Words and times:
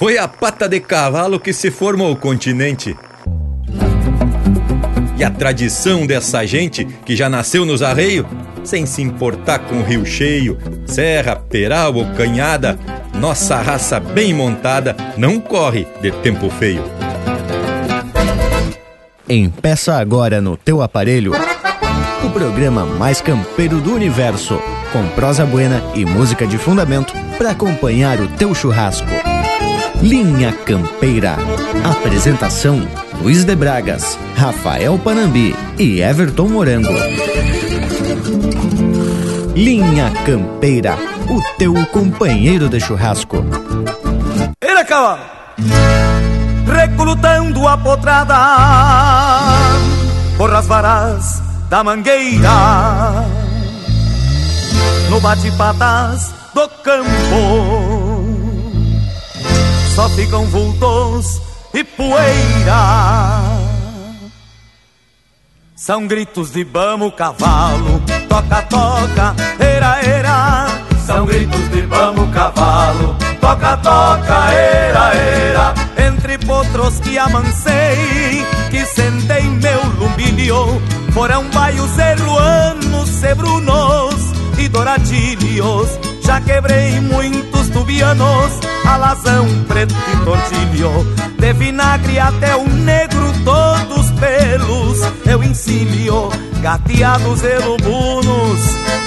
Foi 0.00 0.16
a 0.16 0.26
pata 0.26 0.66
de 0.66 0.80
cavalo 0.80 1.38
que 1.38 1.52
se 1.52 1.70
formou 1.70 2.10
o 2.10 2.16
continente. 2.16 2.96
E 5.18 5.22
a 5.22 5.30
tradição 5.30 6.06
dessa 6.06 6.46
gente 6.46 6.86
que 7.04 7.14
já 7.14 7.28
nasceu 7.28 7.66
nos 7.66 7.82
arreios, 7.82 8.24
sem 8.64 8.86
se 8.86 9.02
importar 9.02 9.58
com 9.58 9.82
rio 9.82 10.06
cheio, 10.06 10.56
serra, 10.86 11.36
peral 11.36 11.94
ou 11.96 12.06
canhada, 12.14 12.78
nossa 13.12 13.60
raça 13.60 14.00
bem 14.00 14.32
montada 14.32 14.96
não 15.18 15.38
corre 15.38 15.86
de 16.00 16.10
tempo 16.10 16.48
feio. 16.48 16.82
Empeça 19.28 19.98
agora 19.98 20.40
no 20.40 20.56
teu 20.56 20.80
aparelho 20.80 21.32
o 22.24 22.30
programa 22.30 22.86
mais 22.86 23.20
campeiro 23.20 23.82
do 23.82 23.94
universo, 23.94 24.58
com 24.94 25.06
prosa 25.08 25.44
buena 25.44 25.82
e 25.94 26.06
música 26.06 26.46
de 26.46 26.56
fundamento 26.56 27.12
para 27.36 27.50
acompanhar 27.50 28.18
o 28.18 28.28
teu 28.28 28.54
churrasco. 28.54 29.19
Linha 30.02 30.52
Campeira. 30.64 31.36
Apresentação: 31.84 32.80
Luiz 33.20 33.44
de 33.44 33.54
Bragas, 33.54 34.18
Rafael 34.34 34.98
Panambi 34.98 35.54
e 35.78 36.00
Everton 36.00 36.48
Morango. 36.48 36.94
Linha 39.54 40.10
Campeira, 40.24 40.96
o 41.28 41.40
teu 41.58 41.74
companheiro 41.86 42.68
de 42.68 42.80
churrasco. 42.80 43.44
Ele 44.60 44.84
cavalo, 44.84 45.20
recrutando 46.66 47.68
a 47.68 47.76
potrada 47.76 48.36
por 50.38 50.54
as 50.54 50.66
varas 50.66 51.42
da 51.68 51.84
mangueira, 51.84 52.48
no 55.10 55.20
bate-patas 55.20 56.32
do 56.54 56.66
campo, 56.82 57.79
só 59.94 60.08
ficam 60.10 60.44
vultos 60.46 61.40
e 61.74 61.82
poeira. 61.84 63.42
São 65.74 66.06
gritos 66.06 66.52
de 66.52 66.64
bamo, 66.64 67.10
cavalo, 67.10 68.02
toca, 68.28 68.62
toca, 68.62 69.34
era, 69.58 70.00
era. 70.04 70.66
São 71.06 71.26
gritos 71.26 71.68
de 71.70 71.82
bamo, 71.82 72.30
cavalo, 72.32 73.16
toca, 73.40 73.76
toca, 73.78 74.52
era, 74.52 75.14
era. 75.14 75.74
Entre 76.06 76.38
potros 76.38 77.00
que 77.00 77.18
amancei, 77.18 78.44
que 78.70 78.84
sentei 78.86 79.42
meu 79.42 79.82
lumbinho, 79.98 80.80
foram 81.12 81.48
baios 81.50 81.98
erluanos, 81.98 83.08
cebrunos 83.08 84.14
e 84.58 84.68
douradilhos. 84.68 86.09
Já 86.30 86.40
quebrei 86.42 87.00
muitos 87.00 87.68
tubianos, 87.70 88.52
alazão, 88.86 89.48
preto 89.66 89.92
e 89.92 90.24
tortilho. 90.24 91.04
De 91.40 91.52
vinagre 91.54 92.20
até 92.20 92.54
o 92.54 92.68
negro, 92.68 93.32
todos 93.44 94.12
pelos 94.12 95.00
eu 95.26 95.42
ensino. 95.42 96.28
Gateados 96.62 97.42
e 97.42 97.58
lubunos, 97.58 98.60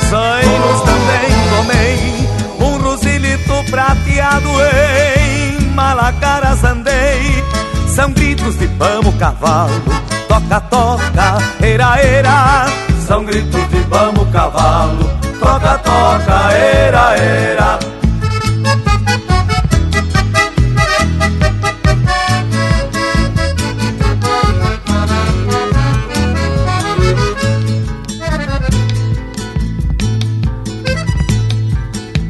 zainos 0.09 0.81
também 0.81 1.29
tomei. 1.55 2.29
Um 2.59 2.81
rosilito 2.81 3.71
prateado 3.71 4.49
em 4.75 5.61
malacaras 5.67 6.61
andei. 6.65 7.41
São 7.87 8.11
gritos 8.11 8.59
de 8.59 8.67
pamo, 8.67 9.13
cavalo, 9.13 9.81
toca, 10.27 10.59
toca, 10.59 11.37
era, 11.61 11.97
era. 12.01 12.65
São 13.07 13.23
gritos 13.23 13.69
de 13.69 13.79
vamos 13.89 14.29
cavalo, 14.31 15.09
toca, 15.39 15.77
toca, 15.79 16.51
era, 16.51 17.15
era. 17.17 17.79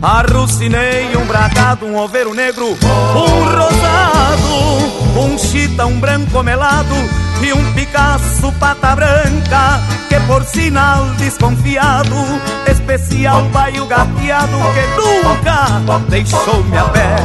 Arrucinei 0.01 1.15
um 1.15 1.25
bragado, 1.25 1.85
um 1.85 1.95
oveiro 1.95 2.33
negro, 2.33 2.65
um 2.67 3.43
rosado, 3.55 5.19
um 5.19 5.37
chita, 5.37 5.85
um 5.85 5.99
branco 5.99 6.43
melado 6.43 7.22
e 7.43 7.53
um 7.53 7.73
Picasso 7.73 8.51
pata 8.53 8.95
branca, 8.95 9.81
que 10.07 10.19
por 10.21 10.43
sinal 10.43 11.05
desconfiado, 11.17 12.15
especial 12.67 13.43
baio 13.49 13.85
gateado 13.85 14.57
que 14.73 15.01
nunca 15.01 15.99
deixou-me 16.09 16.77
a 16.77 16.83
pé. 16.85 17.15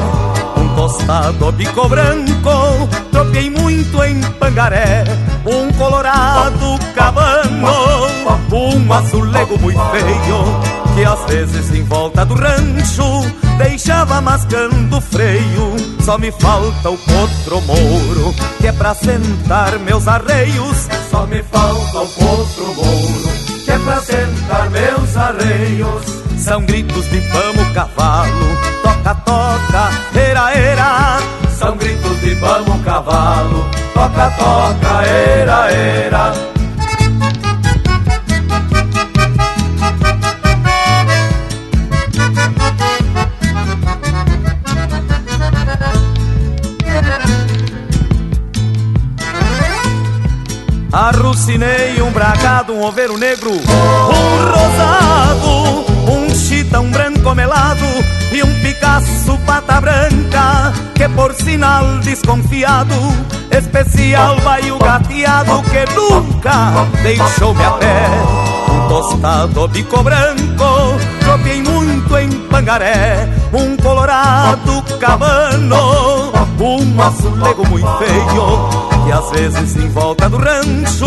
Um 0.57 0.69
tostado 0.75 1.53
bico 1.53 1.89
branco, 1.89 2.89
tropiei 3.13 3.49
muito 3.51 4.03
em 4.03 4.21
Pangaré, 4.33 5.05
um 5.47 5.73
colorado 5.73 6.79
cabano, 6.95 8.09
um 8.53 8.93
azulego 8.93 9.59
muito 9.61 9.81
feio, 9.91 10.88
que 10.99 11.05
às 11.05 11.25
vezes 11.27 11.73
em 11.73 11.85
volta 11.85 12.27
do 12.27 12.35
rancho 12.35 13.25
deixava 13.57 14.21
mascando 14.21 15.01
freio. 15.01 15.77
Só 16.01 16.19
me 16.19 16.33
falta 16.33 16.91
o 16.91 16.99
potro 16.99 17.61
mouro, 17.61 18.35
que 18.59 18.67
é 18.67 18.73
pra 18.73 18.95
sentar 18.95 19.79
meus 19.79 20.09
arreios. 20.09 20.89
Só 21.09 21.25
me 21.27 21.41
falta 21.45 21.99
o 22.01 22.09
potro 22.09 22.75
mouro, 22.75 23.29
que 23.65 23.71
é 23.71 23.79
pra 23.79 24.01
sentar 24.01 24.71
meus 24.71 25.17
arreios. 25.17 26.03
São 26.37 26.65
gritos 26.65 27.09
de 27.11 27.21
vamos 27.21 27.73
cavalo, 27.73 28.59
toca, 28.83 29.15
toca, 29.15 29.91
era, 30.19 30.53
era. 30.53 31.19
São 31.57 31.77
gritos 31.77 32.21
de 32.21 32.35
vamos 32.35 32.85
cavalo, 32.85 33.71
toca, 33.95 34.31
toca, 34.31 35.05
era, 35.05 35.71
era. 35.71 36.58
Arrucinei 50.91 52.01
um 52.01 52.11
bragado, 52.11 52.73
um 52.73 52.83
oveiro 52.83 53.19
negro, 53.19 53.51
um 53.51 54.45
rosado, 54.51 55.85
um 56.11 56.35
chita, 56.35 56.81
um 56.81 56.91
branco 56.91 57.35
melado 57.35 57.85
e 58.33 58.43
um 58.43 58.61
Picasso 58.63 59.39
pata 59.45 59.83
branca, 59.83 60.73
que 60.95 61.07
por 61.11 61.35
sinal 61.35 61.99
desconfiado, 61.99 62.95
especial 63.51 64.39
vai 64.41 64.71
o 64.71 64.79
gateado 64.79 65.63
que 65.65 65.95
nunca 65.95 66.87
deixou-me 67.03 67.65
a 67.65 67.71
pé. 67.73 68.09
Um 68.71 68.89
tostado 68.89 69.69
bico 69.69 70.03
branco, 70.03 70.99
tropiei 71.21 71.63
muito 71.63 72.17
em 72.17 72.31
Pangaré, 72.49 73.29
um 73.53 73.77
colorado 73.77 74.83
cabano, 74.99 76.33
um 76.59 77.03
azulego 77.03 77.67
muito 77.69 77.99
feio, 77.99 78.98
que 79.09 79.13
às 79.13 79.31
vezes 79.31 79.77
em 79.77 79.89
volta 79.89 80.29
do 80.29 80.37
rancho 80.37 81.07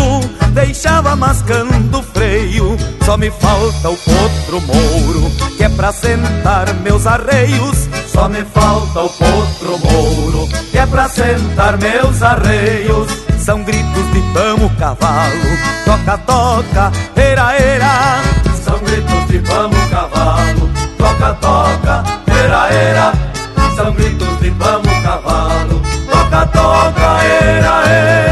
deixava 0.52 1.14
mascando 1.14 2.02
freio. 2.02 2.76
Só 3.04 3.16
me 3.16 3.30
falta 3.30 3.90
o 3.90 3.96
potro 3.96 4.60
mouro, 4.60 5.30
que 5.56 5.62
é 5.62 5.68
pra 5.68 5.92
sentar 5.92 6.74
meus 6.82 7.06
arreios. 7.06 7.88
Só 8.08 8.28
me 8.28 8.44
falta 8.44 9.02
o 9.02 9.08
potro 9.08 9.78
mouro, 9.78 10.48
que 10.72 10.78
é 10.78 10.86
pra 10.86 11.08
sentar 11.08 11.78
meus 11.78 12.20
arreios. 12.22 13.08
São 13.38 13.62
gritos 13.62 14.12
de 14.12 14.20
vamos 14.32 14.72
cavalo, 14.78 15.58
toca, 15.84 16.18
toca, 16.18 16.92
era, 17.14 17.54
era. 17.54 18.20
São 18.64 18.80
gritos 18.80 19.26
de 19.28 19.38
vamos 19.38 19.90
cavalo, 19.90 20.70
toca, 20.98 21.34
toca, 21.34 22.02
era, 22.26 22.68
era. 22.68 23.12
São 23.76 23.92
gritos 23.92 24.40
de 24.40 24.50
vamos 24.50 25.02
cavalo, 25.02 25.61
era, 27.42 27.82
era. 27.90 28.31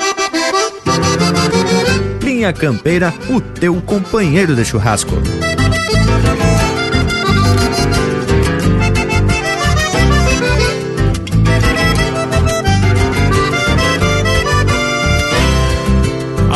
Linha 2.22 2.54
Campeira, 2.54 3.12
o 3.28 3.38
teu 3.38 3.78
companheiro 3.82 4.56
de 4.56 4.64
churrasco. 4.64 5.12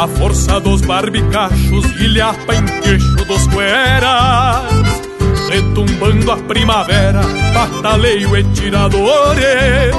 A 0.04 0.06
força 0.06 0.60
dos 0.60 0.82
barbicachos 0.82 1.86
ilhapa 1.98 2.54
em 2.54 2.62
queixo 2.82 3.24
dos 3.24 3.46
cueras 3.46 4.70
Retumbando 5.48 6.30
a 6.30 6.36
primavera, 6.36 7.22
bataleio 7.54 8.36
e 8.36 8.44
tiradores 8.52 9.96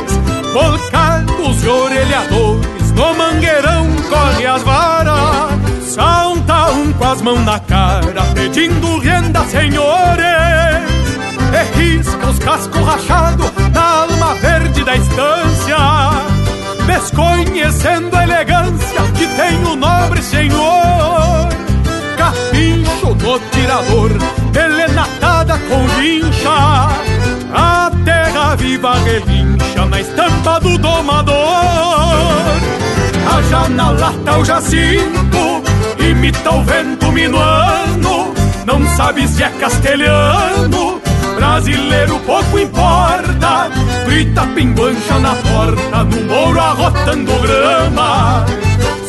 Volcados 0.54 1.64
e 1.64 1.68
orelhadores, 1.68 2.92
no 2.92 3.16
mangueirão 3.16 3.88
corre 4.08 4.46
as 4.46 4.62
varas 4.62 5.84
Salta 5.88 6.72
um 6.74 6.94
com 6.94 7.04
as 7.04 7.22
mãos 7.24 7.44
na 7.44 7.60
cara, 7.62 8.22
pedindo 8.36 9.00
renda, 9.00 9.44
senhores 9.46 10.86
E 11.52 11.80
risca 11.80 12.28
os 12.28 12.38
cascos 12.38 12.86
rachados 12.86 13.52
na 13.74 14.02
alma 14.04 14.36
verde 14.36 14.84
da 14.84 14.96
estância 14.96 16.45
desconhecendo 16.86 18.16
a 18.16 18.24
elegância 18.24 19.02
que 19.16 19.28
tem 19.28 19.64
o 19.64 19.76
nobre 19.76 20.22
senhor. 20.22 21.50
Capincho 22.18 23.14
do 23.16 23.40
tirador, 23.52 24.12
pelenatada 24.52 25.58
com 25.70 25.88
vincha, 26.00 26.90
a 27.54 27.92
terra 28.04 28.56
viva 28.56 28.96
relincha 29.00 29.86
na 29.90 30.02
estampa 30.02 30.60
do 30.60 30.78
domador. 30.78 31.36
A 33.28 33.70
na 33.70 33.92
lata 33.92 34.38
o 34.38 34.46
jacinto, 34.46 35.64
imita 36.00 36.52
o 36.52 36.64
vento 36.64 37.12
minuano, 37.12 38.34
não 38.66 38.88
sabe 38.96 39.28
se 39.28 39.44
é 39.44 39.50
castelhano 39.50 41.02
brasileiro 41.36 42.20
pouco 42.22 42.58
importa. 42.58 43.70
Grita 44.06 44.46
pinguancha 44.54 45.20
na 45.20 45.36
porta, 45.36 46.04
no 46.04 46.22
mouro 46.26 46.60
arrotando 46.60 47.32
grama. 47.42 48.46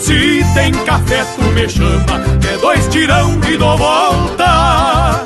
Se 0.01 0.45
tem 0.55 0.73
café, 0.85 1.25
tu 1.37 1.43
me 1.53 1.69
chama, 1.69 2.21
é 2.51 2.59
dois 2.59 2.87
tirão 2.89 3.39
e 3.49 3.57
dou 3.57 3.77
volta. 3.77 5.26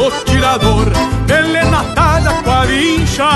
No 0.00 0.10
tirador, 0.24 0.86
pelenatada 1.26 2.32
com 2.42 2.50
a 2.50 2.64
vincha. 2.64 3.28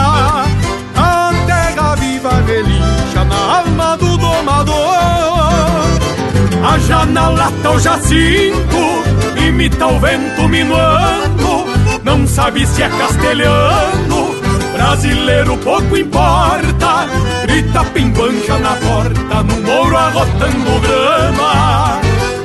Terra 1.46 1.94
viva 1.96 2.42
relincha 2.46 3.22
na 3.22 3.58
alma 3.58 3.98
do 3.98 4.16
domador. 4.16 4.74
A 6.66 6.78
janela 6.78 7.52
tá 7.62 7.70
o 7.70 7.78
jacinto, 7.78 9.04
imita 9.46 9.86
o 9.88 10.00
vento 10.00 10.48
minuano. 10.48 11.66
Não 12.02 12.26
sabe 12.26 12.66
se 12.66 12.82
é 12.82 12.88
castelhano, 12.88 14.34
brasileiro 14.72 15.58
pouco 15.58 15.96
importa 15.96 17.06
Grita 17.42 17.84
pimbancha 17.92 18.58
na 18.58 18.74
porta, 18.76 19.42
no 19.42 19.60
mouro 19.60 19.96
arrotando 19.98 20.80
grama 20.80 22.03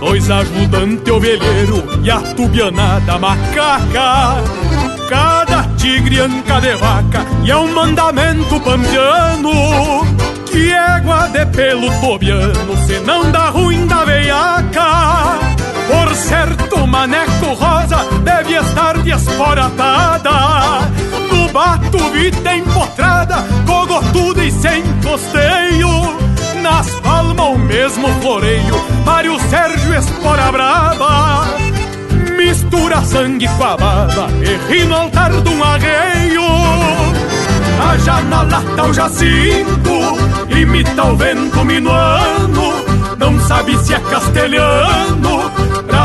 Dois 0.00 0.30
ajudantes 0.30 1.12
ovelheiro 1.12 1.84
e 2.02 2.10
a 2.10 2.20
tubianada 2.34 3.18
macaca. 3.18 4.42
Cada 5.08 5.62
tigre 5.76 6.20
anca 6.20 6.60
de 6.60 6.74
vaca 6.76 7.26
e 7.44 7.50
é 7.50 7.56
um 7.56 7.72
mandamento 7.72 8.60
pampiano 8.60 9.50
Que 10.44 10.70
égua 10.70 11.28
de 11.28 11.46
pelo 11.46 11.90
tobiano, 12.00 12.76
se 12.86 12.98
não 13.00 13.30
dá 13.30 13.48
ruim 13.48 13.86
da 13.86 14.04
veiaca. 14.04 15.38
Por 15.88 16.14
certo, 16.14 16.86
maneco 16.86 17.54
rosa 17.54 18.04
deve 18.22 18.54
estar 18.54 18.98
desporatada 18.98 20.88
bato, 21.52 21.98
vida 22.12 22.56
empotrada, 22.56 23.44
cogotuda 23.66 24.44
e 24.44 24.50
sem 24.50 24.82
costeio. 25.02 26.27
Nas 26.70 26.94
palmas 27.00 27.46
o 27.46 27.58
mesmo 27.58 28.08
floreio, 28.20 28.84
Mário 29.04 29.40
Sérgio 29.48 29.94
Espora 29.94 30.52
Brava. 30.52 31.46
Mistura 32.36 33.00
sangue 33.02 33.48
com 33.48 33.64
a 33.64 33.76
baba 33.76 34.28
e 34.42 34.72
ri 34.72 34.84
no 34.84 34.94
altar 34.94 35.32
de 35.32 35.48
um 35.48 35.64
arreio. 35.64 36.28
cerveja 38.08 38.20
na 38.22 38.42
lata 38.42 38.84
o 38.84 38.92
jacinto 38.92 39.90
Imita 40.48 41.04
o 41.04 41.16
vento 41.16 41.64
minuano 41.64 42.72
Não 43.18 43.38
sabe 43.40 43.76
se 43.84 43.94
é 43.94 44.00
castelhano 44.00 45.50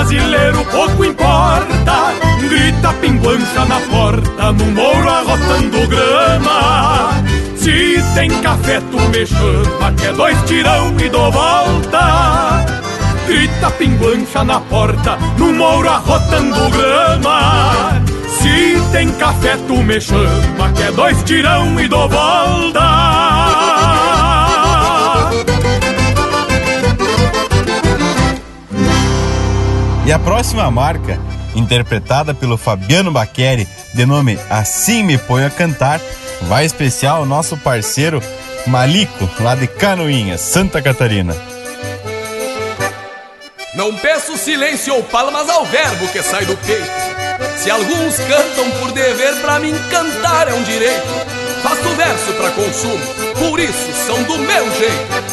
Brasileiro 0.03 0.65
pouco 0.65 1.05
importa. 1.05 2.13
Grita 2.41 2.91
pinguancha 2.99 3.63
na 3.65 3.79
porta 3.79 4.51
No 4.51 4.65
mouro 4.65 5.09
arrotando 5.09 5.87
grama. 5.87 7.23
Se 7.55 8.03
tem 8.13 8.29
café 8.41 8.81
tu 8.91 8.99
me 8.99 9.25
chama 9.25 9.93
Que 9.93 10.07
é 10.07 10.11
dois 10.11 10.37
tirão 10.43 10.93
e 10.99 11.07
dou 11.07 11.31
volta. 11.31 12.65
Grita 13.27 13.71
pinguancha 13.71 14.43
na 14.43 14.59
porta 14.59 15.17
No 15.37 15.53
mouro 15.53 15.89
arrotando 15.89 16.69
grama. 16.69 18.01
Se 18.27 18.77
tem 18.91 19.09
café 19.13 19.55
tu 19.67 19.77
me 19.77 20.01
chama 20.01 20.69
Que 20.75 20.83
é 20.83 20.91
dois 20.91 21.23
tirão 21.23 21.79
e 21.79 21.87
dou 21.87 22.09
volta 22.09 23.82
E 30.05 30.11
a 30.11 30.19
próxima 30.19 30.69
marca, 30.69 31.17
interpretada 31.55 32.33
pelo 32.33 32.57
Fabiano 32.57 33.09
Baqueri, 33.09 33.65
de 33.93 34.05
nome 34.05 34.37
Assim 34.49 35.01
Me 35.01 35.17
Ponho 35.17 35.47
a 35.47 35.49
Cantar, 35.49 36.01
vai 36.41 36.65
especial 36.65 37.19
ao 37.19 37.25
nosso 37.25 37.55
parceiro 37.57 38.21
Malico, 38.67 39.29
lá 39.39 39.55
de 39.55 39.65
Canoinhas, 39.65 40.41
Santa 40.41 40.81
Catarina. 40.81 41.33
Não 43.75 43.95
peço 43.95 44.37
silêncio 44.37 44.93
ou 44.93 45.03
palmas 45.03 45.49
ao 45.49 45.65
verbo 45.65 46.07
que 46.09 46.21
sai 46.21 46.45
do 46.45 46.55
peito. 46.57 46.91
Se 47.57 47.71
alguns 47.71 48.17
cantam 48.17 48.69
por 48.79 48.91
dever, 48.91 49.33
pra 49.41 49.59
mim 49.59 49.73
cantar 49.89 50.49
é 50.49 50.53
um 50.53 50.63
direito. 50.63 51.07
Faço 51.63 51.89
verso 51.95 52.33
pra 52.33 52.51
consumo, 52.51 53.05
por 53.39 53.57
isso 53.57 53.93
são 54.05 54.21
do 54.23 54.37
meu 54.37 54.71
jeito. 54.77 55.32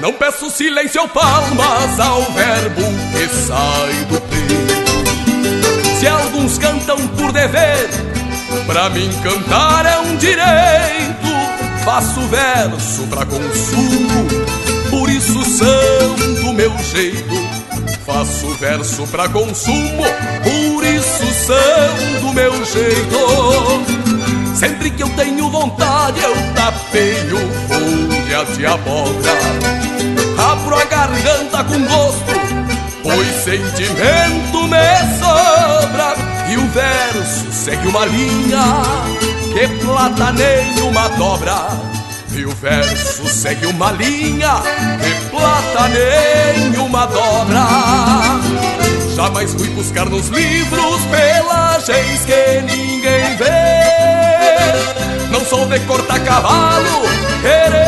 Não 0.00 0.12
peço 0.12 0.48
silêncio 0.50 1.02
ou 1.02 1.08
palmas 1.08 1.98
ao 1.98 2.22
verbo 2.32 2.82
que 3.12 3.28
sai 3.46 3.92
do 4.08 4.20
peito. 4.20 5.98
Se 5.98 6.06
alguns 6.06 6.56
cantam 6.58 6.96
por 7.08 7.32
dever, 7.32 7.88
pra 8.66 8.88
mim 8.90 9.10
cantar 9.24 9.86
é 9.86 9.98
um 9.98 10.16
direito. 10.16 11.28
Faço 11.84 12.20
verso 12.28 13.06
pra 13.08 13.26
consumo, 13.26 14.28
por 14.90 15.10
isso 15.10 15.44
são 15.44 16.14
do 16.42 16.52
meu 16.52 16.72
jeito. 16.78 17.34
Faço 18.06 18.54
verso 18.54 19.06
pra 19.08 19.28
consumo, 19.28 20.04
por 20.44 20.84
isso 20.84 21.26
são 21.46 22.20
do 22.20 22.32
meu 22.32 22.52
jeito. 22.64 23.98
Sempre 24.54 24.90
que 24.90 25.02
eu 25.02 25.08
tenho 25.10 25.50
vontade, 25.50 26.20
eu 26.22 26.34
tapeio 26.54 27.38
de 28.44 28.66
abóbora 28.66 29.78
abro 30.38 30.76
a 30.76 30.84
garganta 30.84 31.64
com 31.64 31.80
gosto, 31.82 32.32
pois 33.02 33.26
sentimento 33.42 34.62
me 34.68 35.18
sobra. 35.18 36.14
E 36.48 36.56
o 36.56 36.66
verso 36.68 37.52
segue 37.52 37.88
uma 37.88 38.06
linha 38.06 38.82
que 39.52 39.68
plata 39.84 40.32
uma 40.82 41.08
dobra. 41.08 41.68
E 42.34 42.44
o 42.44 42.50
verso 42.52 43.26
segue 43.26 43.66
uma 43.66 43.90
linha 43.92 44.62
que 45.02 45.26
plata 45.30 45.88
uma 46.78 47.06
dobra. 47.06 47.66
Jamais 49.16 49.52
fui 49.52 49.68
buscar 49.70 50.06
nos 50.06 50.28
livros 50.28 51.04
pelagens 51.10 52.24
que 52.24 52.60
ninguém 52.62 53.36
vê. 53.36 53.68
Não 55.32 55.44
sou 55.44 55.66
de 55.66 55.80
cortar 55.80 56.20
cavalo 56.20 57.02
querendo 57.42 57.87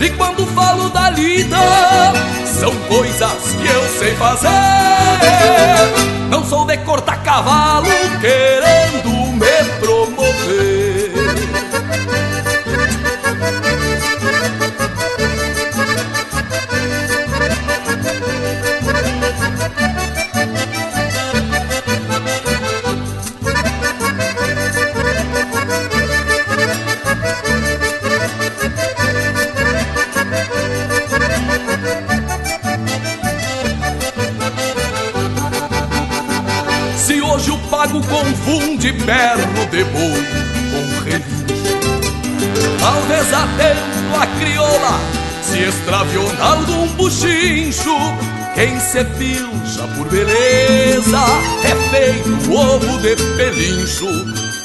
E 0.00 0.10
quando 0.10 0.46
falo 0.46 0.88
da 0.90 1.10
lida, 1.10 1.58
são 2.46 2.74
coisas 2.88 3.54
que 3.60 3.66
eu 3.66 3.88
sei 3.98 4.14
fazer. 4.14 4.48
Não 6.30 6.44
sou 6.44 6.64
de 6.64 6.76
cortar 6.78 7.22
cavalo 7.22 7.88
querendo 8.20 9.07
confunde 38.78 38.92
perno 38.92 39.66
de 39.70 39.84
boi 39.84 40.24
com 40.70 41.04
relincho. 41.04 41.38
Talvez 42.80 43.34
atento 43.34 44.20
a 44.20 44.26
crioula 44.38 45.00
se 45.42 45.64
extraviou 45.64 46.30
algum 46.40 46.86
buchincho. 46.94 47.96
Quem 48.54 48.78
se 48.80 49.04
pilcha 49.04 49.86
por 49.96 50.08
beleza 50.08 51.24
é 51.64 51.74
feito 51.90 52.52
ovo 52.52 52.98
de 52.98 53.16
pelincho. 53.36 54.06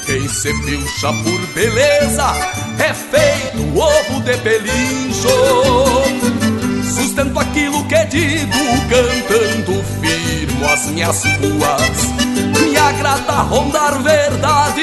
Quem 0.06 0.28
se 0.28 0.52
pilcha 0.64 1.12
por 1.22 1.46
beleza 1.54 2.34
é 2.78 2.94
feito 2.94 3.62
ovo 3.78 4.20
de 4.22 4.36
pelincho. 4.38 5.28
Sustento 6.82 7.38
aquilo 7.38 7.84
que 7.84 8.04
digo, 8.06 8.52
cantando 8.88 9.84
firmo 10.00 10.66
as 10.66 10.86
minhas 10.86 11.22
ruas 11.24 12.13
me 12.64 12.76
agrada 12.76 13.42
rondar 13.42 14.02
verdade 14.02 14.82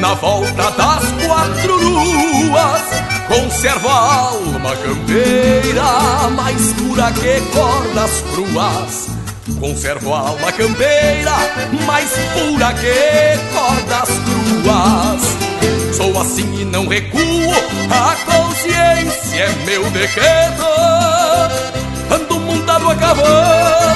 na 0.00 0.14
volta 0.14 0.70
das 0.70 1.26
quatro 1.26 1.76
luas. 1.76 2.82
Conservo 3.28 3.88
a 3.88 4.14
alma 4.28 4.76
campeira 4.76 6.30
mais 6.34 6.72
pura 6.74 7.12
que 7.12 7.40
cordas 7.52 8.22
cruas. 8.32 9.08
Conservo 9.60 10.14
a 10.14 10.18
alma 10.18 10.52
campeira 10.52 11.36
mais 11.86 12.10
pura 12.34 12.72
que 12.74 13.38
cordas 13.54 14.08
cruas. 14.26 15.96
Sou 15.96 16.20
assim 16.20 16.60
e 16.60 16.64
não 16.64 16.86
recuo, 16.86 17.52
a 17.90 18.16
consciência 18.30 19.44
é 19.44 19.64
meu 19.64 19.82
decreto. 19.90 20.66
Ando 22.10 22.38
montado 22.40 22.90
a 22.90 22.94
cavalo 22.94 23.95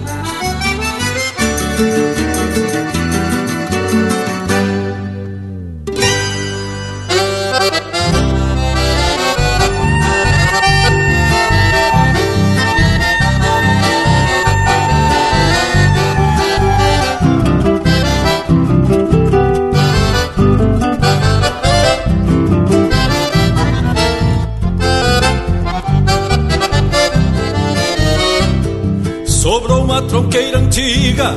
Uma 29.91 30.01
tronqueira 30.03 30.57
antiga, 30.57 31.35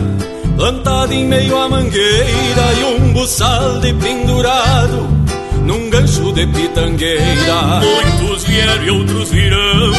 plantada 0.56 1.12
em 1.12 1.26
meio 1.26 1.58
à 1.58 1.68
mangueira 1.68 2.72
e 2.78 2.84
um 2.84 3.12
buçal 3.12 3.80
de 3.80 3.92
pendurado 3.94 5.08
num 5.64 5.90
gancho 5.90 6.32
de 6.32 6.46
pitangueira. 6.46 7.80
Muitos 7.82 8.44
vieram 8.44 8.84
e 8.84 8.90
outros 8.90 9.30
virão, 9.30 9.92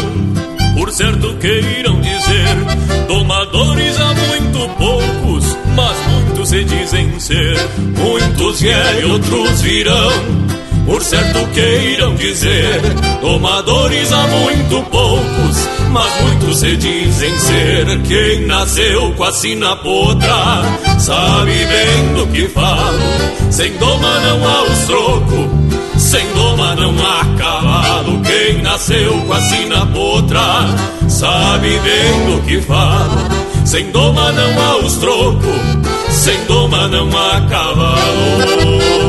por 0.73 0.89
certo 0.89 1.35
queiram 1.35 1.99
dizer, 1.99 2.55
domadores 3.09 3.99
há 3.99 4.13
muito 4.13 4.69
poucos, 4.77 5.57
mas 5.75 5.97
muitos 6.07 6.47
se 6.47 6.63
dizem 6.63 7.19
ser. 7.19 7.57
Muitos 7.77 8.61
vieram 8.61 8.99
e 9.01 9.05
outros 9.11 9.61
virão, 9.63 10.11
por 10.85 11.03
certo 11.03 11.45
queiram 11.53 12.15
dizer, 12.15 12.79
domadores 13.19 14.13
há 14.13 14.25
muito 14.27 14.81
poucos, 14.89 15.74
mas 15.95 16.21
muitos 16.21 16.59
se 16.59 16.75
dizem 16.75 17.39
ser. 17.39 18.01
Quem 18.01 18.45
nasceu 18.45 19.13
com 19.13 19.23
a 19.23 19.31
sina 19.31 19.77
potra, 19.77 20.61
sabe 20.99 21.53
bem 21.53 22.13
do 22.13 22.27
que 22.27 22.49
falo, 22.49 22.99
sem 23.49 23.71
doma 23.77 24.19
não 24.19 24.45
há 24.45 24.63
os 24.63 24.79
troco. 24.87 25.65
Sem 25.97 26.27
doma 26.33 26.75
não 26.75 26.93
há 26.99 27.23
cavalo, 27.37 28.21
quem 28.21 28.61
nasceu 28.61 29.13
com 29.21 29.31
a 29.31 29.39
sina 29.39 29.85
potra, 29.85 30.67
sabe 31.07 31.69
bem 31.79 32.25
do 32.25 32.41
que 32.45 32.59
falo. 32.61 33.17
Sem 33.63 33.89
doma 33.91 34.33
não 34.33 34.61
há 34.61 34.77
os 34.85 34.97
troco, 34.97 35.47
sem 36.09 36.37
doma 36.45 36.89
não 36.89 37.07
há 37.07 37.41
cavalo. 37.49 39.04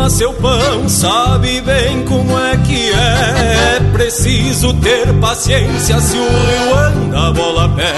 Doma 0.00 0.08
seu 0.08 0.32
pão 0.34 0.88
sabe 0.88 1.60
bem 1.60 2.04
como 2.04 2.38
é 2.38 2.56
que 2.58 2.90
é. 2.90 3.76
É 3.76 3.80
preciso 3.92 4.72
ter 4.74 5.12
paciência 5.20 6.00
se 6.00 6.16
o 6.16 6.20
rio 6.20 6.78
anda 6.78 7.32
bola 7.32 7.64
a 7.66 7.68
pé. 7.68 7.94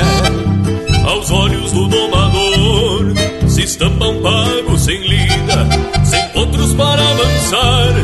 Aos 1.06 1.30
olhos 1.30 1.71
do 1.73 1.87
domador 1.87 3.12
se 3.49 3.62
estampam 3.62 4.21
pagos 4.21 4.80
sem 4.80 5.00
lida, 5.00 5.68
sem 6.04 6.40
outros 6.40 6.75
para 6.75 7.02
avançar. 7.02 7.94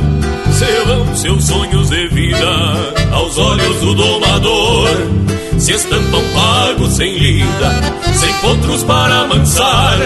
Se 0.53 0.85
vão 0.87 1.17
seus 1.17 1.45
sonhos 1.45 1.91
de 1.91 2.09
vida 2.09 2.47
aos 3.13 3.37
olhos 3.37 3.81
do 3.81 3.95
domador. 3.95 4.89
Se 5.59 5.73
estampam 5.73 6.23
pagos 6.35 6.93
sem 6.95 7.19
lida, 7.19 7.71
sem 8.15 8.33
potros 8.35 8.85
para 8.85 9.23
amansar. 9.23 9.99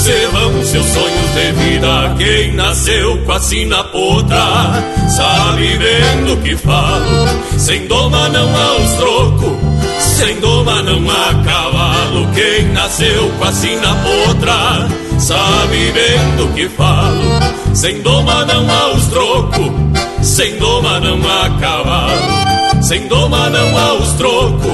Se 0.00 0.26
vão 0.32 0.64
seus 0.64 0.86
sonhos 0.86 1.30
de 1.34 1.52
vida, 1.52 2.14
quem 2.16 2.54
nasceu 2.54 3.18
com 3.18 3.32
a 3.32 3.38
sina 3.38 3.84
potra, 3.84 4.82
sabe 5.10 5.76
bem 5.76 6.24
do 6.24 6.38
que 6.38 6.56
falo. 6.56 7.28
Sem 7.58 7.86
doma 7.86 8.30
não 8.30 8.48
há 8.48 8.76
os 8.76 8.92
troco, 8.94 9.58
sem 9.98 10.40
doma 10.40 10.82
não 10.82 11.02
há 11.10 11.34
cavalo. 11.44 12.26
Quem 12.34 12.72
nasceu 12.72 13.30
com 13.38 13.44
a 13.44 13.52
sina 13.52 13.94
potra, 13.96 14.88
sabe 15.18 15.92
bem 15.92 16.36
do 16.38 16.48
que 16.54 16.66
falo. 16.70 17.74
Sem 17.74 18.00
doma 18.00 18.46
não 18.46 18.70
há 18.70 18.94
os 18.94 19.06
troco, 19.08 19.74
sem 20.22 20.56
doma 20.56 20.98
não 20.98 21.18
há 21.18 21.50
cavalo. 21.60 22.82
Sem 22.82 23.06
doma 23.06 23.50
não 23.50 23.78
há 23.78 23.92
os 23.92 24.12
troco, 24.14 24.70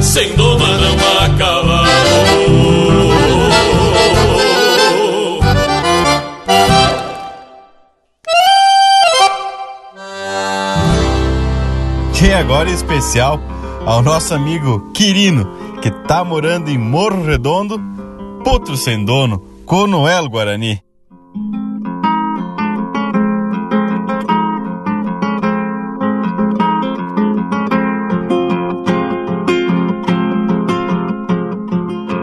sem 0.00 0.32
doma 0.36 0.68
não 0.78 0.94
há 0.94 1.28
cavalo. 1.36 2.89
E 12.30 12.32
agora 12.32 12.70
em 12.70 12.74
especial 12.74 13.40
ao 13.84 14.02
nosso 14.02 14.32
amigo 14.32 14.92
Quirino, 14.94 15.50
que 15.82 15.90
tá 15.90 16.22
morando 16.22 16.70
em 16.70 16.78
Morro 16.78 17.24
Redondo, 17.24 17.76
Potro 18.44 18.76
Sem 18.76 19.04
Dono, 19.04 19.40
Conoel 19.66 20.28
Guarani. 20.28 20.80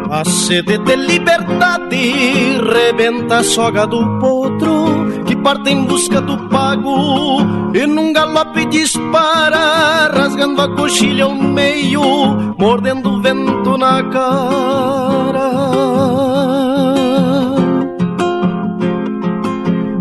A 0.10 0.24
sede 0.24 0.78
de 0.78 0.96
liberdade 0.96 2.58
rebenta 2.62 3.40
a 3.40 3.44
soga 3.44 3.86
do 3.86 4.20
potro 4.20 5.26
que 5.26 5.36
parte 5.36 5.70
em 5.70 5.84
busca 5.84 6.22
do 6.22 6.47
pago 6.78 7.74
e 7.74 7.88
num 7.88 8.14
galope 8.14 8.66
dispara, 8.66 10.10
rasgando 10.14 10.62
a 10.62 10.76
coxilha 10.76 11.26
ao 11.26 11.34
meio, 11.34 12.02
mordendo 12.58 13.12
o 13.12 13.22
vento 13.22 13.78
na 13.78 14.04
cara. 14.04 15.48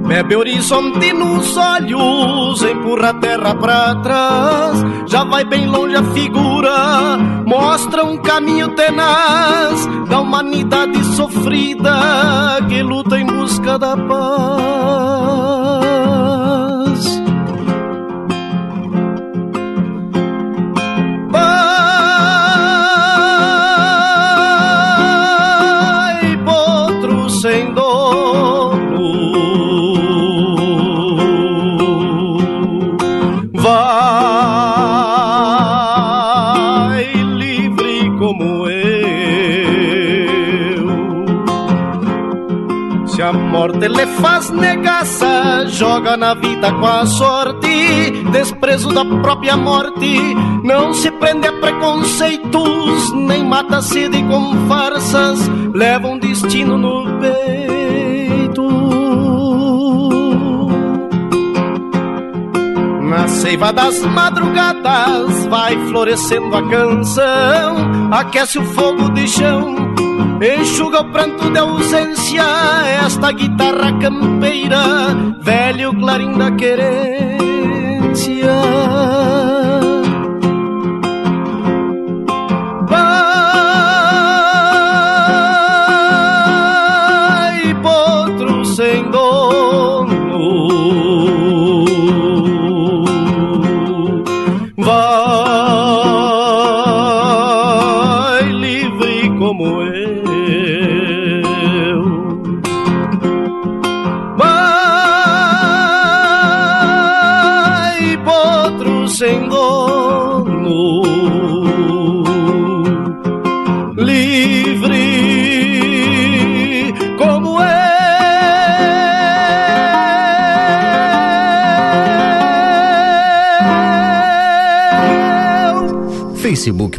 Bebe 0.06 0.36
horizonte 0.36 1.12
nos 1.12 1.56
olhos, 1.56 2.62
empurra 2.62 3.10
a 3.10 3.14
terra 3.14 3.54
pra 3.54 3.94
trás. 3.96 4.84
Já 5.08 5.24
vai 5.24 5.44
bem 5.44 5.66
longe 5.66 5.96
a 5.96 6.02
figura, 6.14 7.18
mostra 7.44 8.04
um 8.04 8.16
caminho 8.18 8.68
tenaz 8.74 9.86
da 10.08 10.20
humanidade 10.20 11.04
sofrida 11.16 12.58
que 12.68 12.82
luta 12.82 13.18
em 13.18 13.26
busca 13.26 13.78
da 13.78 13.96
paz. 13.96 15.65
Faz 44.20 44.50
negaça, 44.50 45.66
joga 45.68 46.16
na 46.16 46.34
vida 46.34 46.72
com 46.72 46.86
a 46.86 47.06
sorte, 47.06 48.10
desprezo 48.32 48.92
da 48.92 49.04
própria 49.04 49.56
morte. 49.56 50.34
Não 50.64 50.92
se 50.92 51.10
prende 51.12 51.46
a 51.46 51.52
preconceitos, 51.52 53.12
nem 53.12 53.44
mata 53.44 53.78
a 53.78 53.82
sede 53.82 54.22
com 54.24 54.66
farsas, 54.68 55.48
leva 55.72 56.08
um 56.08 56.18
destino 56.18 56.76
no 56.76 57.18
peito. 57.20 57.66
Na 63.02 63.28
seiva 63.28 63.72
das 63.72 64.02
madrugadas 64.02 65.46
vai 65.46 65.76
florescendo 65.88 66.56
a 66.56 66.68
canção, 66.68 68.10
aquece 68.12 68.58
o 68.58 68.64
fogo 68.64 69.10
de 69.10 69.26
chão, 69.28 69.74
enxuga 70.40 71.00
o 71.00 71.10
pranto 71.12 71.50
de 71.50 71.58
ausência, 71.58 72.44
esta 73.04 73.32
guitarra 73.32 73.98
campeira, 73.98 75.14
velho 75.40 75.94
clarim 75.94 76.36
da 76.36 76.50
querência. 76.52 77.36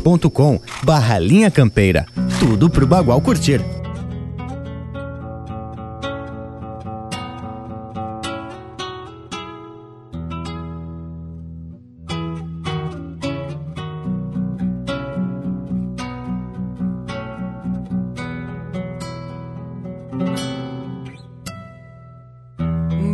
facebook.com 0.07 0.59
barra 0.83 1.19
Linha 1.19 1.51
Campeira. 1.51 2.05
Tudo 2.39 2.69
pro 2.69 2.87
Bagual 2.87 3.19
curtir. 3.19 3.61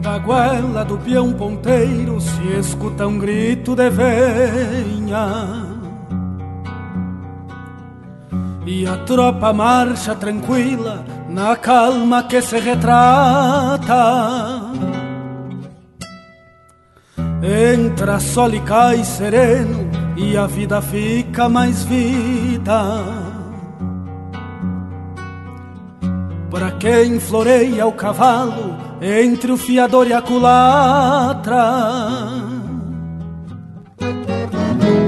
Da 0.02 0.18
goela 0.20 0.84
do 0.84 0.98
peão 0.98 1.34
ponteiro 1.34 2.20
se 2.22 2.60
escuta 2.60 3.08
um 3.08 3.18
grito 3.18 3.74
de 3.76 3.90
venha 3.90 5.63
a 8.94 8.98
tropa 8.98 9.52
marcha 9.52 10.14
tranquila 10.14 11.04
na 11.28 11.56
calma 11.56 12.24
que 12.24 12.42
se 12.42 12.60
retrata 12.60 14.04
Entra 17.42 18.20
sol 18.20 18.54
e 18.54 18.60
cai 18.62 19.04
sereno 19.04 19.90
e 20.16 20.38
a 20.38 20.46
vida 20.46 20.80
fica 20.82 21.50
mais 21.50 21.84
vida 21.84 22.82
Para 26.52 26.72
quem 26.74 27.20
floreia 27.20 27.88
o 27.88 27.94
cavalo 27.94 28.78
entre 29.02 29.52
o 29.52 29.58
fiador 29.58 30.08
e 30.08 30.14
a 30.14 30.22
culatra. 30.22 31.66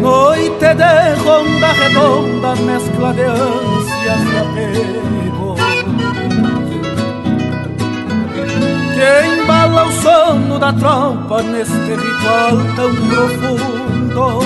Noite 0.02 0.44
de 0.73 1.13
ronda 1.23 1.71
redonda, 1.73 2.56
mescla 2.56 3.13
de 3.13 3.23
ânsias 3.23 4.21
e 4.32 4.38
apego. 4.38 5.56
Que 8.93 9.41
embala 9.41 9.86
o 9.86 9.91
sono 9.91 10.58
da 10.58 10.73
tropa 10.73 11.43
neste 11.43 11.73
ritual 11.73 12.58
tão 12.75 12.95
profundo. 12.95 14.39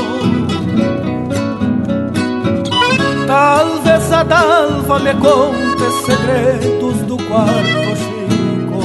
Talvez 3.27 4.11
a 4.11 4.23
dalva 4.23 4.99
me 4.99 5.13
conte 5.13 5.91
segredos 6.05 6.97
do 7.03 7.15
quarto 7.27 7.95
chico. 7.95 8.81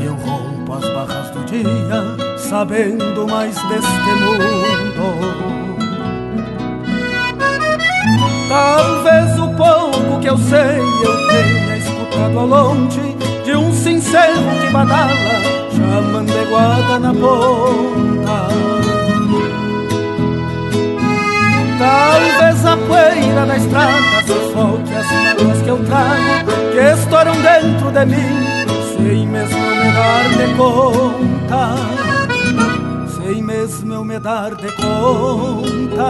E 0.00 0.04
eu 0.04 0.14
rompo 0.14 0.74
as 0.74 0.88
barras 0.94 1.30
do 1.30 1.44
dia, 1.44 2.25
sabendo 2.48 3.26
mais 3.26 3.56
deste 3.62 4.10
mundo. 4.20 5.46
Talvez 8.48 9.38
o 9.40 9.48
pouco 9.54 10.20
que 10.20 10.28
eu 10.28 10.38
sei 10.38 10.78
eu 10.78 11.28
tenha 11.28 11.76
escutado 11.76 12.38
ao 12.38 12.46
longe 12.46 13.16
de 13.44 13.56
um 13.56 13.72
sincero 13.72 14.42
que 14.60 14.72
badala, 14.72 15.42
chamando 15.74 16.48
guarda 16.48 16.98
na 17.00 17.12
ponta. 17.12 18.46
Talvez 21.78 22.64
a 22.64 22.76
poeira 22.76 23.44
da 23.44 23.56
estrada 23.56 24.22
sufoque 24.26 24.94
as 24.94 25.12
mágoas 25.12 25.62
que 25.62 25.68
eu 25.68 25.84
trago 25.84 26.72
Que 26.72 26.98
estouram 26.98 27.34
dentro 27.42 27.90
de 27.90 28.06
mim 28.06 28.96
Sem 28.96 29.26
mesmo 29.26 29.58
me 29.58 29.92
dar 29.92 30.24
de 30.30 30.54
conta 30.54 32.05
mesmo 33.76 33.92
eu 33.92 34.04
me 34.04 34.18
dar 34.18 34.54
de 34.54 34.70
conta 34.72 36.06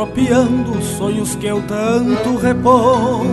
vejo 0.00 0.06
tropeando 0.06 0.82
sonhos 0.82 1.34
que 1.36 1.46
eu 1.46 1.62
tanto 1.62 2.36
reponto. 2.36 3.26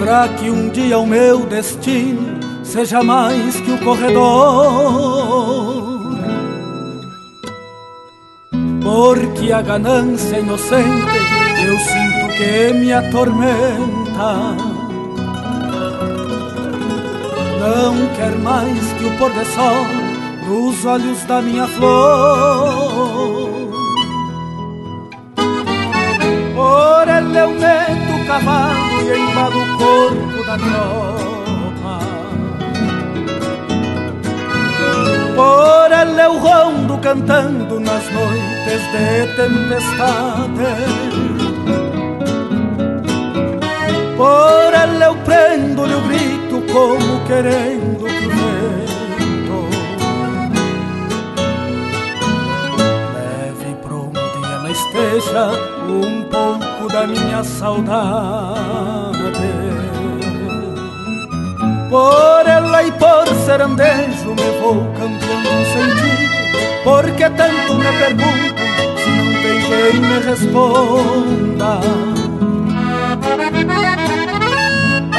Pra 0.00 0.28
que 0.28 0.50
um 0.50 0.68
dia 0.70 0.98
o 0.98 1.06
meu 1.06 1.44
destino 1.46 2.38
seja 2.62 3.02
mais 3.02 3.60
que 3.60 3.70
o 3.70 3.78
corredor. 3.78 4.94
Porque 8.82 9.52
a 9.52 9.60
ganância 9.60 10.38
inocente 10.38 11.18
eu 11.66 11.78
sinto 11.78 12.28
que 12.36 12.72
me 12.72 12.92
atormenta. 12.92 14.56
Não 17.60 18.06
quer 18.16 18.38
mais 18.38 18.92
que 18.94 19.04
o 19.04 19.18
pôr 19.18 19.30
do 19.32 19.44
sol 19.44 19.97
nos 20.48 20.84
olhos 20.86 21.22
da 21.24 21.42
minha 21.42 21.66
flor. 21.66 23.50
Por 26.54 27.08
ele 27.16 27.38
eu 27.38 27.50
meto 27.50 28.12
o 28.14 28.26
cavalo 28.26 29.00
e 29.02 29.18
embalo 29.18 29.62
o 29.62 29.78
corpo 29.78 30.44
da 30.46 30.56
tropa. 30.66 31.98
Por 35.36 35.92
ele 35.92 36.22
eu 36.22 36.38
rondo 36.38 36.98
cantando 36.98 37.78
nas 37.78 38.04
noites 38.10 38.82
de 38.92 39.26
tempestade. 39.36 40.70
Por 44.16 44.72
ele 44.82 45.04
eu 45.04 45.14
prendo-lhe 45.26 45.94
o 45.94 46.00
grito 46.08 46.72
como 46.72 47.26
querendo 47.26 47.77
um 55.88 56.22
pouco 56.24 56.92
da 56.92 57.06
minha 57.06 57.44
saudade. 57.44 59.18
Por 61.88 62.46
ela 62.46 62.82
e 62.82 62.92
por 62.92 63.26
serandejo 63.44 64.34
me 64.34 64.60
vou 64.60 64.84
cambiando 64.94 65.48
um 65.48 65.64
sentido, 65.72 66.84
porque 66.84 67.30
tanto 67.30 67.74
me 67.74 67.92
pergunto 67.98 68.60
se 69.02 69.10
não 69.10 69.32
tem 69.42 69.60
quem 69.62 70.00
me 70.00 70.18
responda. 70.20 71.80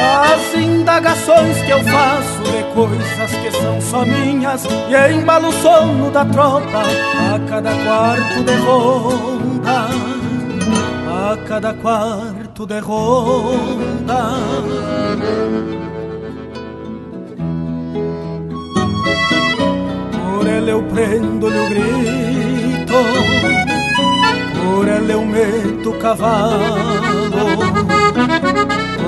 As 0.02 0.54
indagações 0.54 1.60
que 1.62 1.70
eu 1.70 1.82
faço 1.84 2.42
de 2.42 2.62
coisas 2.74 3.30
que 3.30 3.50
são 3.50 3.80
só 3.80 4.04
minhas 4.04 4.64
E 4.64 5.12
embalo 5.12 5.48
o 5.48 5.52
sono 5.52 6.10
da 6.10 6.24
tropa 6.24 6.82
a 6.82 7.38
cada 7.48 7.70
quarto 7.70 8.42
de 8.42 8.54
ronda 8.54 9.99
A 11.30 11.36
cada 11.36 11.72
quarto 11.74 12.66
de 12.66 12.80
ronda 12.80 14.20
Por 20.24 20.48
ele 20.48 20.72
eu 20.72 20.82
prendo-lhe 20.82 21.58
o 21.60 21.68
grito 21.68 22.94
Por 24.60 24.88
ele 24.88 25.12
eu 25.12 25.24
meto 25.24 25.90
o 25.90 25.98
cavalo 26.00 27.20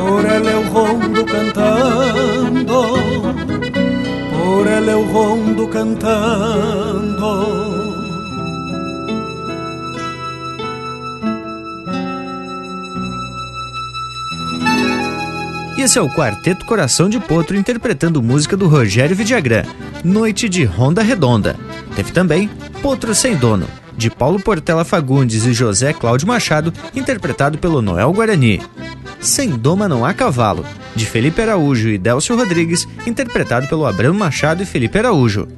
por 0.03 0.25
ela 0.25 0.51
eu 0.51 0.63
rondo 0.69 1.25
cantando, 1.25 2.83
por 4.31 4.67
ela 4.67 4.91
eu 4.91 5.05
rondo 5.13 5.69
cantando. 5.69 7.03
Esse 15.83 15.99
é 15.99 16.01
o 16.01 16.09
Quarteto 16.09 16.65
Coração 16.65 17.09
de 17.09 17.19
Potro 17.19 17.57
interpretando 17.57 18.23
música 18.23 18.57
do 18.57 18.69
Rogério 18.69 19.17
Vidagrã, 19.17 19.65
Noite 20.05 20.49
de 20.49 20.63
Ronda 20.63 21.03
Redonda. 21.03 21.57
Teve 21.97 22.13
também 22.13 22.49
Potro 22.81 23.13
Sem 23.17 23.35
Dono, 23.35 23.67
de 23.97 24.09
Paulo 24.09 24.39
Portela 24.39 24.85
Fagundes 24.85 25.45
e 25.45 25.53
José 25.53 25.93
Cláudio 25.93 26.29
Machado, 26.29 26.73
interpretado 26.95 27.59
pelo 27.59 27.83
Noel 27.83 28.13
Guarani. 28.13 28.63
Sem 29.19 29.51
Doma 29.51 29.89
Não 29.89 30.05
Há 30.05 30.15
Cavalo, 30.15 30.65
de 30.95 31.05
Felipe 31.05 31.43
Araújo 31.43 31.89
e 31.89 31.99
Delcio 31.99 32.37
Rodrigues, 32.37 32.87
interpretado 33.05 33.67
pelo 33.67 33.85
Abramo 33.85 34.17
Machado 34.17 34.63
e 34.63 34.67
Felipe 34.67 35.01
Araújo. 35.01 35.49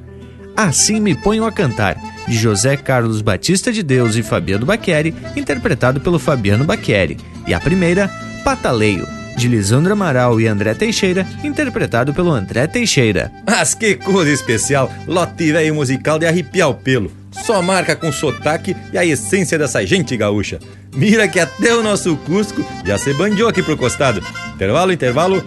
Assim 0.57 0.99
Me 0.99 1.13
Ponho 1.13 1.45
a 1.45 1.51
Cantar, 1.51 1.97
de 2.27 2.35
José 2.35 2.75
Carlos 2.75 3.21
Batista 3.21 3.71
de 3.71 3.83
Deus 3.83 4.15
e 4.15 4.23
Fabiano 4.23 4.65
Baqueri, 4.65 5.13
interpretado 5.35 6.01
pelo 6.01 6.17
Fabiano 6.17 6.65
Baqueri. 6.65 7.17
E 7.45 7.53
a 7.53 7.59
primeira, 7.59 8.09
Pataleio, 8.43 9.14
de 9.35 9.47
Lisandro 9.47 9.93
Amaral 9.93 10.39
e 10.39 10.47
André 10.47 10.73
Teixeira, 10.73 11.27
interpretado 11.43 12.13
pelo 12.13 12.31
André 12.31 12.67
Teixeira. 12.67 13.31
Mas 13.45 13.73
que 13.73 13.95
coisa 13.95 14.31
especial! 14.31 14.91
Lote 15.07 15.51
velho 15.51 15.75
musical 15.75 16.17
de 16.17 16.25
arrepiar 16.25 16.69
o 16.69 16.75
pelo. 16.75 17.11
Só 17.31 17.61
marca 17.61 17.95
com 17.95 18.11
sotaque 18.11 18.75
e 18.93 18.97
a 18.97 19.05
essência 19.05 19.57
dessa 19.57 19.85
gente 19.85 20.15
gaúcha. 20.15 20.59
Mira 20.93 21.27
que 21.27 21.39
até 21.39 21.75
o 21.75 21.83
nosso 21.83 22.15
Cusco 22.17 22.65
já 22.85 22.97
se 22.97 23.13
bandiou 23.13 23.49
aqui 23.49 23.61
pro 23.61 23.77
costado. 23.77 24.23
Intervalo, 24.53 24.93
intervalo. 24.93 25.43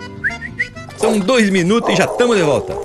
São 0.98 1.18
dois 1.18 1.48
minutos 1.48 1.92
e 1.92 1.96
já 1.96 2.04
estamos 2.04 2.36
de 2.36 2.42
volta. 2.42 2.76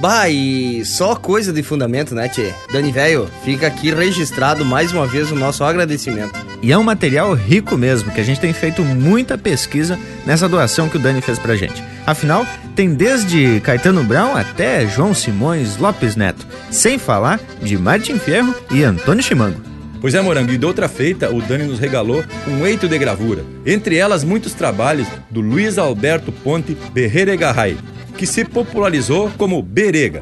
Bah, 0.00 0.30
e 0.30 0.82
só 0.82 1.14
coisa 1.14 1.52
de 1.52 1.62
fundamento, 1.62 2.14
né, 2.14 2.26
Tchê? 2.26 2.54
Dani 2.72 2.90
Velho, 2.90 3.28
fica 3.44 3.66
aqui 3.66 3.92
registrado 3.92 4.64
mais 4.64 4.92
uma 4.92 5.06
vez 5.06 5.30
o 5.30 5.34
nosso 5.34 5.62
agradecimento. 5.62 6.32
E 6.62 6.72
é 6.72 6.78
um 6.78 6.82
material 6.82 7.34
rico 7.34 7.76
mesmo, 7.76 8.10
que 8.10 8.18
a 8.18 8.24
gente 8.24 8.40
tem 8.40 8.50
feito 8.54 8.82
muita 8.82 9.36
pesquisa 9.36 9.98
nessa 10.24 10.48
doação 10.48 10.88
que 10.88 10.96
o 10.96 10.98
Dani 10.98 11.20
fez 11.20 11.38
pra 11.38 11.54
gente. 11.54 11.84
Afinal, 12.06 12.46
tem 12.74 12.94
desde 12.94 13.60
Caetano 13.60 14.02
Brown 14.02 14.34
até 14.34 14.86
João 14.86 15.12
Simões 15.12 15.76
Lopes 15.76 16.16
Neto, 16.16 16.46
sem 16.70 16.98
falar 16.98 17.38
de 17.60 17.76
Martin 17.76 18.18
Fierro 18.18 18.54
e 18.70 18.82
Antônio 18.82 19.22
Chimango. 19.22 19.60
Pois 20.00 20.14
é, 20.14 20.20
Morango, 20.22 20.50
e 20.50 20.56
de 20.56 20.64
outra 20.64 20.88
feita, 20.88 21.30
o 21.30 21.42
Dani 21.42 21.64
nos 21.64 21.78
regalou 21.78 22.24
um 22.48 22.66
eito 22.66 22.88
de 22.88 22.96
gravura. 22.96 23.44
Entre 23.66 23.96
elas, 23.96 24.24
muitos 24.24 24.54
trabalhos 24.54 25.06
do 25.28 25.42
Luiz 25.42 25.76
Alberto 25.76 26.32
Ponte 26.32 26.74
Berreira 26.94 27.36
Garray, 27.36 27.76
que 28.20 28.26
se 28.26 28.44
popularizou 28.44 29.30
como 29.38 29.62
Berega. 29.62 30.20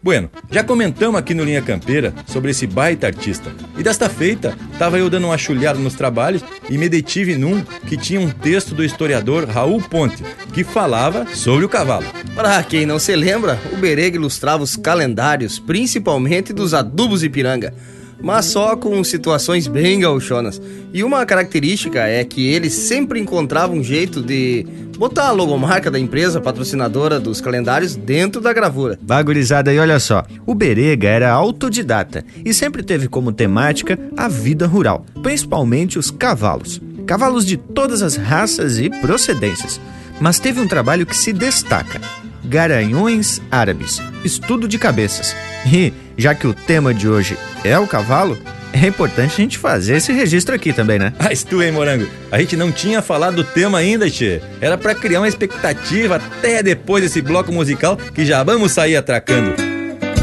Bueno, 0.00 0.30
já 0.52 0.62
comentamos 0.62 1.18
aqui 1.18 1.34
no 1.34 1.42
Linha 1.42 1.60
Campeira 1.60 2.14
sobre 2.24 2.52
esse 2.52 2.64
baita 2.64 3.08
artista. 3.08 3.50
E 3.76 3.82
desta 3.82 4.08
feita, 4.08 4.56
tava 4.78 5.00
eu 5.00 5.10
dando 5.10 5.26
uma 5.26 5.36
chulhada 5.36 5.76
nos 5.76 5.94
trabalhos 5.94 6.44
e 6.70 6.78
me 6.78 6.88
detive 6.88 7.34
num 7.34 7.60
que 7.88 7.96
tinha 7.96 8.20
um 8.20 8.30
texto 8.30 8.72
do 8.72 8.84
historiador 8.84 9.48
Raul 9.48 9.82
Ponte, 9.82 10.22
que 10.54 10.62
falava 10.62 11.26
sobre 11.34 11.64
o 11.64 11.68
cavalo. 11.68 12.06
Para 12.36 12.62
quem 12.62 12.86
não 12.86 13.00
se 13.00 13.16
lembra, 13.16 13.58
o 13.72 13.76
Berega 13.78 14.16
ilustrava 14.16 14.62
os 14.62 14.76
calendários, 14.76 15.58
principalmente 15.58 16.52
dos 16.52 16.72
adubos 16.72 17.24
Ipiranga 17.24 17.74
mas 18.22 18.46
só 18.46 18.76
com 18.76 19.02
situações 19.02 19.66
bem 19.66 20.00
gauchonas. 20.00 20.60
E 20.92 21.02
uma 21.02 21.24
característica 21.24 22.00
é 22.06 22.24
que 22.24 22.48
ele 22.48 22.70
sempre 22.70 23.20
encontrava 23.20 23.72
um 23.72 23.82
jeito 23.82 24.22
de 24.22 24.66
botar 24.98 25.28
a 25.28 25.32
logomarca 25.32 25.90
da 25.90 25.98
empresa 25.98 26.40
patrocinadora 26.40 27.18
dos 27.18 27.40
calendários 27.40 27.96
dentro 27.96 28.40
da 28.40 28.52
gravura. 28.52 28.98
Bagurizada, 29.00 29.72
e 29.72 29.78
olha 29.78 29.98
só, 29.98 30.24
o 30.46 30.54
Berega 30.54 31.08
era 31.08 31.30
autodidata 31.30 32.24
e 32.44 32.52
sempre 32.52 32.82
teve 32.82 33.08
como 33.08 33.32
temática 33.32 33.98
a 34.16 34.28
vida 34.28 34.66
rural, 34.66 35.06
principalmente 35.22 35.98
os 35.98 36.10
cavalos. 36.10 36.80
Cavalos 37.06 37.46
de 37.46 37.56
todas 37.56 38.02
as 38.02 38.16
raças 38.16 38.78
e 38.78 38.90
procedências. 39.00 39.80
Mas 40.20 40.38
teve 40.38 40.60
um 40.60 40.68
trabalho 40.68 41.06
que 41.06 41.16
se 41.16 41.32
destaca: 41.32 42.00
Garanhões 42.44 43.40
Árabes, 43.50 44.02
estudo 44.22 44.68
de 44.68 44.78
cabeças. 44.78 45.34
E 45.66 45.92
já 46.20 46.34
que 46.34 46.46
o 46.46 46.54
tema 46.54 46.92
de 46.92 47.08
hoje 47.08 47.36
é 47.64 47.78
o 47.78 47.86
cavalo, 47.86 48.38
é 48.72 48.86
importante 48.86 49.32
a 49.32 49.36
gente 49.36 49.58
fazer 49.58 49.96
esse 49.96 50.12
registro 50.12 50.54
aqui 50.54 50.72
também, 50.72 50.98
né? 50.98 51.12
Ah, 51.18 51.30
tu, 51.48 51.62
hein, 51.62 51.72
Morango? 51.72 52.06
A 52.30 52.38
gente 52.38 52.56
não 52.56 52.70
tinha 52.70 53.02
falado 53.02 53.36
do 53.36 53.44
tema 53.44 53.78
ainda, 53.78 54.08
Tchê. 54.08 54.40
Era 54.60 54.78
para 54.78 54.94
criar 54.94 55.20
uma 55.20 55.28
expectativa 55.28 56.16
até 56.16 56.62
depois 56.62 57.02
desse 57.02 57.20
bloco 57.20 57.50
musical 57.50 57.96
que 57.96 58.24
já 58.24 58.42
vamos 58.42 58.72
sair 58.72 58.96
atracando. 58.96 59.54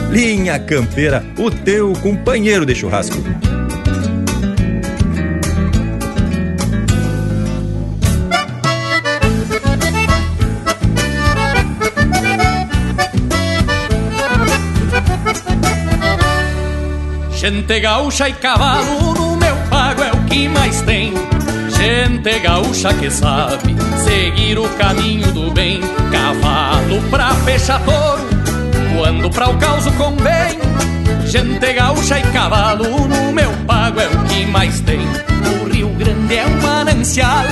Linha 0.10 0.58
Campeira, 0.60 1.26
o 1.38 1.52
teu 1.52 1.92
companheiro 1.94 2.66
de 2.66 2.74
churrasco. 2.74 3.18
Gente 17.50 17.80
gaúcha 17.80 18.28
e 18.28 18.34
cavalo 18.34 19.14
no 19.14 19.38
meu 19.38 19.56
pago 19.70 20.04
é 20.04 20.12
o 20.12 20.18
que 20.26 20.50
mais 20.50 20.82
tem. 20.82 21.14
Gente 21.78 22.40
gaúcha 22.40 22.94
que 22.94 23.10
sabe 23.10 23.74
seguir 24.04 24.60
o 24.60 24.68
caminho 24.72 25.32
do 25.32 25.50
bem. 25.52 25.80
Cavalo 26.12 27.02
pra 27.10 27.34
fechar 27.46 27.82
touro, 27.86 28.28
quando 28.98 29.30
pra 29.30 29.48
o 29.48 29.58
caos 29.60 29.86
convém. 29.96 30.60
Gente 31.26 31.72
gaúcha 31.72 32.20
e 32.20 32.24
cavalo 32.34 33.08
no 33.08 33.32
meu 33.32 33.52
pago 33.66 34.02
é 34.02 34.08
o 34.08 34.24
que 34.26 34.46
mais 34.48 34.82
tem. 34.82 35.00
O 35.62 35.70
Rio 35.70 35.88
Grande 35.92 36.36
é 36.36 36.46
um 36.46 36.62
manancial 36.62 37.46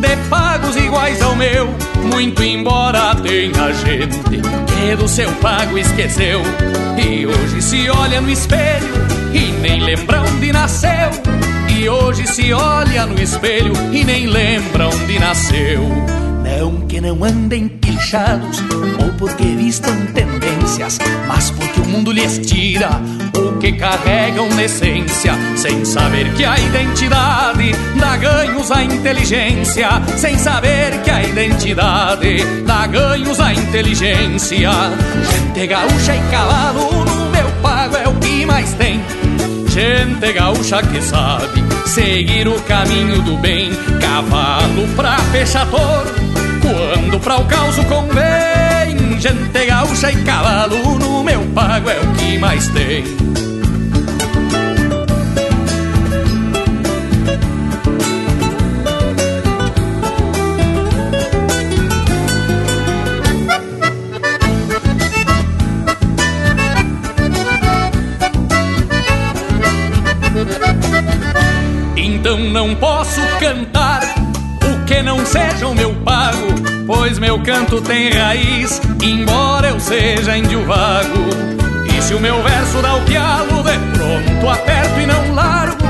de 0.00 0.28
pagos 0.28 0.76
iguais 0.76 1.22
ao 1.22 1.36
meu. 1.36 1.72
Muito 2.12 2.42
embora 2.42 3.14
tenha 3.14 3.72
gente 3.74 4.40
que 4.66 4.96
do 4.96 5.06
seu 5.06 5.30
pago 5.34 5.78
esqueceu. 5.78 6.42
E 6.98 7.24
hoje 7.24 7.62
se 7.62 7.88
olha 7.88 8.20
no 8.20 8.28
espelho 8.28 9.15
e 9.36 9.52
nem 9.52 9.80
lembra 9.80 10.22
onde 10.22 10.50
nasceu. 10.50 11.10
E 11.68 11.88
hoje 11.88 12.26
se 12.26 12.52
olha 12.54 13.06
no 13.06 13.20
espelho 13.20 13.72
e 13.92 14.02
nem 14.02 14.26
lembra 14.26 14.88
onde 14.88 15.18
nasceu. 15.18 15.82
Não 16.42 16.86
que 16.86 17.00
não 17.00 17.22
andem 17.22 17.68
pilchados 17.68 18.62
ou 19.02 19.12
porque 19.18 19.44
vistam 19.44 19.94
tendências, 20.14 20.98
mas 21.28 21.50
porque 21.50 21.80
o 21.80 21.84
mundo 21.86 22.12
lhes 22.12 22.38
tira 22.38 22.88
o 23.36 23.58
que 23.58 23.72
carregam 23.72 24.48
na 24.50 24.64
essência, 24.64 25.34
sem 25.56 25.84
saber 25.84 26.32
que 26.34 26.44
a 26.44 26.58
identidade 26.58 27.72
dá 27.98 28.16
ganhos 28.16 28.70
à 28.70 28.82
inteligência, 28.82 29.88
sem 30.16 30.38
saber 30.38 31.02
que 31.02 31.10
a 31.10 31.22
identidade 31.22 32.44
dá 32.64 32.86
ganhos 32.86 33.38
à 33.40 33.52
inteligência. 33.52 34.70
Gente 35.30 35.66
gaúcha 35.66 36.16
e 36.16 36.30
cavalo 36.30 37.04
no 37.04 37.30
meu 37.30 37.50
pago 37.60 37.96
é 37.96 38.08
o 38.08 38.14
que 38.14 38.46
mais 38.46 38.72
tem 38.74 39.00
gente 39.76 40.32
gaúcha 40.32 40.82
que 40.82 41.02
sabe 41.02 41.62
seguir 41.86 42.48
o 42.48 42.58
caminho 42.62 43.20
do 43.20 43.36
bem, 43.36 43.70
cavalo 44.00 44.88
pra 44.96 45.18
fechar 45.30 45.66
touro, 45.66 46.14
quando 46.62 47.20
pra 47.20 47.36
o 47.36 47.44
caos 47.44 47.76
convém. 47.84 49.20
Gente 49.20 49.66
gaúcha 49.66 50.10
e 50.10 50.24
cavalo 50.24 50.98
no 50.98 51.22
meu 51.22 51.42
pago 51.54 51.90
é 51.90 52.00
o 52.00 52.12
que 52.14 52.38
mais 52.38 52.68
tem. 52.68 53.45
Não 72.56 72.74
posso 72.74 73.20
cantar 73.38 74.00
o 74.64 74.84
que 74.86 75.02
não 75.02 75.26
seja 75.26 75.66
o 75.66 75.74
meu 75.74 75.94
pago, 75.96 76.46
pois 76.86 77.18
meu 77.18 77.38
canto 77.42 77.82
tem 77.82 78.10
raiz, 78.10 78.80
embora 79.02 79.68
eu 79.68 79.78
seja 79.78 80.38
índio 80.38 80.64
vago. 80.64 81.28
E 81.94 82.00
se 82.00 82.14
o 82.14 82.18
meu 82.18 82.42
verso 82.42 82.80
dá 82.80 82.94
o 82.94 83.02
pialo, 83.02 83.62
de 83.62 83.98
pronto 83.98 84.48
aperto 84.48 85.00
e 85.00 85.04
não 85.06 85.34
largo. 85.34 85.84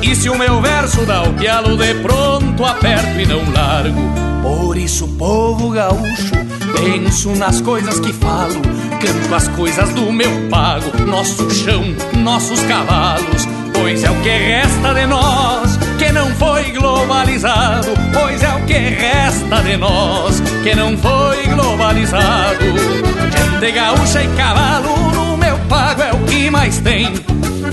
E 0.00 0.14
se 0.14 0.30
o 0.30 0.38
meu 0.38 0.60
verso 0.60 1.04
dá 1.04 1.24
o 1.24 1.32
pialo, 1.32 1.76
de 1.76 1.92
pronto 1.94 2.64
aperto 2.64 3.18
e 3.18 3.26
não 3.26 3.42
largo. 3.52 4.00
Por 4.44 4.76
isso, 4.76 5.08
povo 5.18 5.70
gaúcho, 5.70 6.36
penso 6.84 7.30
nas 7.30 7.60
coisas 7.60 7.98
que 7.98 8.12
falo, 8.12 8.62
canto 9.00 9.34
as 9.34 9.48
coisas 9.48 9.90
do 9.90 10.12
meu 10.12 10.30
pago, 10.48 11.04
nosso 11.04 11.50
chão, 11.50 11.82
nossos 12.16 12.62
cavalos, 12.62 13.48
pois 13.74 14.04
é 14.04 14.10
o 14.12 14.14
que 14.20 14.28
resta 14.28 14.94
de 14.94 15.06
nós 15.06 15.75
não 16.16 16.30
foi 16.36 16.70
globalizado, 16.70 17.88
pois 18.12 18.42
é 18.42 18.48
o 18.54 18.64
que 18.64 18.72
resta 18.72 19.62
de 19.62 19.76
nós 19.76 20.40
que 20.62 20.74
não 20.74 20.96
foi 20.96 21.46
globalizado. 21.46 22.64
Gente 22.64 23.72
gaúcha 23.72 24.22
e 24.22 24.28
cavalo 24.28 24.96
no 25.12 25.36
meu 25.36 25.58
pago 25.68 26.02
é 26.02 26.12
o 26.14 26.18
que 26.24 26.48
mais 26.48 26.78
tem. 26.78 27.12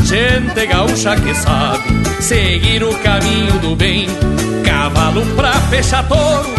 Gente 0.04 0.66
gaúcha 0.66 1.16
que 1.16 1.34
sabe 1.34 1.84
seguir 2.20 2.84
o 2.84 2.94
caminho 3.00 3.58
do 3.60 3.78
bem. 3.78 4.08
Cavalo 4.66 5.26
pra 5.38 5.54
fechar 5.70 6.06
touro, 6.10 6.54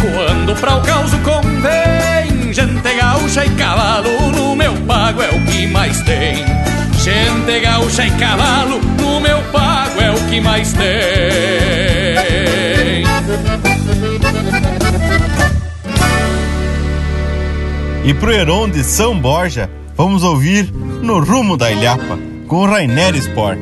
quando 0.00 0.54
pra 0.60 0.76
o 0.76 0.82
caos 0.82 1.10
convém. 1.24 2.52
Gente 2.52 2.94
gaúcha 2.94 3.46
e 3.46 3.50
cavalo 3.50 4.30
no 4.30 4.54
meu 4.54 4.74
pago 4.86 5.22
é 5.22 5.30
o 5.30 5.40
que 5.46 5.66
mais 5.66 6.02
tem. 6.02 6.44
Gente 7.02 7.60
gaúcha 7.60 8.04
e 8.04 8.10
cavalo 8.10 8.78
no 9.00 9.20
meu 9.20 9.40
pago 9.44 9.99
que 10.30 10.40
mais 10.40 10.72
tem. 10.72 10.84
E 18.04 18.14
pro 18.14 18.32
Heron 18.32 18.68
de 18.68 18.84
São 18.84 19.18
Borja, 19.18 19.68
vamos 19.96 20.22
ouvir 20.22 20.72
No 20.72 21.18
Rumo 21.18 21.56
da 21.56 21.70
Ilhapa, 21.70 22.18
com 22.46 22.64
Rainer 22.64 23.14
Sport. 23.16 23.58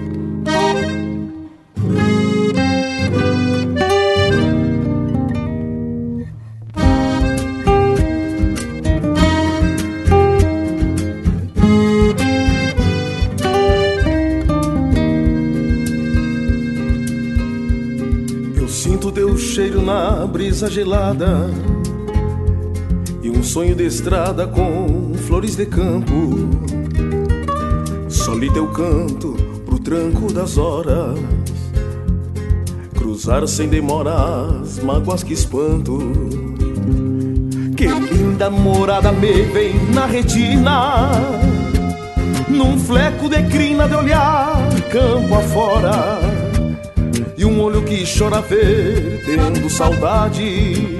Brisa 20.59 20.71
gelada 20.71 21.49
e 23.23 23.31
um 23.31 23.45
sonho 23.45 23.77
de 23.77 23.87
estrada 23.87 24.45
com 24.45 25.15
flores 25.15 25.55
de 25.55 25.65
campo. 25.65 26.49
Só 28.09 28.35
li 28.35 28.53
teu 28.53 28.67
canto 28.67 29.37
pro 29.65 29.79
tranco 29.79 30.33
das 30.33 30.59
horas, 30.59 31.17
cruzar 32.93 33.47
sem 33.47 33.69
demora 33.69 34.61
as 34.61 34.83
mágoas 34.83 35.23
que 35.23 35.33
espanto. 35.33 35.97
Que 37.77 37.87
linda 37.87 38.51
morada 38.51 39.13
me 39.13 39.43
vem 39.43 39.79
na 39.95 40.07
retina, 40.07 41.13
num 42.49 42.77
fleco 42.81 43.29
de 43.29 43.45
crina 43.45 43.87
de 43.87 43.95
olhar 43.95 44.59
campo 44.91 45.37
afora 45.37 46.28
olho 47.61 47.83
que 47.83 48.05
chora 48.07 48.41
vertendo 48.41 49.69
saudade. 49.69 50.99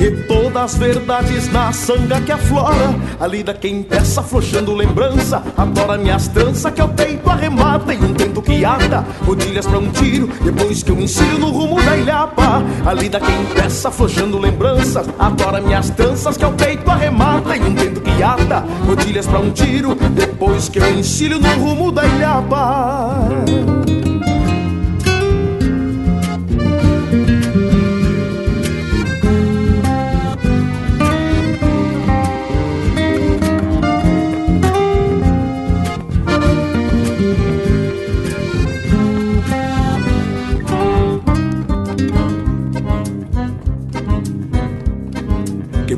E 0.00 0.10
todas 0.26 0.56
as 0.56 0.74
verdades 0.74 1.50
na 1.52 1.72
sanga 1.72 2.20
que 2.20 2.32
aflora 2.32 2.94
Ali 3.20 3.44
da 3.44 3.54
quem 3.54 3.82
peça 3.82 4.20
afrouxando 4.20 4.74
lembrança. 4.74 5.42
Adora 5.56 5.96
minhas 5.96 6.26
tranças 6.28 6.72
que 6.72 6.80
ao 6.80 6.88
peito 6.88 7.30
arremata 7.30 7.94
E 7.94 7.98
um 7.98 8.12
tento 8.12 8.42
que 8.42 8.64
ata, 8.64 9.06
rodilhas 9.24 9.66
pra 9.66 9.78
um 9.78 9.88
tiro. 9.90 10.28
Depois 10.42 10.82
que 10.82 10.90
eu 10.90 10.98
ensino 10.98 11.38
no 11.38 11.50
rumo 11.50 11.80
da 11.82 11.96
ilhapa 11.96 12.62
Ali 12.84 13.08
da 13.08 13.20
quem 13.20 13.44
peça 13.54 13.88
afrouxando 13.88 14.38
lembranças 14.38 15.08
Adora 15.18 15.60
minhas 15.60 15.90
tranças 15.90 16.36
que 16.36 16.44
ao 16.44 16.52
peito 16.52 16.90
arremata 16.90 17.56
E 17.56 17.60
um 17.60 17.74
tento 17.74 18.00
que 18.00 18.22
ata, 18.22 18.64
rodilhas 18.86 19.26
pra 19.26 19.38
um 19.38 19.50
tiro. 19.52 19.94
Depois 19.94 20.68
que 20.68 20.80
eu 20.80 20.98
ensino 20.98 21.38
no 21.38 21.54
rumo 21.54 21.92
da 21.92 22.04
ilhapa 22.04 23.24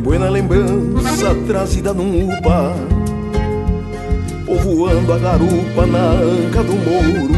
buena 0.06 0.28
lembrança 0.30 1.34
trazida 1.48 1.92
num 1.92 2.28
upa 2.28 2.72
Povoando 4.46 5.12
a 5.12 5.18
garupa 5.18 5.84
na 5.84 6.10
anca 6.10 6.62
do 6.62 6.74
mouro 6.76 7.28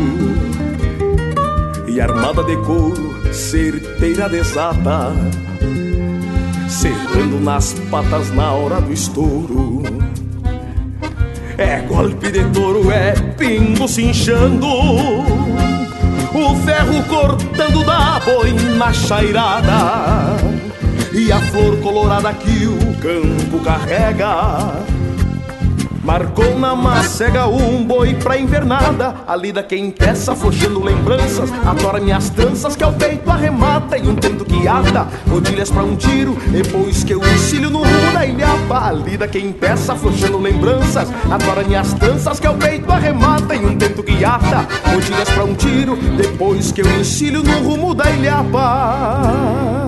E 1.89 1.99
armada 1.99 2.45
de 2.45 2.55
couro, 2.59 3.33
certeira 3.33 4.29
desata 4.29 5.15
Serrando 6.69 7.41
nas 7.41 7.73
patas 7.91 8.31
na 8.35 8.53
hora 8.53 8.79
do 8.83 8.93
estouro. 8.93 9.83
É 11.57 11.81
golpe 11.81 12.31
de 12.31 12.45
touro, 12.51 12.91
é 12.91 13.13
pingo 13.39 13.89
cinchando 13.89 14.67
O 16.35 16.55
ferro 16.67 17.03
cortando 17.05 17.83
da 17.87 18.21
boina 18.21 18.93
chairada 18.93 20.48
a 21.33 21.41
flor 21.41 21.79
colorada 21.81 22.33
que 22.33 22.67
o 22.67 22.95
campo 23.01 23.63
carrega. 23.63 24.87
Marcou 26.09 26.59
na 26.59 26.75
macega 26.75 27.47
um 27.47 27.85
boi 27.85 28.15
pra 28.15 28.39
invernada 28.39 29.15
A 29.27 29.37
lida 29.37 29.63
quem 29.63 29.91
peça, 29.91 30.33
afrouxando 30.33 30.83
lembranças 30.83 31.53
Adora 31.67 32.01
minhas 32.01 32.31
tranças 32.31 32.75
que 32.75 32.83
ao 32.83 32.95
peito 32.95 33.31
arremata 33.31 33.99
E 33.99 34.09
um 34.09 34.15
tento 34.15 34.43
que 34.43 34.67
ata, 34.67 35.07
rodilhas 35.29 35.71
pra 35.71 35.83
um 35.85 35.95
tiro 35.97 36.35
Depois 36.51 37.05
que 37.05 37.13
eu 37.13 37.21
ensino 37.23 37.69
no 37.69 37.81
rumo 37.81 38.13
da 38.15 38.25
ilhapa 38.25 38.89
A 38.89 38.93
lida 38.93 39.29
quem 39.29 39.53
peça, 39.53 39.93
afrouxando 39.93 40.39
lembranças 40.39 41.11
Adora 41.31 41.63
minhas 41.63 41.93
tranças 41.93 42.41
que 42.41 42.47
ao 42.47 42.55
peito 42.55 42.91
arremata 42.91 43.55
E 43.55 43.59
um 43.59 43.77
tento 43.77 44.03
que 44.03 44.25
ata, 44.25 44.67
rodilhas 44.91 45.29
pra 45.29 45.45
um 45.45 45.55
tiro 45.55 45.95
Depois 46.17 46.73
que 46.73 46.81
eu 46.81 46.87
ensino 46.99 47.43
no 47.43 47.59
rumo 47.59 47.95
da 47.95 48.11
ilhapa 48.11 49.88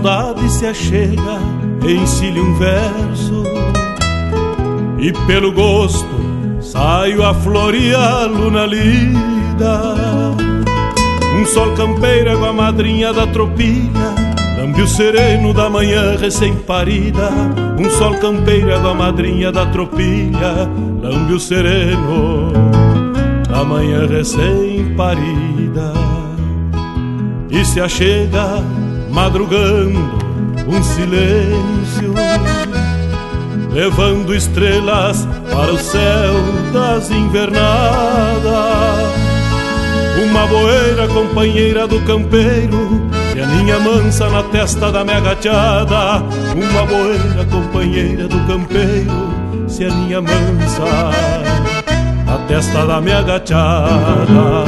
Saudade 0.00 0.50
se 0.50 0.66
achega, 0.66 1.38
ensile 1.86 2.40
um 2.40 2.54
verso. 2.54 3.44
E 4.98 5.12
pelo 5.26 5.52
gosto 5.52 6.06
saio 6.60 7.24
a 7.24 7.34
floreá-lo 7.34 8.50
lida. 8.66 9.94
Um 11.38 11.46
sol 11.46 11.72
campeiro 11.74 12.38
com 12.38 12.44
a 12.44 12.52
madrinha 12.52 13.12
da 13.12 13.26
tropilha 13.26 14.14
Lambe 14.58 14.82
o 14.82 14.88
sereno 14.88 15.54
da 15.54 15.70
manhã 15.70 16.16
recém-parida. 16.18 17.30
Um 17.78 17.88
sol 17.90 18.14
campeiro 18.14 18.78
com 18.80 18.88
a 18.88 18.94
madrinha 18.94 19.52
da 19.52 19.64
tropilha 19.66 20.68
Lambe 21.02 21.34
o 21.34 21.40
sereno 21.40 22.52
da 23.48 23.60
da 23.60 23.64
manhã 23.64 24.06
recém-parida. 24.06 25.92
E 27.50 27.64
se 27.64 27.80
achega 27.80 28.62
madrugando 29.10 29.98
um 30.66 30.82
silêncio, 30.82 32.14
levando 33.72 34.34
estrelas 34.34 35.26
para 35.50 35.72
o 35.72 35.78
céu 35.78 36.34
das 36.72 37.10
invernadas. 37.10 37.60
Uma 40.24 40.46
boeira 40.46 41.08
companheira 41.08 41.86
do 41.86 42.00
campeiro 42.02 43.10
e 43.34 43.40
a 43.40 43.46
linha 43.46 43.78
mansa 43.80 44.28
na 44.28 44.42
testa 44.44 44.92
da 44.92 45.04
minha 45.04 45.20
gachada. 45.20 46.22
Uma 46.54 46.86
boeira 46.86 47.44
companheira 47.50 48.28
do 48.28 48.38
campeiro 48.46 49.30
se 49.68 49.84
a 49.84 49.88
linha 49.88 50.20
mansa 50.20 50.84
na 52.26 52.38
testa 52.46 52.86
da 52.86 53.00
minha 53.00 53.22
gachada. 53.22 54.64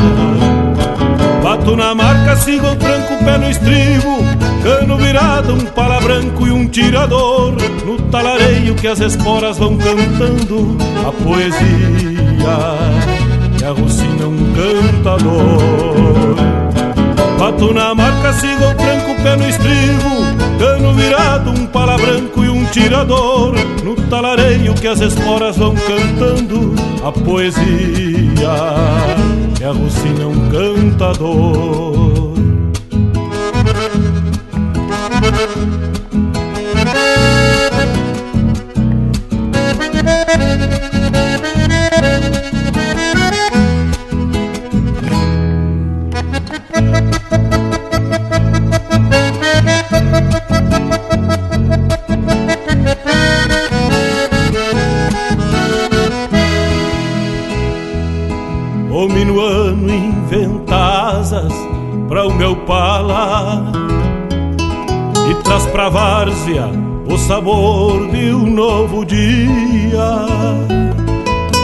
Bato 1.62 1.76
na 1.76 1.94
marca, 1.94 2.34
sigo 2.34 2.66
o 2.66 2.74
tranco, 2.74 3.24
pé 3.24 3.38
no 3.38 3.48
estribo. 3.48 4.18
Cano 4.64 4.96
virado, 4.96 5.52
um 5.52 5.64
pala 5.66 6.00
branco 6.00 6.44
e 6.44 6.50
um 6.50 6.66
tirador. 6.66 7.54
No 7.86 8.02
talareio 8.10 8.74
que 8.74 8.88
as 8.88 8.98
esporas 8.98 9.58
vão 9.58 9.76
cantando 9.76 10.76
A 11.06 11.12
poesia 11.12 11.60
que 13.56 13.64
arrocina 13.64 14.26
um 14.26 14.52
cantador. 14.54 16.34
Bato 17.38 17.72
na 17.72 17.94
marca, 17.94 18.32
sigo 18.32 18.64
o 18.64 18.74
tranco, 18.74 19.22
pé 19.22 19.36
no 19.36 19.48
estribo. 19.48 20.58
Cano 20.58 20.92
virado, 20.94 21.50
um 21.52 21.64
pala 21.66 21.96
branco 21.96 22.42
e 22.42 22.48
tirador 22.72 23.54
No 23.84 23.94
talareio 24.08 24.74
que 24.74 24.88
as 24.88 25.00
esporas 25.00 25.56
vão 25.56 25.74
cantando 25.74 26.74
A 27.04 27.12
poesia 27.12 28.50
que 29.62 29.66
arrocina 29.66 30.26
um 30.26 30.50
cantador. 30.50 32.32
O 41.44 41.51
minuano 59.24 59.88
inventa 59.88 60.74
asas 61.10 61.52
para 62.08 62.26
o 62.26 62.34
meu 62.34 62.56
pala 62.56 63.70
e 65.30 65.34
traz 65.44 65.64
pra 65.66 65.88
várzea 65.88 66.68
o 67.08 67.16
sabor 67.16 68.10
de 68.10 68.32
um 68.32 68.50
novo 68.50 69.04
dia. 69.04 70.26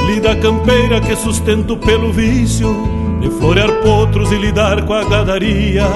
Lida 0.07 0.37
campeira 0.37 1.01
que 1.01 1.17
sustento 1.17 1.77
pelo 1.77 2.13
vício 2.13 2.77
de 3.21 3.29
florear 3.29 3.73
potros 3.83 4.31
e 4.31 4.37
lidar 4.37 4.85
com 4.85 4.95
a 4.95 5.03
gadaria. 5.03 5.87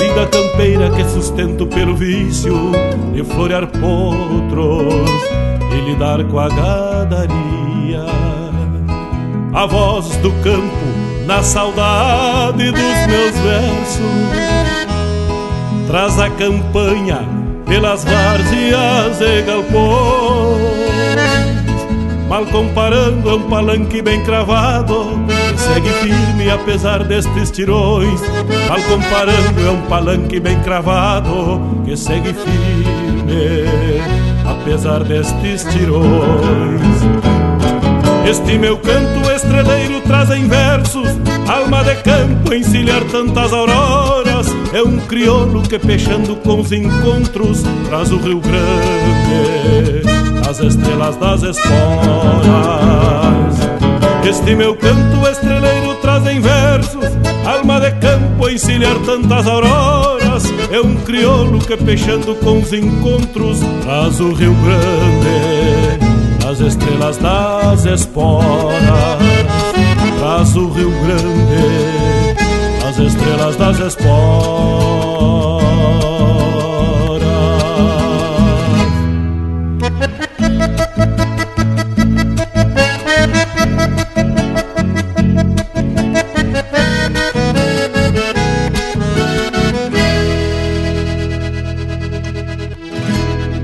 Lida 0.00 0.26
campeira 0.26 0.90
que 0.90 1.04
sustento 1.04 1.68
pelo 1.68 1.94
vício 1.94 2.72
de 3.14 3.22
florear 3.22 3.68
potros 3.68 5.22
e 5.72 5.88
lidar 5.88 6.24
com 6.24 6.40
a 6.40 6.48
gadaria. 6.48 8.06
A 9.54 9.66
voz 9.66 10.16
do 10.16 10.30
campo 10.42 10.85
na 11.26 11.42
saudade 11.42 12.70
dos 12.70 13.06
meus 13.06 13.36
versos 13.36 14.46
traz 15.88 16.18
a 16.20 16.30
campanha 16.30 17.20
pelas 17.66 18.04
várzeas 18.04 19.20
e 19.20 19.42
galpões. 19.42 20.86
Mal 22.28 22.44
comparando, 22.46 23.30
é 23.30 23.34
um 23.34 23.48
palanque 23.48 24.02
bem 24.02 24.22
cravado 24.24 25.10
que 25.52 25.60
segue 25.60 25.88
firme 25.90 26.50
apesar 26.50 27.04
destes 27.04 27.50
tirões. 27.50 28.20
Mal 28.68 28.80
comparando, 28.88 29.66
é 29.66 29.70
um 29.70 29.82
palanque 29.82 30.40
bem 30.40 30.60
cravado 30.60 31.60
que 31.84 31.96
segue 31.96 32.32
firme 32.32 34.00
apesar 34.44 35.04
destes 35.04 35.64
tirões. 35.72 36.95
Este 38.28 38.58
meu 38.58 38.76
canto 38.76 39.30
estreleiro 39.30 40.00
traz 40.00 40.28
em 40.30 40.48
versos 40.48 41.06
Alma 41.46 41.84
de 41.84 41.94
campo 42.02 42.52
encilhar 42.52 43.04
tantas 43.04 43.52
auroras. 43.52 44.48
É 44.72 44.82
um 44.82 44.98
crioulo 44.98 45.62
que 45.62 45.78
peixando 45.78 46.34
com 46.34 46.60
os 46.60 46.72
encontros 46.72 47.62
Traz 47.88 48.10
o 48.10 48.18
Rio 48.18 48.40
Grande 48.40 50.02
As 50.48 50.58
estrelas 50.58 51.14
das 51.16 51.44
esporas. 51.44 51.76
Este 54.28 54.56
meu 54.56 54.74
canto 54.74 55.28
estreleiro 55.28 55.94
traz 56.02 56.26
em 56.26 56.40
versos 56.40 57.04
Alma 57.46 57.78
de 57.78 57.92
campo 57.92 58.48
encilhar 58.48 58.96
tantas 59.06 59.46
auroras. 59.46 60.42
É 60.72 60.80
um 60.80 60.96
crioulo 60.96 61.60
que 61.60 61.76
peixando 61.76 62.34
com 62.34 62.58
os 62.58 62.72
encontros 62.72 63.60
Traz 63.84 64.18
o 64.18 64.32
Rio 64.32 64.54
Grande 64.64 66.05
as 66.48 66.60
estrelas 66.60 67.16
das 67.16 67.84
esporas, 67.84 69.18
traz 70.16 70.56
o 70.56 70.68
Rio 70.70 70.90
Grande, 71.02 72.36
as 72.88 72.98
estrelas 72.98 73.56
das 73.56 73.78
esporas. 73.80 75.26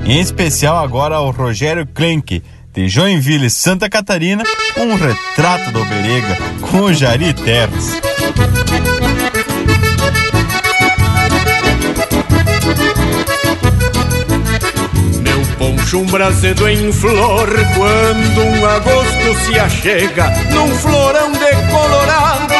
Em 0.05 0.19
especial 0.19 0.77
agora 0.77 1.15
ao 1.15 1.31
Rogério 1.31 1.87
Klenk, 1.87 2.43
de 2.73 2.89
Joinville, 2.89 3.49
Santa 3.51 3.87
Catarina, 3.87 4.43
um 4.77 4.95
retrato 4.95 5.71
do 5.71 5.81
Oberega 5.81 6.37
com 6.59 6.91
Jari 6.91 7.33
Terras. 7.33 8.01
Meu 15.21 15.41
poncho 15.57 15.99
um 15.99 16.05
brasedo 16.07 16.67
em 16.67 16.91
flor 16.91 17.47
quando 17.75 18.41
um 18.41 18.65
agosto 18.65 19.45
se 19.45 19.59
achega 19.59 20.29
num 20.51 20.69
florão 20.75 21.31
decolorado. 21.31 22.53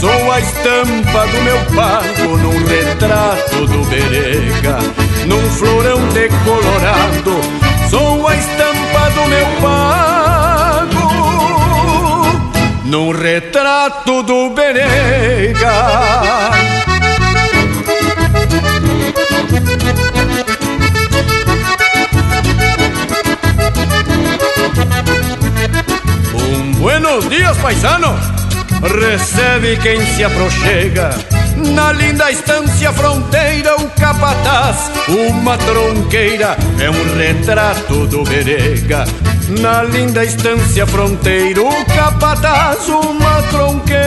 Sou 0.00 0.32
a 0.32 0.40
estampa 0.40 1.26
do 1.28 1.42
meu 1.42 1.58
pago 1.76 2.36
num 2.38 2.66
retrato 2.66 3.66
do 3.68 3.84
Berega, 3.84 4.78
num 5.26 5.50
florão 5.50 6.08
decolorado. 6.08 7.40
Sou 7.88 8.26
a 8.26 8.34
estampa 8.34 8.71
do 9.14 9.26
meu 9.26 9.46
pago 9.60 11.12
num 12.84 13.10
retrato 13.10 14.22
do 14.22 14.50
Berega. 14.50 15.72
Um 26.34 26.72
buenos 26.72 27.28
dias, 27.28 27.56
paisano. 27.58 28.14
Recebe 28.82 29.76
quem 29.78 30.04
se 30.04 30.24
aproxega 30.24 31.10
na 31.70 31.92
linda 31.92 32.30
estância 32.30 32.92
fronteira, 32.92 33.76
o 33.76 33.88
capataz, 33.90 34.90
uma 35.08 35.56
tronqueira, 35.58 36.56
é 36.80 36.90
um 36.90 37.16
retrato 37.16 38.06
do 38.06 38.24
Berega. 38.24 39.04
Na 39.60 39.82
linda 39.82 40.24
estância 40.24 40.86
fronteira, 40.86 41.62
o 41.62 41.84
capataz, 41.86 42.88
uma 42.88 43.42
tronqueira, 43.50 44.02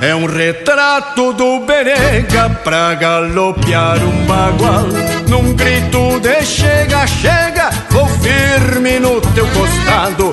é 0.00 0.14
um 0.14 0.26
retrato 0.26 1.32
do 1.32 1.60
Berega 1.60 2.50
pra 2.62 2.94
galopear 2.94 3.98
um 4.02 4.26
bagual. 4.26 4.86
Num 5.28 5.54
grito 5.54 6.20
de 6.20 6.42
chega, 6.44 7.06
chega, 7.06 7.70
vou 7.90 8.06
firme 8.06 9.00
no 9.00 9.20
teu 9.20 9.46
costado 9.48 10.32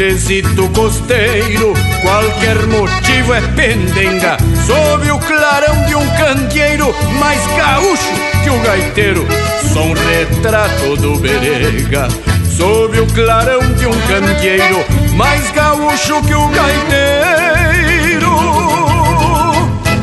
Bailezito 0.00 0.66
costeiro, 0.70 1.74
qualquer 2.00 2.66
motivo 2.68 3.34
é 3.34 3.42
pendenga. 3.54 4.38
Sob 4.66 5.10
o 5.10 5.18
clarão 5.18 5.84
de 5.84 5.94
um 5.94 6.06
candeeiro, 6.16 6.94
mais 7.18 7.46
gaúcho 7.48 8.10
que 8.42 8.48
o 8.48 8.58
gaiteiro. 8.60 9.26
Sou 9.74 9.84
um 9.84 9.92
retrato 9.92 10.96
do 10.96 11.18
berega. 11.18 12.08
Sob 12.56 12.98
o 12.98 13.06
clarão 13.08 13.60
de 13.74 13.86
um 13.86 14.00
candeeiro, 14.08 14.82
mais 15.16 15.50
gaúcho 15.50 16.22
que 16.22 16.34
o 16.34 16.48
gaiteiro. 16.48 18.30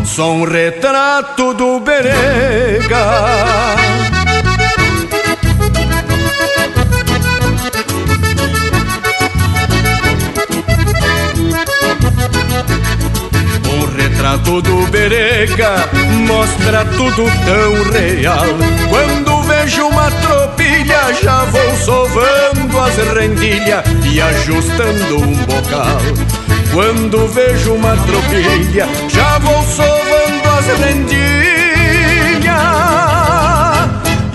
Sou 0.06 0.36
um 0.36 0.43
retrato 0.43 1.56
do 1.56 1.80
berega. 1.80 2.98
Retrato 14.18 14.61
do 14.63 14.88
Berega 14.88 15.88
mostra 16.28 16.84
tudo 16.86 17.24
tão 17.45 17.91
real. 17.91 18.45
Quando 18.89 19.43
vejo 19.43 19.88
uma 19.88 20.09
tropilha, 20.09 21.13
já 21.22 21.45
vou 21.45 21.76
sovando 21.78 22.80
as 22.80 22.95
rendilhas 23.13 23.84
e 24.11 24.20
ajustando 24.20 25.22
um 25.22 25.34
bocal. 25.45 26.01
Quando 26.74 27.28
vejo 27.28 27.74
uma 27.74 27.95
tropilha, 27.95 28.88
já 29.07 29.38
vou 29.38 29.63
sovando 29.63 30.49
as 30.57 30.80
rendilhas 30.80 31.47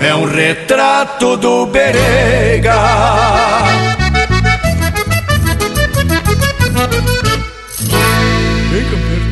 é 0.00 0.14
um 0.14 0.24
retrato 0.24 1.36
do 1.36 1.66
Berega. 1.66 2.74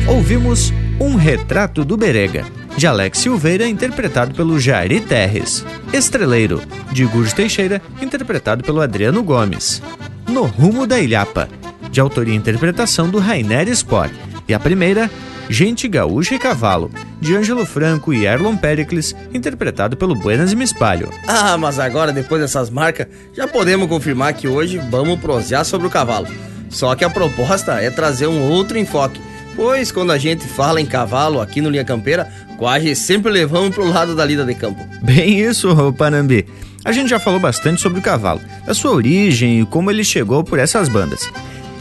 Ouvimos 0.07 0.71
Um 0.99 1.15
Retrato 1.15 1.83
do 1.83 1.97
Berega, 1.97 2.45
de 2.77 2.85
Alex 2.85 3.19
Silveira, 3.19 3.67
interpretado 3.67 4.35
pelo 4.35 4.59
Jari 4.59 5.01
Terres. 5.01 5.65
Estreleiro, 5.91 6.61
de 6.91 7.05
Gurjo 7.05 7.33
Teixeira, 7.33 7.81
interpretado 8.01 8.63
pelo 8.63 8.81
Adriano 8.81 9.23
Gomes. 9.23 9.81
No 10.27 10.43
Rumo 10.43 10.85
da 10.85 10.99
Ilhapa, 10.99 11.49
de 11.89 11.99
autoria 11.99 12.33
e 12.33 12.37
interpretação 12.37 13.09
do 13.09 13.17
Rainer 13.17 13.67
Sport. 13.69 14.11
E 14.47 14.53
a 14.53 14.59
primeira, 14.59 15.09
Gente 15.49 15.87
Gaúcha 15.87 16.35
e 16.35 16.39
Cavalo, 16.39 16.91
de 17.19 17.35
Ângelo 17.35 17.65
Franco 17.65 18.13
e 18.13 18.25
Erlon 18.25 18.55
Pericles, 18.55 19.15
interpretado 19.33 19.97
pelo 19.97 20.15
Buenas 20.15 20.51
e 20.51 20.55
Me 20.55 20.63
Espalho. 20.63 21.09
Ah, 21.27 21.57
mas 21.57 21.79
agora, 21.79 22.11
depois 22.11 22.41
dessas 22.41 22.69
marcas, 22.69 23.07
já 23.33 23.47
podemos 23.47 23.87
confirmar 23.87 24.33
que 24.33 24.47
hoje 24.47 24.77
vamos 24.89 25.19
prosear 25.19 25.65
sobre 25.65 25.87
o 25.87 25.89
cavalo. 25.89 26.27
Só 26.69 26.95
que 26.95 27.03
a 27.03 27.09
proposta 27.09 27.73
é 27.81 27.89
trazer 27.89 28.27
um 28.27 28.41
outro 28.49 28.77
enfoque, 28.77 29.19
pois 29.55 29.91
quando 29.91 30.11
a 30.11 30.17
gente 30.17 30.47
fala 30.47 30.79
em 30.79 30.85
cavalo 30.85 31.41
aqui 31.41 31.61
no 31.61 31.69
Linha 31.69 31.83
Campeira, 31.83 32.31
quase 32.57 32.95
sempre 32.95 33.31
levamos 33.31 33.73
pro 33.73 33.87
lado 33.87 34.15
da 34.15 34.23
lida 34.23 34.45
de 34.45 34.53
campo. 34.53 34.85
Bem 35.01 35.39
isso, 35.39 35.93
Panambi. 35.93 36.45
A 36.85 36.91
gente 36.91 37.09
já 37.09 37.19
falou 37.19 37.39
bastante 37.39 37.81
sobre 37.81 37.99
o 37.99 38.01
cavalo, 38.01 38.39
a 38.65 38.73
sua 38.73 38.91
origem 38.91 39.61
e 39.61 39.65
como 39.65 39.91
ele 39.91 40.03
chegou 40.03 40.43
por 40.43 40.59
essas 40.59 40.87
bandas. 40.87 41.29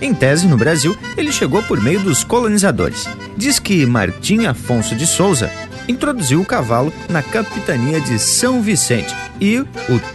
Em 0.00 0.14
tese, 0.14 0.46
no 0.46 0.56
Brasil, 0.56 0.96
ele 1.16 1.32
chegou 1.32 1.62
por 1.62 1.80
meio 1.80 2.00
dos 2.00 2.22
colonizadores. 2.22 3.08
Diz 3.36 3.58
que 3.58 3.84
Martim 3.84 4.46
Afonso 4.46 4.94
de 4.94 5.06
Souza 5.06 5.50
introduziu 5.88 6.40
o 6.40 6.46
cavalo 6.46 6.92
na 7.08 7.22
capitania 7.22 8.00
de 8.00 8.18
São 8.18 8.62
Vicente 8.62 9.14
e 9.40 9.58
o 9.58 9.66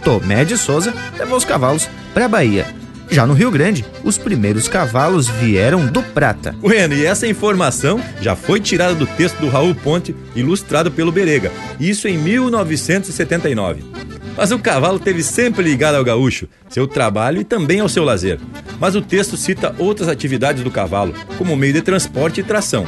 Tomé 0.02 0.44
de 0.44 0.56
Souza 0.56 0.94
levou 1.18 1.36
os 1.36 1.44
cavalos 1.44 1.88
para 2.14 2.24
a 2.24 2.28
Bahia. 2.28 2.66
Já 3.10 3.26
no 3.26 3.34
Rio 3.34 3.50
Grande, 3.50 3.84
os 4.02 4.16
primeiros 4.16 4.66
cavalos 4.66 5.28
vieram 5.28 5.86
do 5.86 6.02
Prata. 6.02 6.54
Bueno, 6.58 6.94
e 6.94 7.04
essa 7.04 7.26
informação 7.26 8.00
já 8.20 8.34
foi 8.34 8.60
tirada 8.60 8.94
do 8.94 9.06
texto 9.06 9.38
do 9.38 9.48
Raul 9.48 9.74
Ponte, 9.74 10.16
ilustrado 10.34 10.90
pelo 10.90 11.12
Berega, 11.12 11.52
isso 11.78 12.08
em 12.08 12.16
1979. 12.16 13.84
Mas 14.36 14.50
o 14.50 14.58
cavalo 14.58 14.98
teve 14.98 15.22
sempre 15.22 15.62
ligado 15.62 15.94
ao 15.94 16.04
gaúcho, 16.04 16.48
seu 16.68 16.86
trabalho 16.86 17.40
e 17.40 17.44
também 17.44 17.80
ao 17.80 17.88
seu 17.88 18.04
lazer. 18.04 18.38
Mas 18.80 18.96
o 18.96 19.02
texto 19.02 19.36
cita 19.36 19.74
outras 19.78 20.08
atividades 20.08 20.62
do 20.62 20.70
cavalo, 20.70 21.14
como 21.38 21.56
meio 21.56 21.72
de 21.72 21.82
transporte 21.82 22.40
e 22.40 22.44
tração. 22.44 22.86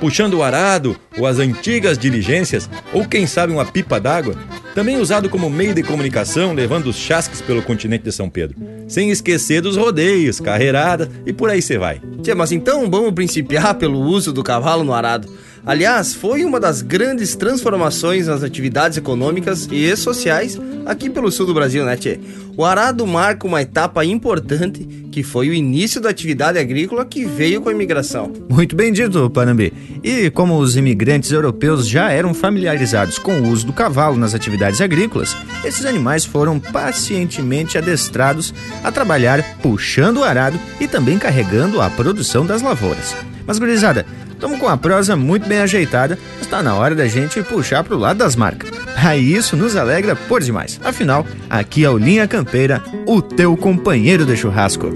Puxando 0.00 0.34
o 0.34 0.42
arado, 0.42 0.96
ou 1.18 1.26
as 1.26 1.38
antigas 1.38 1.98
diligências, 1.98 2.68
ou 2.92 3.06
quem 3.06 3.26
sabe 3.26 3.52
uma 3.52 3.66
pipa 3.66 4.00
d'água, 4.00 4.34
também 4.74 4.96
usado 4.96 5.28
como 5.28 5.50
meio 5.50 5.74
de 5.74 5.82
comunicação, 5.82 6.54
levando 6.54 6.86
os 6.86 6.96
chasques 6.96 7.42
pelo 7.42 7.62
continente 7.62 8.04
de 8.04 8.12
São 8.12 8.30
Pedro. 8.30 8.56
Sem 8.88 9.10
esquecer 9.10 9.60
dos 9.60 9.76
rodeios, 9.76 10.40
carreiradas 10.40 11.08
e 11.26 11.32
por 11.32 11.50
aí 11.50 11.60
você 11.60 11.76
vai. 11.76 12.00
Tia, 12.22 12.34
mas 12.34 12.50
então 12.50 12.90
vamos 12.90 13.12
principiar 13.12 13.74
pelo 13.74 14.00
uso 14.00 14.32
do 14.32 14.42
cavalo 14.42 14.82
no 14.82 14.94
arado. 14.94 15.28
Aliás, 15.64 16.14
foi 16.14 16.44
uma 16.44 16.58
das 16.58 16.82
grandes 16.82 17.36
transformações 17.36 18.26
nas 18.26 18.42
atividades 18.42 18.96
econômicas 18.96 19.68
e 19.70 19.94
sociais 19.96 20.58
aqui 20.86 21.10
pelo 21.10 21.30
sul 21.30 21.46
do 21.46 21.54
Brasil, 21.54 21.84
né, 21.84 21.96
Tchê? 21.96 22.18
O 22.56 22.64
arado 22.64 23.06
marca 23.06 23.46
uma 23.46 23.62
etapa 23.62 24.04
importante 24.04 25.00
que 25.10 25.22
foi 25.22 25.48
o 25.48 25.54
início 25.54 26.00
da 26.00 26.08
atividade 26.08 26.58
agrícola 26.58 27.04
que 27.04 27.24
veio 27.24 27.60
com 27.60 27.68
a 27.68 27.72
imigração. 27.72 28.32
Muito 28.48 28.76
bem 28.76 28.92
dito, 28.92 29.28
Panambi. 29.30 29.72
E 30.02 30.30
como 30.30 30.58
os 30.58 30.76
imigrantes 30.76 31.32
europeus 31.32 31.86
já 31.88 32.10
eram 32.10 32.32
familiarizados 32.32 33.18
com 33.18 33.40
o 33.40 33.48
uso 33.48 33.66
do 33.66 33.72
cavalo 33.72 34.16
nas 34.16 34.34
atividades 34.34 34.80
agrícolas, 34.80 35.36
esses 35.64 35.84
animais 35.84 36.24
foram 36.24 36.58
pacientemente 36.58 37.76
adestrados 37.76 38.54
a 38.84 38.92
trabalhar 38.92 39.42
puxando 39.60 40.18
o 40.18 40.24
arado 40.24 40.58
e 40.80 40.86
também 40.86 41.18
carregando 41.18 41.80
a 41.80 41.90
produção 41.90 42.46
das 42.46 42.62
lavouras. 42.62 43.14
Mas, 43.46 43.58
gurizada, 43.58 44.06
Estamos 44.40 44.58
com 44.58 44.68
a 44.68 44.76
prosa 44.78 45.14
muito 45.14 45.46
bem 45.46 45.58
ajeitada, 45.58 46.18
está 46.40 46.62
na 46.62 46.74
hora 46.74 46.94
da 46.94 47.06
gente 47.06 47.42
puxar 47.42 47.84
para 47.84 47.94
o 47.94 47.98
lado 47.98 48.16
das 48.16 48.34
marcas. 48.34 48.70
Aí 48.96 49.34
isso 49.34 49.54
nos 49.54 49.76
alegra 49.76 50.16
por 50.16 50.40
demais. 50.40 50.80
Afinal, 50.82 51.26
aqui 51.50 51.84
é 51.84 51.90
o 51.90 51.98
Linha 51.98 52.26
Campeira, 52.26 52.82
o 53.04 53.20
teu 53.20 53.54
companheiro 53.54 54.24
de 54.24 54.34
churrasco. 54.38 54.88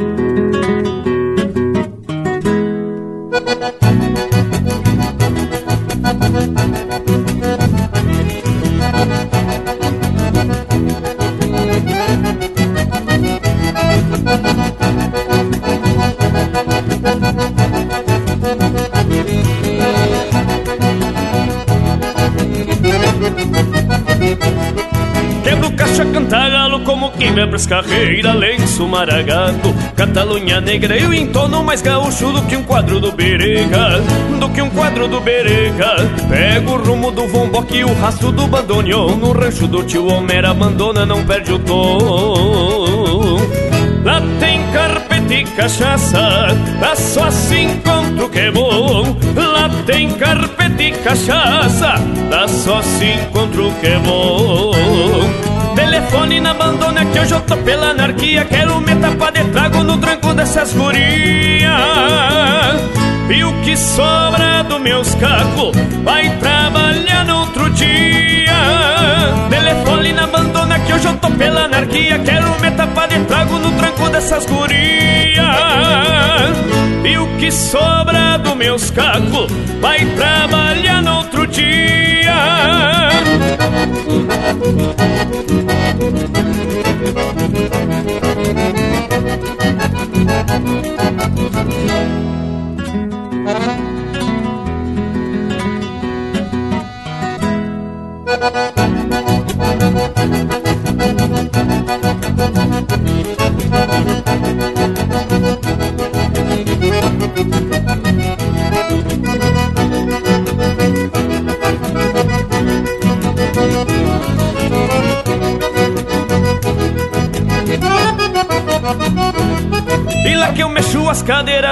Queima 27.54 27.58
pras 27.58 27.66
carreiras, 27.66 28.34
lenço 28.34 28.88
maragato 28.88 29.72
Catalunha 29.94 30.60
negra 30.60 30.98
e 30.98 31.06
o 31.06 31.14
entono 31.14 31.62
mais 31.62 31.80
gaúcho 31.80 32.32
do 32.32 32.42
que 32.42 32.56
um 32.56 32.64
quadro 32.64 32.98
do 32.98 33.12
Berega 33.12 34.00
Do 34.40 34.48
que 34.48 34.60
um 34.60 34.68
quadro 34.70 35.06
do 35.06 35.20
Berega 35.20 35.94
Pega 36.28 36.68
o 36.68 36.82
rumo 36.82 37.12
do 37.12 37.28
vomboque 37.28 37.76
e 37.76 37.84
o 37.84 37.94
rastro 37.94 38.32
do 38.32 38.48
bandoneon 38.48 39.16
No 39.16 39.32
rancho 39.32 39.68
do 39.68 39.84
tio 39.84 40.06
Homer 40.06 40.44
abandona, 40.44 41.06
não 41.06 41.24
perde 41.24 41.52
o 41.52 41.58
tom 41.60 43.38
Lá 44.02 44.20
tem 44.40 44.60
carpete 44.72 45.34
e 45.34 45.44
cachaça 45.44 46.48
Lá 46.80 46.96
só 46.96 47.30
se 47.30 47.56
encontro 47.56 48.28
que 48.30 48.38
é 48.40 48.50
bom. 48.50 49.16
Lá 49.36 49.70
tem 49.86 50.10
carpete 50.10 50.82
e 50.82 50.92
cachaça, 50.92 51.94
dá 52.28 52.48
só 52.48 52.82
se 52.82 53.04
encontro 53.04 53.72
que 53.80 53.86
é 53.86 53.98
bom. 53.98 55.53
Telefone 55.74 56.40
na 56.40 56.50
abandona 56.52 57.04
que 57.06 57.18
hoje 57.18 57.32
eu 57.32 57.40
tô 57.40 57.56
pela 57.58 57.90
anarquia. 57.90 58.44
Quero 58.44 58.80
me 58.80 58.94
tapar 58.96 59.32
de 59.32 59.44
trago 59.50 59.82
no 59.82 59.98
tranco 59.98 60.32
dessas 60.34 60.72
gurias. 60.72 61.70
E 63.28 63.44
o 63.44 63.52
que 63.62 63.76
sobra 63.76 64.62
do 64.64 64.78
meus 64.78 65.14
cacos 65.14 65.76
vai 66.04 66.28
trabalhar 66.38 67.24
no 67.24 67.40
outro 67.40 67.70
dia. 67.70 68.54
Telefone 69.50 70.12
na 70.12 70.24
abandona 70.24 70.78
que 70.78 70.92
hoje 70.92 71.06
eu 71.06 71.16
tô 71.16 71.30
pela 71.30 71.62
anarquia. 71.64 72.18
Quero 72.18 72.60
me 72.60 72.70
tapar 72.70 73.08
de 73.08 73.18
trago 73.24 73.58
no 73.58 73.72
tranco 73.72 74.08
dessas 74.10 74.46
gurias. 74.46 75.44
E 77.04 77.18
o 77.18 77.26
que 77.38 77.50
sobra 77.50 78.38
do 78.38 78.54
meus 78.54 78.90
cacos 78.90 79.50
vai 79.80 80.04
trabalhar 80.16 81.02
no 81.02 81.16
outro 81.16 81.46
dia. 81.46 83.13
E 83.64 83.66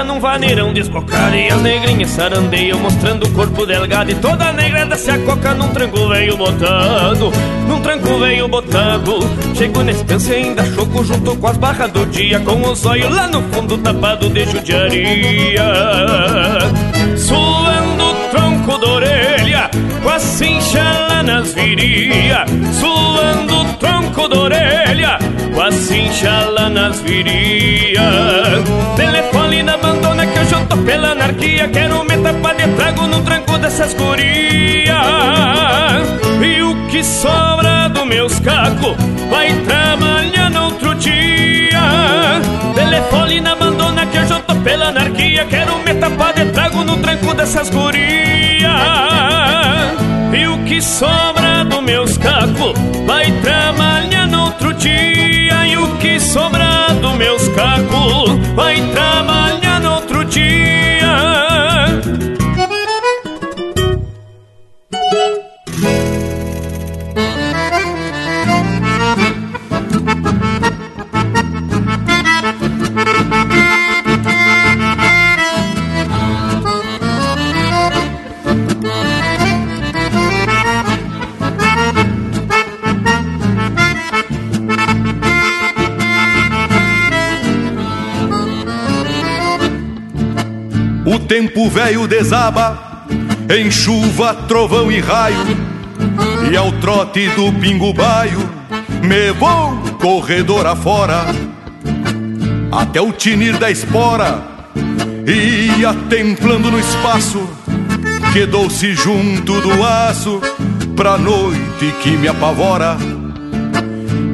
num 0.03 0.19
vaneirão 0.19 0.73
desbocado 0.73 1.35
E 1.35 1.47
as 1.47 1.61
negrinhas 1.61 2.09
sarandeiam 2.09 2.79
mostrando 2.79 3.25
o 3.25 3.31
corpo 3.31 3.65
delgado 3.65 4.11
E 4.11 4.15
toda 4.15 4.49
a 4.49 4.53
negrada 4.53 4.95
se 4.95 5.11
acoca 5.11 5.53
num 5.53 5.69
tranco 5.69 6.07
veio 6.09 6.37
botado 6.37 7.31
Num 7.67 7.81
tranco 7.81 8.19
veio 8.19 8.47
botado 8.47 9.19
Chego 9.55 9.83
na 9.83 9.91
estância 9.91 10.33
e 10.33 10.43
ainda 10.43 10.65
choco 10.65 11.03
junto 11.03 11.35
com 11.35 11.47
as 11.47 11.57
barras 11.57 11.91
do 11.91 12.05
dia 12.07 12.39
Com 12.39 12.61
os 12.61 12.85
olhos 12.85 13.13
lá 13.13 13.27
no 13.27 13.41
fundo 13.43 13.77
tapado 13.77 14.29
de 14.29 14.45
judiaria. 14.45 15.63
Suando 17.17 18.03
o 18.03 18.13
tronco 18.31 18.77
da 18.77 18.87
orelha 18.87 19.69
Com 20.01 20.09
a 20.09 20.19
cincha 20.19 20.83
lá 21.09 21.23
nas 21.23 21.53
viria 21.53 22.45
Suando 22.79 23.61
o 23.61 23.73
tronco 24.13 24.27
da 24.27 24.39
orelha 24.39 25.19
Com 25.53 25.61
a 25.61 25.71
cincha 25.71 26.45
lá 26.49 26.69
nas 26.69 27.01
viria 27.01 28.01
Telefone 28.95 29.63
na 29.63 29.73
abandona 29.73 30.25
que 30.25 30.37
eu 30.37 30.65
tô 30.67 30.77
pela 30.77 31.09
anarquia 31.09 31.67
Quero 31.67 32.03
me 32.03 32.17
tapar 32.17 32.55
de 32.55 32.67
trago 32.75 33.07
no 33.07 33.21
tranco 33.23 33.57
dessas 33.57 33.93
gurias. 33.93 34.95
E 36.41 36.61
o 36.61 36.87
que 36.87 37.03
sobra 37.03 37.89
do 37.89 38.05
meus 38.05 38.39
cacos 38.39 38.95
Vai 39.29 39.51
trabalhar 39.65 40.49
no 40.49 40.65
outro 40.65 40.95
dia. 40.95 41.81
Telefone 42.75 43.41
na 43.41 43.51
abandona 43.53 44.05
que 44.05 44.17
eu 44.17 44.39
tô 44.41 44.55
pela 44.55 44.89
anarquia 44.89 45.45
Quero 45.45 45.77
me 45.79 45.93
tapar 45.95 46.33
de 46.33 46.45
trago 46.45 46.83
no 46.83 46.97
tranco 46.97 47.33
dessas 47.33 47.69
gurias 47.69 49.42
E 50.35 50.47
o 50.47 50.63
que 50.65 50.81
sobra 50.81 51.63
do 51.63 51.81
meus 51.81 52.17
cacos 52.17 52.73
Vai 53.05 53.31
trabalhar 53.41 54.27
no 54.27 54.45
outro 54.45 54.73
dia. 54.73 55.67
E 55.67 55.77
o 55.77 55.95
que 55.97 56.19
sobra 56.19 56.93
do 57.01 57.13
meus 57.13 57.47
cacos 57.49 58.31
Vai 58.55 58.81
trabalhar 58.91 59.79
no 59.79 59.93
outro 59.93 60.25
dia 60.25 60.72
tempo 91.33 91.67
velho 91.67 92.07
desaba 92.07 93.07
em 93.49 93.71
chuva, 93.71 94.35
trovão 94.47 94.91
e 94.91 94.99
raio, 94.99 95.57
e 96.51 96.55
ao 96.55 96.71
trote 96.73 97.27
do 97.29 97.51
pingo 97.53 97.91
baio 97.91 98.37
me 99.01 99.31
vou 99.31 99.75
corredor 99.99 100.67
afora 100.67 101.25
até 102.71 103.01
o 103.01 103.11
tinir 103.11 103.57
da 103.57 103.71
espora 103.71 104.43
ia 105.25 105.91
templando 106.07 106.69
no 106.69 106.79
espaço 106.79 107.41
quedou-se 108.31 108.93
junto 108.93 109.59
do 109.59 109.83
aço 109.83 110.39
pra 110.95 111.17
noite 111.17 111.95
que 112.03 112.11
me 112.11 112.27
apavora. 112.27 112.95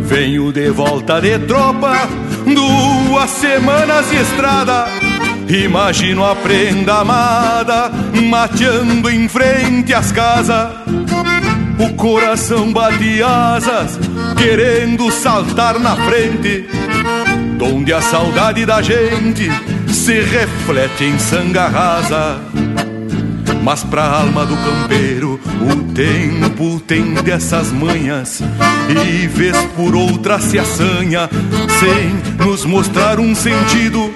Venho 0.02 0.52
de 0.52 0.70
volta 0.70 1.22
de 1.22 1.39
tropa, 1.39 1.93
duas 2.45 3.30
semanas 3.30 4.10
de 4.10 4.18
estrada. 4.18 5.09
Imagino 5.50 6.24
a 6.24 6.36
prenda 6.36 7.00
amada 7.00 7.91
mateando 8.30 9.10
em 9.10 9.28
frente 9.28 9.95
às 9.95 10.12
casas. 10.12 10.70
O 11.80 11.95
coração 11.95 12.72
bate 12.72 13.24
asas, 13.24 13.97
querendo 14.38 15.10
saltar 15.12 15.80
na 15.80 15.95
frente, 15.95 16.70
donde 17.58 17.91
a 17.91 18.00
saudade 18.00 18.64
da 18.64 18.80
gente 18.82 19.50
se 19.91 20.22
reflete 20.22 21.06
em 21.06 21.18
sanga 21.18 21.68
rasa. 21.68 22.39
Mas 23.64 23.84
pra 23.84 24.04
alma 24.04 24.45
do 24.45 24.56
campeiro 24.56 25.39
o 25.62 25.93
tempo 25.93 26.80
tem 26.80 27.14
dessas 27.16 27.74
manhas 27.74 28.41
E 28.88 29.28
vez 29.28 29.58
por 29.76 29.93
outra 29.95 30.39
se 30.39 30.58
assanha 30.58 31.30
sem 31.80 32.45
nos 32.45 32.64
mostrar 32.64 33.20
um 33.20 33.36
sentido 33.36 34.12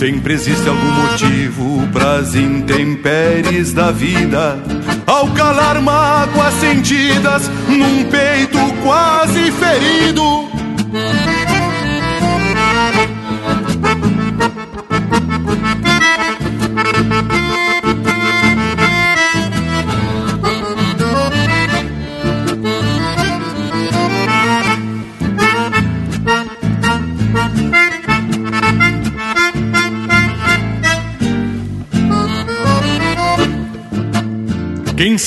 Sempre 0.00 0.32
existe 0.32 0.66
algum 0.66 0.92
motivo 0.92 1.86
pras 1.92 2.34
intempéries 2.34 3.74
da 3.74 3.90
vida. 3.90 4.58
Ao 5.06 5.28
calar 5.32 5.78
mágoas 5.82 6.54
sentidas 6.54 7.50
num 7.68 8.04
peito 8.04 8.58
quase 8.82 9.52
ferido 9.52 10.49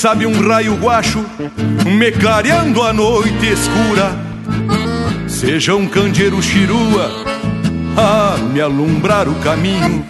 sabe 0.04 0.26
um 0.26 0.46
raio 0.46 0.74
guacho 0.74 1.24
me 1.86 2.12
clareando 2.12 2.82
a 2.82 2.92
noite 2.92 3.46
escura. 3.46 4.14
Seja 5.26 5.74
um 5.74 5.88
candeeiro 5.88 6.42
chirua 6.42 7.10
a 7.96 8.36
me 8.36 8.60
alumbrar 8.60 9.26
o 9.26 9.34
caminho. 9.36 10.04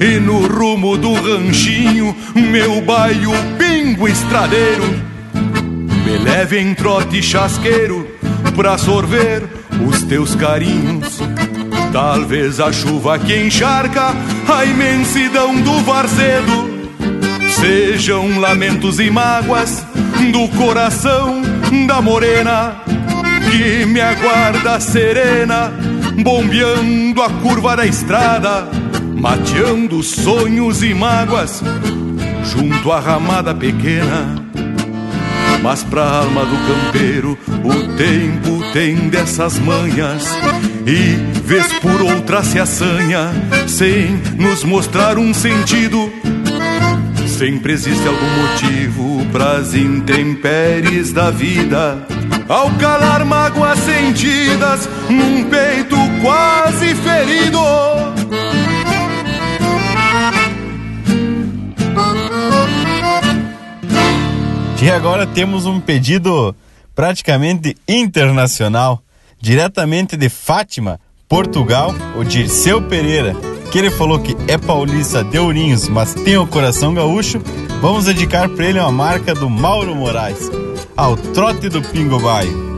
E 0.00 0.20
no 0.20 0.46
rumo 0.46 0.96
do 0.96 1.14
ranchinho 1.14 2.14
meu 2.32 2.80
baio 2.80 3.32
pingo 3.58 4.06
estradeiro 4.06 4.84
Me 6.04 6.16
leve 6.18 6.60
em 6.60 6.72
trote 6.72 7.20
chasqueiro 7.20 8.06
pra 8.54 8.78
sorver 8.78 9.42
os 9.84 10.00
teus 10.04 10.36
carinhos. 10.36 11.18
Talvez 11.92 12.60
a 12.60 12.70
chuva 12.70 13.18
que 13.18 13.36
encharca 13.36 14.14
a 14.48 14.64
imensidão 14.64 15.60
do 15.60 15.80
varzedo 15.80 16.67
Sejam 17.48 18.38
lamentos 18.38 19.00
e 19.00 19.10
mágoas 19.10 19.84
do 20.32 20.48
coração 20.56 21.42
da 21.86 22.00
morena 22.00 22.76
que 23.50 23.86
me 23.86 24.00
aguarda 24.00 24.78
serena, 24.78 25.72
bombeando 26.22 27.22
a 27.22 27.30
curva 27.30 27.76
da 27.76 27.86
estrada, 27.86 28.68
mateando 29.16 30.02
sonhos 30.02 30.82
e 30.82 30.94
mágoas 30.94 31.62
junto 32.44 32.92
à 32.92 33.00
ramada 33.00 33.54
pequena. 33.54 34.48
Mas 35.62 35.82
pra 35.82 36.02
alma 36.02 36.44
do 36.44 36.56
campeiro 36.66 37.38
o 37.64 37.96
tempo 37.96 38.72
tem 38.72 39.08
dessas 39.08 39.58
manhas 39.58 40.24
E 40.86 41.40
vez 41.40 41.66
por 41.80 42.00
outra 42.00 42.44
se 42.44 42.60
assanha 42.60 43.32
Sem 43.66 44.20
nos 44.38 44.62
mostrar 44.62 45.18
um 45.18 45.34
sentido 45.34 46.12
Sempre 47.38 47.74
existe 47.74 48.04
algum 48.04 48.26
motivo 48.42 49.24
pras 49.30 49.72
intempéries 49.72 51.12
da 51.12 51.30
vida. 51.30 52.04
Ao 52.48 52.68
calar 52.72 53.24
mágoas 53.24 53.78
sentidas 53.78 54.88
num 55.08 55.44
peito 55.48 55.94
quase 56.20 56.96
ferido. 56.96 57.60
E 64.82 64.90
agora 64.90 65.24
temos 65.24 65.64
um 65.64 65.78
pedido 65.78 66.56
praticamente 66.92 67.76
internacional, 67.86 69.00
diretamente 69.40 70.16
de 70.16 70.28
Fátima, 70.28 70.98
Portugal, 71.28 71.94
o 72.16 72.24
Dirceu 72.24 72.82
Pereira, 72.82 73.36
que 73.70 73.78
ele 73.78 73.90
falou 73.90 74.18
que 74.18 74.36
é 74.46 74.56
paulista 74.56 75.22
de 75.22 75.38
Ourinhos, 75.38 75.88
mas 75.88 76.14
tem 76.14 76.36
o 76.36 76.46
coração 76.46 76.94
gaúcho. 76.94 77.40
Vamos 77.80 78.06
dedicar 78.06 78.48
para 78.48 78.66
ele 78.66 78.80
uma 78.80 78.90
marca 78.90 79.34
do 79.34 79.48
Mauro 79.48 79.94
Moraes, 79.94 80.50
ao 80.96 81.16
trote 81.16 81.68
do 81.68 81.82
Pingo 81.82 82.18
Baio. 82.18 82.68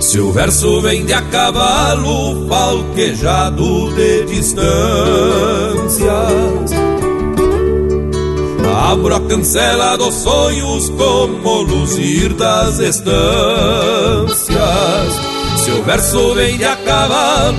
Se 0.00 0.18
o 0.18 0.32
verso 0.32 0.80
vem 0.82 1.06
de 1.06 1.12
a 1.12 1.22
cavalo, 1.22 2.48
falquejado 2.48 3.94
de 3.94 4.24
distâncias, 4.24 4.60
abro 8.70 9.14
a 9.14 9.20
cancela 9.20 9.96
dos 9.96 10.14
sonhos 10.14 10.88
como 10.90 11.62
luzir 11.62 12.32
das 12.34 12.78
estâncias. 12.78 13.20
Se 15.56 15.70
o 15.70 15.82
verso 15.82 16.34
vem 16.34 16.56
de 16.56 16.64
a 16.64 16.76
cavalo, 16.76 17.58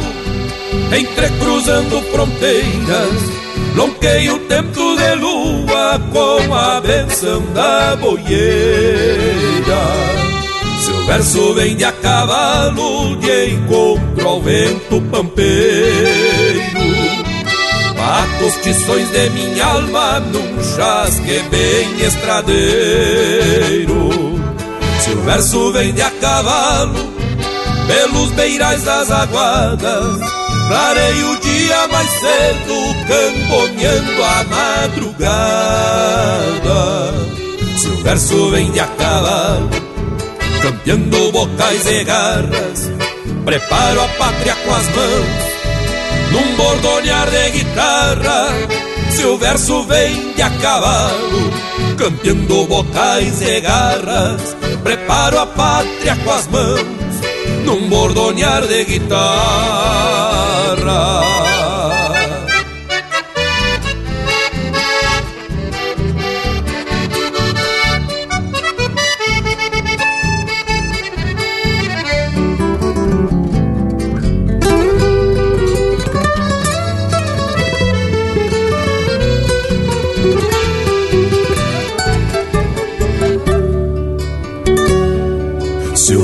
entrecruzando 0.98 2.02
fronteiras, 2.12 3.22
lonqueio 3.76 4.36
o 4.36 4.40
tempo 4.40 4.96
de 4.98 5.16
lua 5.16 6.02
com 6.12 6.54
a 6.54 6.82
benção 6.82 7.42
da 7.54 7.96
boieira. 7.96 8.42
Se 10.82 10.92
o 10.92 11.06
verso 11.06 11.54
vem 11.54 11.76
de 11.76 11.86
a 11.86 11.92
cavalo, 11.92 13.16
de 13.18 13.52
encontro 13.52 14.28
ao 14.28 14.42
vento 14.42 15.02
pampeiro. 15.12 16.41
Mato 18.12 18.44
os 18.44 18.56
tições 18.56 19.10
de 19.10 19.30
minha 19.30 19.66
alma 19.66 20.20
num 20.20 20.62
chasque 20.76 21.40
bem 21.50 22.02
estradeiro. 22.06 24.10
Se 25.00 25.12
o 25.12 25.22
verso 25.22 25.72
vem 25.72 25.94
de 25.94 26.02
a 26.02 26.12
cavalo, 26.12 27.10
pelos 27.88 28.32
beirais 28.32 28.84
das 28.84 29.10
aguadas, 29.10 30.20
clarei 30.68 31.24
o 31.24 31.40
dia 31.40 31.88
mais 31.88 32.10
cedo, 32.10 32.94
camponeando 33.08 34.24
a 34.26 34.44
madrugada. 34.44 35.32
Se 37.78 37.88
o 37.88 37.96
verso 38.04 38.52
vem 38.52 38.74
de 38.74 38.82
a 38.82 38.88
cavalo, 38.88 39.70
campeando 40.62 41.32
bocais 41.32 41.88
e 41.88 42.04
garras, 42.04 42.92
preparo 43.46 44.02
a 44.02 44.08
pátria 44.10 44.54
com 44.66 44.76
as 44.76 44.86
mãos, 44.88 45.51
num 46.32 46.56
bordonear 46.56 47.30
de 47.30 47.50
guitarra. 47.52 48.48
Se 49.10 49.26
o 49.26 49.38
verso 49.38 49.84
vem 49.84 50.34
de 50.34 50.42
a 50.42 50.50
cavalo, 50.50 51.52
campeando 51.98 52.66
bocais 52.66 53.42
e 53.42 53.62
garras, 53.62 54.56
preparo 54.84 55.40
a 55.40 55.46
pátria 55.46 56.16
com 56.24 56.32
as 56.32 56.48
mãos, 56.48 56.86
num 57.66 57.90
bordonear 57.90 58.66
de 58.66 58.86
guitarra. 58.86 59.22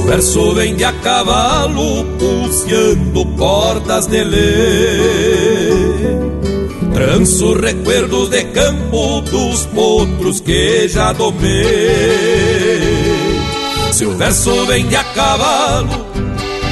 Verso 0.07 0.53
vem 0.53 0.73
de 0.75 0.85
a 0.85 0.93
cavalo, 0.93 2.05
pulseando 2.17 3.25
cordas 3.37 4.07
de 4.07 4.23
lei, 4.23 5.99
tranço 6.93 7.53
recuerdos 7.53 8.29
de 8.29 8.45
campo 8.45 9.21
dos 9.21 9.65
potros 9.67 10.39
que 10.39 10.87
já 10.87 11.11
domei. 11.11 11.59
Se 13.91 14.05
o 14.05 14.15
verso 14.15 14.65
vem 14.65 14.87
de 14.87 14.95
a 14.95 15.03
cavalo, 15.03 16.07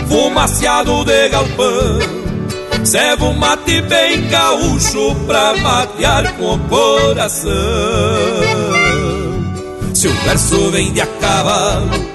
fumaciado 0.08 1.04
de 1.04 1.30
galpão, 1.30 2.00
Servo 2.86 3.30
um 3.30 3.34
mate 3.34 3.82
bem 3.82 4.28
gaúcho 4.30 5.16
pra 5.26 5.58
matear 5.58 6.38
com 6.38 6.54
o 6.54 6.60
coração. 6.70 7.52
Se 9.92 10.08
o 10.08 10.14
verso 10.24 10.70
vem 10.70 10.94
de 10.94 11.02
a 11.02 11.08
cavalo, 11.08 12.15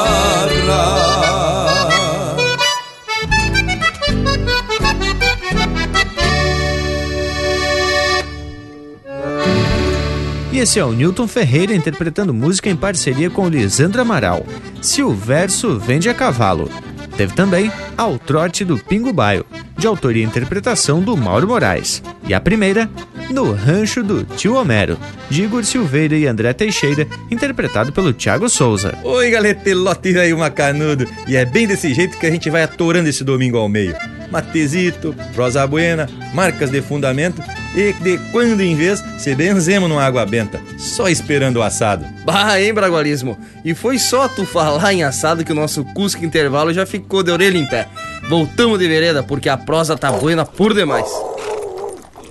Esse 10.61 10.77
é 10.77 10.85
o 10.85 10.91
Newton 10.91 11.27
Ferreira 11.27 11.73
interpretando 11.73 12.31
música 12.31 12.69
em 12.69 12.75
parceria 12.75 13.31
com 13.31 13.49
Lisandro 13.49 13.99
Amaral. 13.99 14.45
Se 14.79 15.01
o 15.01 15.11
verso 15.11 15.79
vende 15.79 16.07
a 16.07 16.13
cavalo. 16.13 16.69
Teve 17.17 17.33
também 17.33 17.71
Ao 17.97 18.19
Trote 18.19 18.63
do 18.63 18.77
Pingo 18.77 19.11
Baio, 19.11 19.43
de 19.75 19.87
autoria 19.87 20.23
e 20.23 20.25
interpretação 20.25 21.01
do 21.01 21.17
Mauro 21.17 21.47
Moraes. 21.47 22.03
E 22.27 22.33
a 22.33 22.39
primeira, 22.39 22.87
No 23.31 23.51
Rancho 23.51 24.03
do 24.03 24.23
Tio 24.23 24.53
Homero, 24.53 24.99
de 25.31 25.43
Igor 25.43 25.63
Silveira 25.63 26.15
e 26.15 26.27
André 26.27 26.53
Teixeira, 26.53 27.07
interpretado 27.31 27.91
pelo 27.91 28.13
Thiago 28.13 28.47
Souza. 28.47 28.93
Oi, 29.03 29.31
galetelote 29.31 30.15
aí, 30.19 30.31
macanudo. 30.31 31.07
E 31.27 31.35
é 31.35 31.43
bem 31.43 31.65
desse 31.65 31.91
jeito 31.91 32.19
que 32.19 32.27
a 32.27 32.31
gente 32.31 32.51
vai 32.51 32.61
atorando 32.61 33.09
esse 33.09 33.23
domingo 33.23 33.57
ao 33.57 33.67
meio. 33.67 33.95
Matezito, 34.31 35.15
prosa 35.33 35.65
buena, 35.65 36.07
marcas 36.35 36.69
de 36.69 36.83
fundamento 36.83 37.41
e 37.75 37.93
de 37.93 38.17
quando 38.31 38.61
em 38.61 38.75
vez 38.75 39.03
se 39.17 39.33
benzemos 39.33 39.89
numa 39.89 40.03
água 40.03 40.25
benta, 40.25 40.59
só 40.77 41.07
esperando 41.07 41.57
o 41.57 41.63
assado. 41.63 42.05
Bah, 42.25 42.59
hein, 42.59 42.73
Bragualismo? 42.73 43.37
E 43.63 43.73
foi 43.73 43.97
só 43.97 44.27
tu 44.27 44.45
falar 44.45 44.93
em 44.93 45.03
assado 45.03 45.43
que 45.43 45.51
o 45.51 45.55
nosso 45.55 45.83
Cusco 45.85 46.25
Intervalo 46.25 46.73
já 46.73 46.85
ficou 46.85 47.23
de 47.23 47.31
orelha 47.31 47.57
em 47.57 47.65
pé. 47.65 47.87
Voltamos 48.29 48.79
de 48.79 48.87
vereda 48.87 49.23
porque 49.23 49.49
a 49.49 49.57
prosa 49.57 49.97
tá 49.97 50.11
buena 50.11 50.45
por 50.45 50.73
demais. 50.73 51.09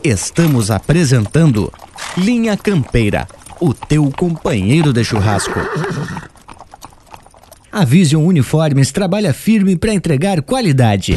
Estamos 0.02 0.70
apresentando 0.70 1.72
Linha 2.16 2.56
Campeira, 2.56 3.28
o 3.60 3.74
teu 3.74 4.10
companheiro 4.16 4.92
de 4.92 5.04
churrasco. 5.04 5.60
A 7.72 7.84
Vision 7.84 8.24
Uniformes 8.24 8.90
trabalha 8.90 9.32
firme 9.32 9.76
para 9.76 9.94
entregar 9.94 10.42
qualidade. 10.42 11.16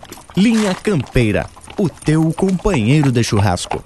Linha 0.35 0.73
Campeira, 0.73 1.45
o 1.77 1.89
teu 1.89 2.31
companheiro 2.31 3.11
de 3.11 3.21
churrasco. 3.23 3.83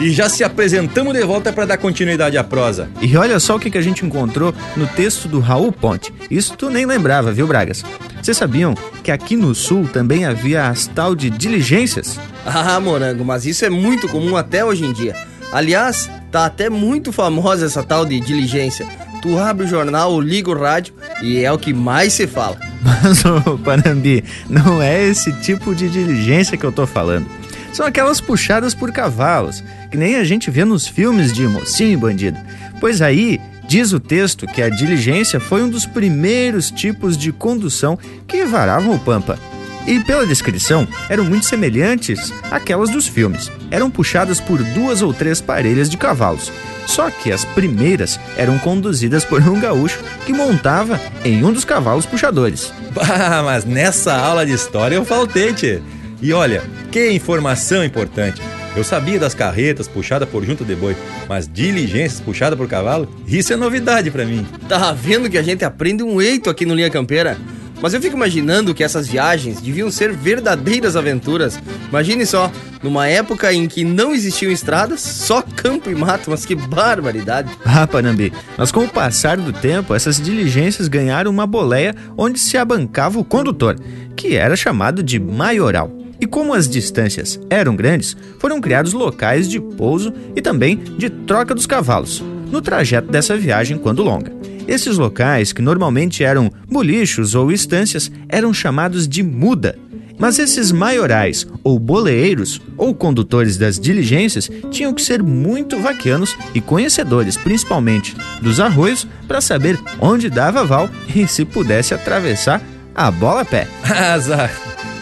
E 0.00 0.10
já 0.10 0.28
se 0.28 0.44
apresentamos 0.44 1.12
de 1.12 1.24
volta 1.24 1.52
para 1.52 1.64
dar 1.64 1.78
continuidade 1.78 2.36
à 2.38 2.44
prosa. 2.44 2.90
E 3.00 3.16
olha 3.16 3.40
só 3.40 3.56
o 3.56 3.60
que, 3.60 3.70
que 3.70 3.78
a 3.78 3.82
gente 3.82 4.04
encontrou 4.04 4.54
no 4.76 4.86
texto 4.86 5.26
do 5.26 5.40
Raul 5.40 5.72
Ponte. 5.72 6.12
Isso 6.30 6.56
tu 6.56 6.70
nem 6.70 6.86
lembrava, 6.86 7.32
viu, 7.32 7.46
Bragas? 7.46 7.84
Vocês 8.22 8.36
sabiam 8.36 8.74
que 9.02 9.10
aqui 9.10 9.36
no 9.36 9.54
sul 9.54 9.88
também 9.88 10.24
havia 10.24 10.68
as 10.68 10.86
tal 10.86 11.14
de 11.14 11.28
diligências? 11.28 12.18
Ah, 12.46 12.78
morango, 12.78 13.24
mas 13.24 13.46
isso 13.46 13.64
é 13.64 13.70
muito 13.70 14.08
comum 14.08 14.36
até 14.36 14.64
hoje 14.64 14.84
em 14.84 14.92
dia. 14.92 15.16
Aliás, 15.52 16.10
tá 16.30 16.46
até 16.46 16.70
muito 16.70 17.12
famosa 17.12 17.66
essa 17.66 17.82
tal 17.82 18.04
de 18.04 18.20
diligência. 18.20 18.86
Tu 19.24 19.38
abre 19.38 19.64
o 19.64 19.66
jornal 19.66 20.20
liga 20.20 20.50
o 20.50 20.54
rádio 20.54 20.92
e 21.22 21.42
é 21.42 21.50
o 21.50 21.56
que 21.56 21.72
mais 21.72 22.12
se 22.12 22.26
fala. 22.26 22.58
Mas, 22.84 23.24
ô 23.24 23.56
Panambi, 23.56 24.22
não 24.50 24.82
é 24.82 25.02
esse 25.02 25.32
tipo 25.40 25.74
de 25.74 25.88
diligência 25.88 26.58
que 26.58 26.64
eu 26.64 26.70
tô 26.70 26.86
falando. 26.86 27.26
São 27.72 27.86
aquelas 27.86 28.20
puxadas 28.20 28.74
por 28.74 28.92
cavalos, 28.92 29.64
que 29.90 29.96
nem 29.96 30.16
a 30.16 30.24
gente 30.24 30.50
vê 30.50 30.62
nos 30.62 30.86
filmes 30.86 31.32
de 31.32 31.48
mocinho 31.48 31.92
e 31.92 31.96
bandido. 31.96 32.38
Pois 32.78 33.00
aí, 33.00 33.40
diz 33.66 33.94
o 33.94 33.98
texto 33.98 34.46
que 34.46 34.60
a 34.60 34.68
diligência 34.68 35.40
foi 35.40 35.62
um 35.62 35.70
dos 35.70 35.86
primeiros 35.86 36.70
tipos 36.70 37.16
de 37.16 37.32
condução 37.32 37.98
que 38.28 38.44
varavam 38.44 38.94
o 38.94 38.98
Pampa. 38.98 39.38
E 39.86 40.00
pela 40.00 40.26
descrição, 40.26 40.88
eram 41.08 41.24
muito 41.24 41.46
semelhantes 41.46 42.32
àquelas 42.50 42.90
dos 42.90 43.06
filmes. 43.06 43.50
Eram 43.70 43.90
puxadas 43.90 44.40
por 44.40 44.62
duas 44.62 45.02
ou 45.02 45.12
três 45.12 45.40
parelhas 45.40 45.90
de 45.90 45.96
cavalos. 45.96 46.50
Só 46.86 47.10
que 47.10 47.32
as 47.32 47.44
primeiras 47.44 48.18
eram 48.36 48.58
conduzidas 48.58 49.24
por 49.24 49.40
um 49.42 49.60
gaúcho 49.60 50.00
que 50.24 50.32
montava 50.32 51.00
em 51.24 51.44
um 51.44 51.52
dos 51.52 51.64
cavalos 51.64 52.06
puxadores. 52.06 52.72
Bah, 52.94 53.42
mas 53.44 53.64
nessa 53.64 54.14
aula 54.14 54.46
de 54.46 54.52
história 54.52 54.94
eu 54.94 55.04
faltei, 55.04 55.52
tchê. 55.52 55.82
E 56.22 56.32
olha, 56.32 56.62
que 56.92 57.10
informação 57.10 57.84
importante. 57.84 58.40
Eu 58.76 58.84
sabia 58.84 59.18
das 59.18 59.34
carretas 59.34 59.88
puxadas 59.88 60.28
por 60.28 60.44
junta 60.44 60.64
de 60.64 60.76
boi, 60.76 60.96
mas 61.28 61.48
diligências 61.52 62.20
puxadas 62.20 62.56
por 62.56 62.68
cavalo, 62.68 63.08
isso 63.26 63.52
é 63.52 63.56
novidade 63.56 64.12
para 64.12 64.24
mim. 64.24 64.46
Tá 64.68 64.92
vendo 64.92 65.28
que 65.28 65.38
a 65.38 65.42
gente 65.42 65.64
aprende 65.64 66.04
um 66.04 66.22
eito 66.22 66.48
aqui 66.48 66.64
no 66.64 66.74
Linha 66.74 66.88
Campeira? 66.90 67.36
Mas 67.84 67.92
eu 67.92 68.00
fico 68.00 68.16
imaginando 68.16 68.72
que 68.72 68.82
essas 68.82 69.06
viagens 69.06 69.60
deviam 69.60 69.90
ser 69.90 70.10
verdadeiras 70.10 70.96
aventuras. 70.96 71.60
Imagine 71.90 72.24
só, 72.24 72.50
numa 72.82 73.06
época 73.06 73.52
em 73.52 73.68
que 73.68 73.84
não 73.84 74.14
existiam 74.14 74.50
estradas, 74.50 75.02
só 75.02 75.42
campo 75.42 75.90
e 75.90 75.94
mato, 75.94 76.30
mas 76.30 76.46
que 76.46 76.54
barbaridade. 76.54 77.52
Ah, 77.62 77.86
Panambi, 77.86 78.32
mas 78.56 78.72
com 78.72 78.84
o 78.84 78.88
passar 78.88 79.36
do 79.36 79.52
tempo, 79.52 79.94
essas 79.94 80.18
diligências 80.18 80.88
ganharam 80.88 81.30
uma 81.30 81.46
boleia 81.46 81.94
onde 82.16 82.40
se 82.40 82.56
abancava 82.56 83.18
o 83.18 83.24
condutor, 83.24 83.76
que 84.16 84.34
era 84.34 84.56
chamado 84.56 85.02
de 85.02 85.20
maioral. 85.20 85.94
E 86.18 86.24
como 86.24 86.54
as 86.54 86.66
distâncias 86.66 87.38
eram 87.50 87.76
grandes, 87.76 88.16
foram 88.38 88.62
criados 88.62 88.94
locais 88.94 89.46
de 89.46 89.60
pouso 89.60 90.10
e 90.34 90.40
também 90.40 90.76
de 90.96 91.10
troca 91.10 91.54
dos 91.54 91.66
cavalos, 91.66 92.24
no 92.50 92.62
trajeto 92.62 93.12
dessa 93.12 93.36
viagem 93.36 93.76
quando 93.76 94.02
longa. 94.02 94.32
Esses 94.66 94.96
locais, 94.96 95.52
que 95.52 95.60
normalmente 95.60 96.24
eram 96.24 96.50
bolichos 96.68 97.34
ou 97.34 97.52
estâncias, 97.52 98.10
eram 98.28 98.52
chamados 98.52 99.06
de 99.06 99.22
muda. 99.22 99.78
Mas 100.18 100.38
esses 100.38 100.70
maiorais, 100.70 101.46
ou 101.62 101.78
boleeiros, 101.78 102.60
ou 102.76 102.94
condutores 102.94 103.56
das 103.56 103.78
diligências, 103.78 104.48
tinham 104.70 104.94
que 104.94 105.02
ser 105.02 105.22
muito 105.22 105.78
vaquianos 105.80 106.36
e 106.54 106.60
conhecedores, 106.60 107.36
principalmente 107.36 108.16
dos 108.40 108.60
arroios, 108.60 109.06
para 109.26 109.40
saber 109.40 109.78
onde 110.00 110.30
dava 110.30 110.64
val 110.64 110.88
e 111.14 111.26
se 111.26 111.44
pudesse 111.44 111.94
atravessar 111.94 112.62
a 112.94 113.10
bola 113.10 113.44
pé. 113.44 113.66
Azar. 113.82 114.50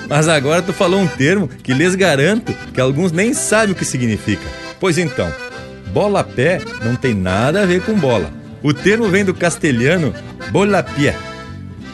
Mas 0.09 0.29
agora 0.29 0.63
tu 0.63 0.73
falou 0.73 1.01
um 1.01 1.07
termo 1.07 1.49
que 1.49 1.75
lhes 1.75 1.95
garanto 1.95 2.55
que 2.73 2.81
alguns 2.81 3.13
nem 3.13 3.33
sabem 3.35 3.73
o 3.73 3.77
que 3.77 3.85
significa. 3.85 4.43
Pois 4.81 4.99
então, 4.99 5.31
bola 5.93 6.25
pé 6.25 6.61
não 6.83 6.97
tem 6.97 7.15
nada 7.15 7.63
a 7.63 7.67
ver 7.67 7.83
com 7.83 7.95
bola. 7.95 8.42
O 8.63 8.73
termo 8.73 9.09
vem 9.09 9.25
do 9.25 9.35
castelhano 9.35 10.15
bolapia 10.51 11.15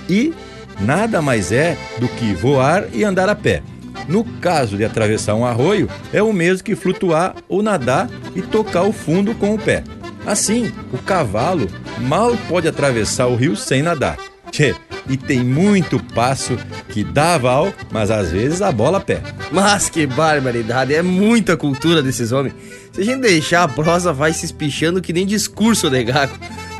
e 0.08 0.34
nada 0.80 1.20
mais 1.22 1.52
é 1.52 1.76
do 1.98 2.08
que 2.08 2.34
voar 2.34 2.84
e 2.92 3.04
andar 3.04 3.28
a 3.28 3.34
pé. 3.34 3.62
No 4.06 4.24
caso 4.24 4.76
de 4.76 4.84
atravessar 4.84 5.34
um 5.34 5.44
arroio, 5.44 5.88
é 6.12 6.22
o 6.22 6.32
mesmo 6.32 6.64
que 6.64 6.74
flutuar 6.74 7.34
ou 7.48 7.62
nadar 7.62 8.08
e 8.34 8.40
tocar 8.40 8.82
o 8.82 8.92
fundo 8.92 9.34
com 9.34 9.54
o 9.54 9.58
pé. 9.58 9.84
Assim, 10.26 10.72
o 10.92 10.98
cavalo 10.98 11.66
mal 12.00 12.36
pode 12.48 12.68
atravessar 12.68 13.26
o 13.26 13.36
rio 13.36 13.56
sem 13.56 13.82
nadar. 13.82 14.18
Tchê, 14.50 14.74
e 15.08 15.16
tem 15.16 15.42
muito 15.44 16.02
passo 16.14 16.56
que 16.88 17.02
dá 17.02 17.34
aval, 17.34 17.72
mas 17.90 18.10
às 18.10 18.30
vezes 18.30 18.62
a 18.62 18.70
bola 18.70 19.00
pé. 19.00 19.20
Mas 19.50 19.88
que 19.88 20.06
barbaridade, 20.06 20.94
é 20.94 21.02
muita 21.02 21.56
cultura 21.56 22.02
desses 22.02 22.32
homens. 22.32 22.54
Se 22.92 23.00
a 23.00 23.04
gente 23.04 23.20
deixar 23.20 23.62
a 23.62 23.68
prosa, 23.68 24.12
vai 24.12 24.32
se 24.32 24.44
espichando 24.44 25.00
que 25.00 25.12
nem 25.12 25.26
discurso 25.26 25.88
de 25.88 26.04
gago. 26.04 26.34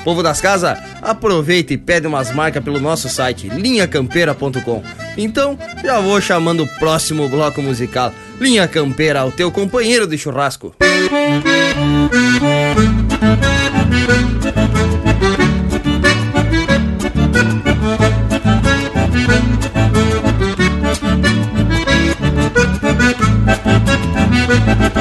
Povo 0.04 0.22
das 0.22 0.40
casas, 0.40 0.78
aproveita 1.02 1.74
e 1.74 1.78
pede 1.78 2.06
umas 2.06 2.32
marcas 2.32 2.62
pelo 2.62 2.80
nosso 2.80 3.08
site 3.08 3.48
linhacampeira.com. 3.48 4.82
Então, 5.16 5.58
já 5.84 6.00
vou 6.00 6.20
chamando 6.20 6.62
o 6.62 6.66
próximo 6.78 7.28
bloco 7.28 7.60
musical. 7.60 8.12
Linha 8.40 8.68
Campeira, 8.68 9.24
o 9.24 9.32
teu 9.32 9.50
companheiro 9.50 10.06
de 10.06 10.16
churrasco. 10.16 10.74
thank 24.48 24.97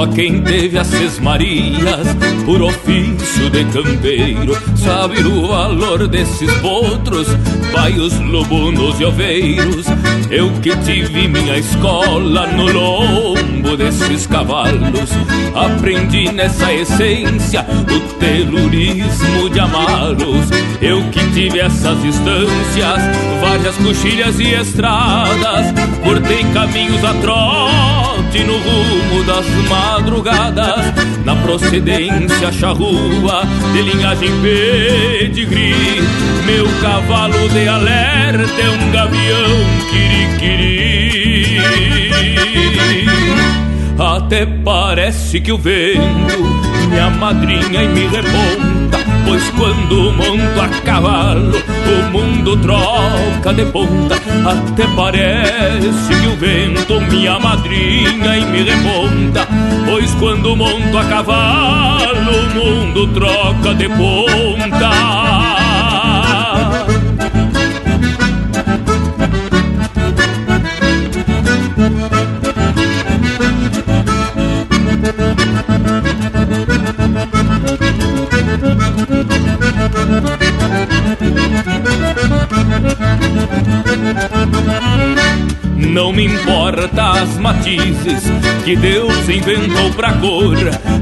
Só 0.00 0.06
quem 0.06 0.40
teve 0.40 0.78
as 0.78 0.86
sesmarias 0.86 2.16
por 2.46 2.62
ofício 2.62 3.50
de 3.50 3.62
campeiro 3.66 4.56
sabe 4.74 5.20
o 5.20 5.46
valor 5.46 6.08
desses 6.08 6.50
potros, 6.60 7.28
baios, 7.70 8.18
lobunos 8.20 8.98
e 8.98 9.04
oveiros. 9.04 9.84
Eu 10.30 10.50
que 10.62 10.74
tive 10.78 11.28
minha 11.28 11.58
escola 11.58 12.46
no 12.46 12.72
lombo 12.72 13.76
desses 13.76 14.26
cavalos, 14.26 15.10
aprendi 15.54 16.32
nessa 16.32 16.72
essência 16.72 17.66
o 17.94 18.00
telurismo 18.14 19.50
de 19.50 19.60
amá-los. 19.60 20.48
Eu 20.80 21.02
que 21.10 21.20
tive 21.34 21.60
essas 21.60 22.00
distâncias, 22.00 23.02
várias 23.42 23.76
coxilhas 23.76 24.40
e 24.40 24.54
estradas, 24.54 25.74
cortei 26.02 26.42
caminhos 26.54 27.04
a 27.04 27.12
trote 28.30 28.44
no 28.44 28.56
rumo 28.58 29.24
das 29.24 29.46
madrugadas, 29.68 30.94
na 31.24 31.34
procedência 31.36 32.52
charrua 32.52 33.42
de 33.72 33.82
linhagem 33.82 34.30
pedigree. 34.40 36.00
Meu 36.46 36.66
cavalo 36.80 37.48
de 37.48 37.68
alerta 37.68 38.62
é 38.62 38.70
um 38.70 38.90
gavião 38.92 39.50
quiriquiri. 39.90 41.60
Até 43.98 44.46
parece 44.46 45.40
que 45.40 45.52
o 45.52 45.58
vento 45.58 46.42
me 46.88 46.98
amadrinha 46.98 47.82
e 47.82 47.88
me 47.88 48.06
reponta, 48.06 48.79
pois 49.30 49.48
quando 49.50 50.12
monto 50.12 50.60
a 50.60 50.68
cavalo 50.82 51.52
o 51.54 52.10
mundo 52.10 52.56
troca 52.56 53.54
de 53.54 53.64
ponta. 53.66 54.16
Até 54.16 54.88
parece 54.96 56.14
que 56.20 56.26
o 56.26 56.36
vento 56.36 57.00
me 57.02 57.28
amadrinha 57.28 58.38
e 58.38 58.44
me 58.46 58.62
remonta, 58.64 59.46
pois 59.86 60.12
quando 60.14 60.56
monto 60.56 60.98
a 60.98 61.04
cavalo 61.04 62.32
o 62.32 62.54
mundo 62.54 63.06
troca 63.08 63.72
de 63.72 63.88
ponta. 63.90 65.29
No 81.10 81.16
hay. 81.16 82.69
Não 85.90 86.12
me 86.12 86.24
importa 86.24 87.20
as 87.20 87.36
matizes 87.38 88.22
que 88.64 88.76
Deus 88.76 89.28
inventou 89.28 89.90
pra 89.90 90.12
cor. 90.12 90.56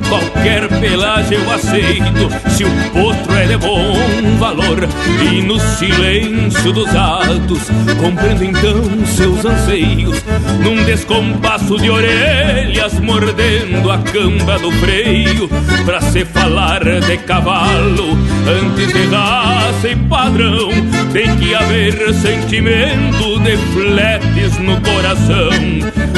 Qualquer 0.08 0.66
pelagem 0.80 1.36
eu 1.36 1.52
aceito 1.52 2.30
se 2.48 2.64
o 2.64 2.70
potro 2.92 3.36
é 3.36 3.46
de 3.46 3.56
bom 3.58 3.94
valor. 4.38 4.88
E 5.30 5.42
no 5.42 5.60
silêncio 5.60 6.72
dos 6.72 6.88
atos 6.94 7.68
compreendo 8.00 8.44
então 8.44 8.82
seus 9.06 9.44
anseios. 9.44 10.24
Num 10.64 10.82
descompasso 10.84 11.76
de 11.76 11.90
orelhas 11.90 12.98
mordendo 13.00 13.90
a 13.90 13.98
camba 13.98 14.58
do 14.58 14.72
freio. 14.72 15.48
Pra 15.84 16.00
se 16.00 16.24
falar 16.24 16.82
de 16.82 17.16
cavalo 17.18 18.16
antes 18.48 18.92
de 18.92 19.06
raça 19.06 19.88
e 19.88 19.96
padrão 19.96 20.70
Tem 21.12 21.36
que 21.36 21.54
haver 21.54 21.67
haver 21.68 22.14
sentimento 22.14 23.38
de 23.40 23.56
fletes 23.74 24.58
no 24.58 24.80
coração. 24.80 25.50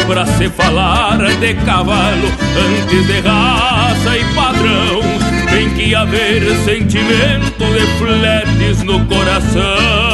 Pra 0.06 0.24
se 0.24 0.48
falar 0.48 1.18
de 1.18 1.54
cavalo 1.54 2.28
antes 2.56 3.06
de 3.06 3.20
raça 3.20 4.16
e 4.16 4.24
padrão, 4.34 5.00
tem 5.50 5.68
que 5.70 5.92
haver 5.92 6.42
sentimento 6.64 7.64
de 7.64 7.86
fletes 7.98 8.82
no 8.84 9.04
coração. 9.06 10.09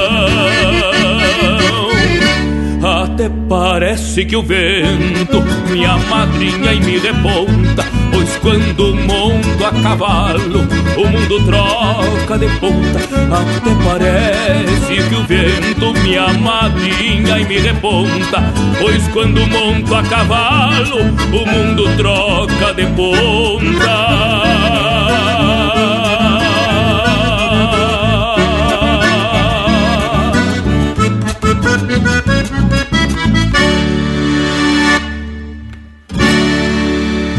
Até 3.26 3.34
parece 3.48 4.24
que 4.24 4.36
o 4.36 4.42
vento 4.42 5.42
me 5.72 5.84
amadrinha 5.84 6.72
e 6.72 6.80
me 6.80 6.96
reponta 6.98 7.84
Pois 8.12 8.36
quando 8.36 8.94
monto 8.94 9.64
a 9.64 9.72
cavalo, 9.82 10.60
o 10.96 11.08
mundo 11.08 11.44
troca 11.44 12.38
de 12.38 12.46
ponta. 12.60 13.00
Até 13.34 13.74
parece 13.84 15.02
que 15.08 15.14
o 15.16 15.24
vento 15.24 15.92
me 16.02 16.16
amadrinha 16.16 17.40
e 17.40 17.44
me 17.46 17.58
reponta 17.58 18.44
Pois 18.78 19.08
quando 19.08 19.44
monto 19.48 19.92
a 19.92 20.04
cavalo, 20.04 21.00
o 21.00 21.46
mundo 21.50 21.88
troca 21.96 22.72
de 22.74 22.86
ponta 22.86 24.85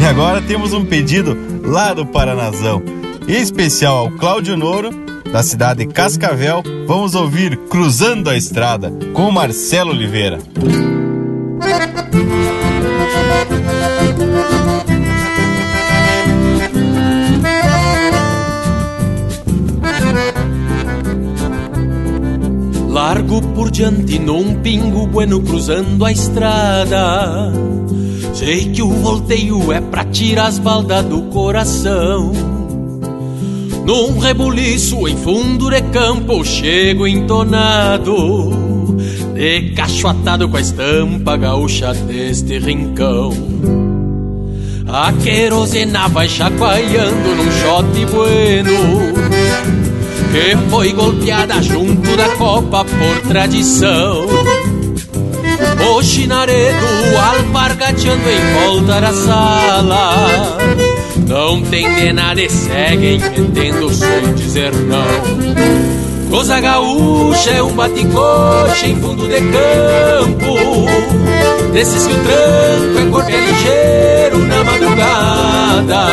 agora 0.07 0.41
temos 0.41 0.71
um 0.71 0.85
pedido 0.85 1.37
lá 1.63 1.93
do 1.93 2.05
Paranazão. 2.05 2.81
Em 3.27 3.41
especial 3.41 3.97
ao 3.97 4.11
Cláudio 4.11 4.55
Noro, 4.55 4.89
da 5.31 5.43
cidade 5.43 5.85
de 5.85 5.93
Cascavel, 5.93 6.63
vamos 6.87 7.13
ouvir 7.13 7.57
Cruzando 7.69 8.29
a 8.29 8.37
Estrada, 8.37 8.89
com 9.13 9.29
Marcelo 9.29 9.91
Oliveira. 9.91 10.39
Largo 23.07 23.41
por 23.55 23.71
diante 23.71 24.19
num 24.19 24.55
pingo 24.55 25.07
bueno 25.07 25.39
cruzando 25.39 26.03
a 26.03 26.11
estrada 26.11 27.53
Sei 28.33 28.65
que 28.65 28.81
o 28.81 28.89
volteio 28.89 29.71
é 29.71 29.79
pra 29.79 30.03
tirar 30.03 30.47
as 30.47 30.59
baldas 30.59 31.05
do 31.05 31.21
coração. 31.31 32.33
Num 33.85 34.19
rebuliço 34.19 35.07
em 35.07 35.15
fundo 35.15 35.69
de 35.69 35.81
campo, 35.83 36.43
chego 36.43 37.07
entonado, 37.07 38.51
de 39.33 39.71
cachoatado 39.71 40.49
com 40.49 40.57
a 40.57 40.61
estampa 40.61 41.37
gaúcha 41.37 41.93
deste 41.93 42.59
rincão. 42.59 43.31
A 44.85 45.13
querosena 45.13 46.09
vai 46.09 46.27
chacoalhando 46.27 47.35
num 47.37 47.51
shot 47.51 48.05
bueno, 48.13 49.16
que 50.37 50.69
foi 50.69 50.93
golpeada 50.93 51.61
junto 51.63 52.15
da 52.15 52.29
copa 52.35 52.85
por 52.85 53.21
tradição. 53.27 54.27
O 55.95 56.03
chinaredo 56.03 56.85
alpargateando 57.17 58.29
em 58.29 58.65
volta 58.65 59.01
da 59.01 59.13
sala. 59.13 60.57
Não 61.27 61.61
tem 61.63 61.91
de 61.95 62.13
nada 62.13 62.41
e 62.41 62.49
seguem 62.49 63.19
metendo 63.19 63.91
sem 63.91 64.33
dizer 64.35 64.71
não. 64.73 66.29
Coisa 66.29 66.59
gaúcha 66.59 67.49
é 67.51 67.63
um 67.63 67.73
baticoche 67.73 68.91
em 68.91 69.01
fundo 69.01 69.27
de 69.27 69.39
campo. 69.39 70.55
Desses 71.73 72.05
que 72.05 72.13
o 72.13 72.23
tranco 72.23 72.99
é 72.99 73.11
corpo 73.11 73.31
é 73.31 73.39
ligeiro 73.39 74.39
na 74.45 74.63
madrugada. 74.63 76.07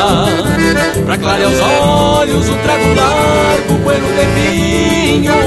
Pra 1.05 1.19
clarear 1.19 1.51
os 1.51 1.61
olhos 1.61 2.49
um 2.49 2.57
trago 2.59 2.95
largo, 2.95 3.84
bueno 3.95 4.09
de 4.17 4.25
vinho 4.35 5.39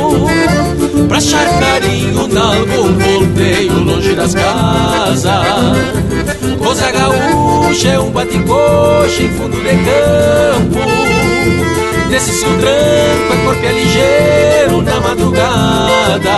Pra 1.08 1.18
achar 1.18 1.48
carinho 1.60 2.28
nalgum 2.28 2.98
volteio 2.98 3.80
longe 3.80 4.14
das 4.14 4.34
casas. 4.34 5.45
Coisa 6.60 6.91
gaúcha 6.91 7.89
é 7.89 8.00
um 8.00 8.12
baticoche 8.12 9.24
em 9.24 9.30
fundo 9.30 9.58
de 9.58 9.70
campo. 9.70 10.80
Desse 12.10 12.32
seu 12.39 12.50
é 12.50 13.45
corpo 13.45 13.66
é 13.66 13.72
ligeiro 13.72 14.82
na 14.82 15.00
madrugada. 15.00 16.38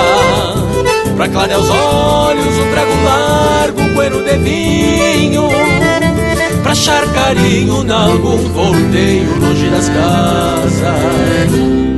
Pra 1.16 1.28
clarear 1.28 1.60
os 1.60 1.70
olhos 1.70 2.58
um 2.58 2.72
trago 2.72 2.94
largo, 3.04 3.82
um 3.82 3.94
bueno 3.96 4.24
de 4.24 4.38
vinho. 4.38 5.50
Pra 6.62 6.74
achar 6.74 7.12
carinho 7.12 7.84
nalgum 7.84 8.38
volteio 8.38 9.36
longe 9.40 9.68
das 9.70 9.90
casas 9.90 11.89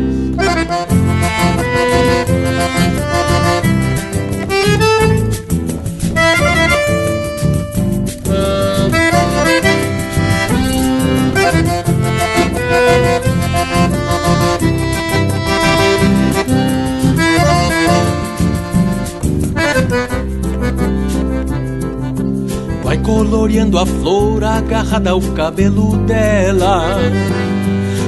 coloreando 23.11 23.78
a 23.80 23.86
flor 23.86 24.43
agarrada 24.43 25.11
ao 25.11 25.22
cabelo 25.22 25.97
dela. 26.05 26.97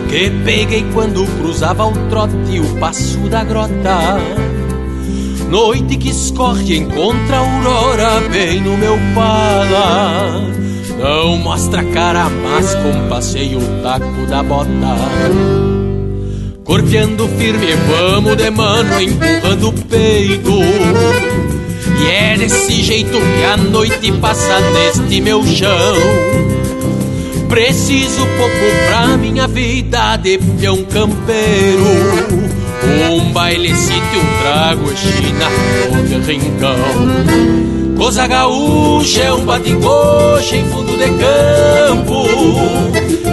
Que 0.10 0.30
peguei 0.46 0.86
quando 0.94 1.26
cruzava 1.40 1.86
o 1.86 1.94
trote 2.10 2.60
o 2.60 2.80
passo 2.80 3.18
da 3.30 3.44
grota. 3.44 4.20
Noite 5.54 5.98
que 5.98 6.10
escorre 6.10 6.78
encontra 6.78 7.38
a 7.38 7.40
aurora 7.42 8.22
bem 8.22 8.60
no 8.60 8.76
meu 8.76 8.98
pala. 9.14 10.42
Não 10.98 11.38
mostra 11.38 11.82
a 11.82 11.84
cara, 11.84 12.28
mas 12.28 12.74
compassei 12.74 13.56
o 13.56 13.62
taco 13.84 14.26
da 14.26 14.42
bota. 14.42 14.72
Corteando 16.64 17.28
firme, 17.38 17.68
vamos 17.88 18.36
de 18.36 18.50
mano, 18.50 19.00
empurrando 19.00 19.70
o 19.70 19.74
peito. 19.74 20.60
E 22.02 22.10
é 22.10 22.36
desse 22.36 22.82
jeito 22.82 23.12
que 23.12 23.44
a 23.46 23.56
noite 23.56 24.12
passa 24.14 24.60
neste 24.60 25.22
meu 25.22 25.46
chão. 25.46 25.96
Preciso 27.48 28.26
pouco 28.40 28.88
pra 28.88 29.18
minha 29.18 29.48
vida 29.48 30.18
de 30.18 30.40
peão 30.40 30.84
campeiro. 30.86 32.43
Um 33.12 33.32
baile 33.32 33.76
sítio, 33.76 34.20
um 34.20 34.42
trago 34.42 34.98
china 34.98 35.50
no 36.10 36.26
rincão. 36.26 36.76
Coisa 37.98 38.28
gaúcha 38.28 39.22
é 39.22 39.34
um 39.34 39.46
baticoche 39.46 40.58
em 40.58 40.66
fundo 40.68 40.98
de 40.98 41.06
campo. 41.06 42.26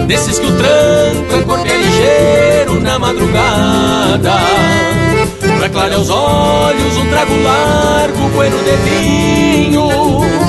Desses 0.07 0.39
que 0.39 0.45
o 0.45 0.57
tranco 0.57 1.35
é 1.35 1.41
corpo 1.43 1.65
ligeiro 1.65 2.79
na 2.81 2.97
madrugada. 2.97 4.39
Pra 5.59 5.69
clarear 5.69 5.99
os 5.99 6.09
olhos, 6.09 6.97
um 6.97 7.09
trago 7.09 7.43
largo, 7.43 8.29
bueno 8.29 8.57
de 8.63 8.75
vinho 8.89 10.40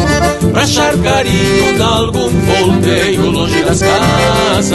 Pra 0.52 0.62
achar 0.62 0.96
carinho 0.98 1.74
de 1.74 1.82
algum 1.82 2.28
volteio 2.28 3.30
longe 3.30 3.62
das 3.62 3.80
casas. 3.80 4.72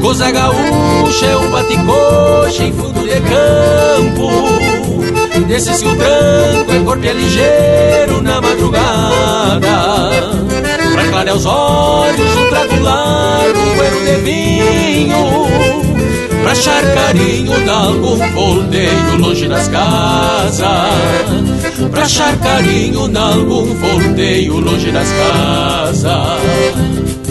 Coisa 0.00 0.30
gaúcha 0.30 1.26
é 1.26 1.36
um 1.36 1.50
baticoche 1.50 2.62
em 2.64 2.72
fundo 2.72 3.00
de 3.00 3.20
campo 3.20 4.75
Desses 5.48 5.80
que 5.80 5.88
o 5.88 5.96
tranco 5.96 6.72
é 6.72 6.80
corpo 6.84 7.06
é 7.06 7.12
ligeiro 7.12 8.20
na 8.20 8.40
madrugada. 8.40 9.60
Pra 10.92 11.08
clarear 11.08 11.36
os 11.36 11.46
olhos, 11.46 12.36
um 12.36 12.48
trago 12.48 12.82
largo, 12.82 13.74
bueno 13.76 14.00
de 14.04 14.16
vinho 14.22 15.46
Pra 16.42 16.52
achar 16.52 16.82
carinho 16.94 17.60
de 17.60 17.70
algum 17.70 18.16
volteio 18.32 19.16
longe 19.18 19.48
das 19.48 19.66
casas. 19.66 20.62
Pra 21.90 22.02
achar 22.02 22.36
carinho 22.38 23.08
em 23.08 23.16
algum 23.16 23.74
volteio 23.74 24.60
longe 24.60 24.92
das 24.92 25.08
casas. 25.08 26.40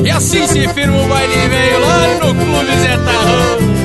E 0.03 0.09
assim 0.09 0.45
se 0.47 0.67
firma 0.67 1.01
o 1.01 1.07
baile 1.07 1.47
veio 1.47 1.79
lá 1.79 2.07
no 2.25 2.35
Clube 2.35 2.77
Zé 2.81 2.97
Tarrão 2.97 3.84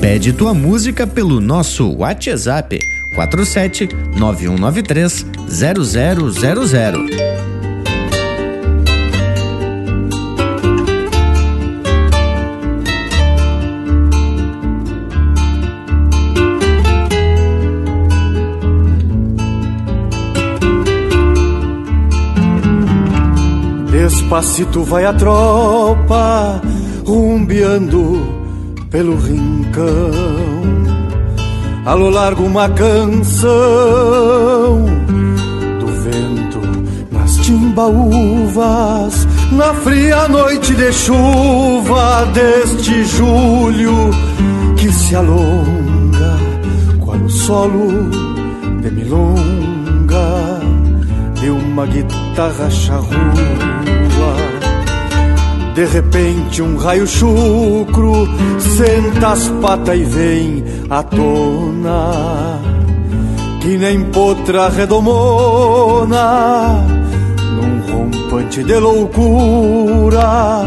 Pede 0.00 0.32
tua 0.32 0.52
música 0.52 1.06
pelo 1.06 1.40
nosso 1.40 1.96
WhatsApp 1.96 2.80
47 3.14 3.88
9193 4.16 5.26
0000. 5.48 7.06
Despacito 23.92 24.82
vai 24.82 25.04
a 25.04 25.12
tropa 25.12 26.60
rumbeando 27.04 28.39
pelo 28.90 29.16
rincão. 29.16 30.10
Alô 31.86 32.10
largo 32.10 32.44
uma 32.44 32.68
canção 32.68 33.48
do 35.78 35.86
vento 35.86 36.60
nas 37.10 37.36
timbaúvas, 37.36 39.26
na 39.52 39.72
fria 39.74 40.28
noite 40.28 40.74
de 40.74 40.92
chuva 40.92 42.26
deste 42.34 43.04
julho 43.04 44.10
que 44.76 44.92
se 44.92 45.14
alonga 45.14 46.36
qual 47.00 47.16
o 47.16 47.30
solo 47.30 48.10
de 48.82 48.90
milonga 48.90 50.60
de 51.40 51.48
uma 51.50 51.86
guitarra 51.86 52.68
charrua. 52.68 53.99
De 55.74 55.84
repente 55.84 56.60
um 56.62 56.76
raio 56.76 57.06
chucro 57.06 58.28
senta 58.58 59.28
as 59.28 59.48
patas 59.62 59.96
e 59.96 60.02
vem 60.02 60.64
à 60.90 61.02
tona 61.02 62.60
Que 63.60 63.78
nem 63.78 64.02
potra 64.06 64.68
redomona 64.68 66.06
Num 67.54 67.92
rompante 67.92 68.64
de 68.64 68.78
loucura 68.78 70.64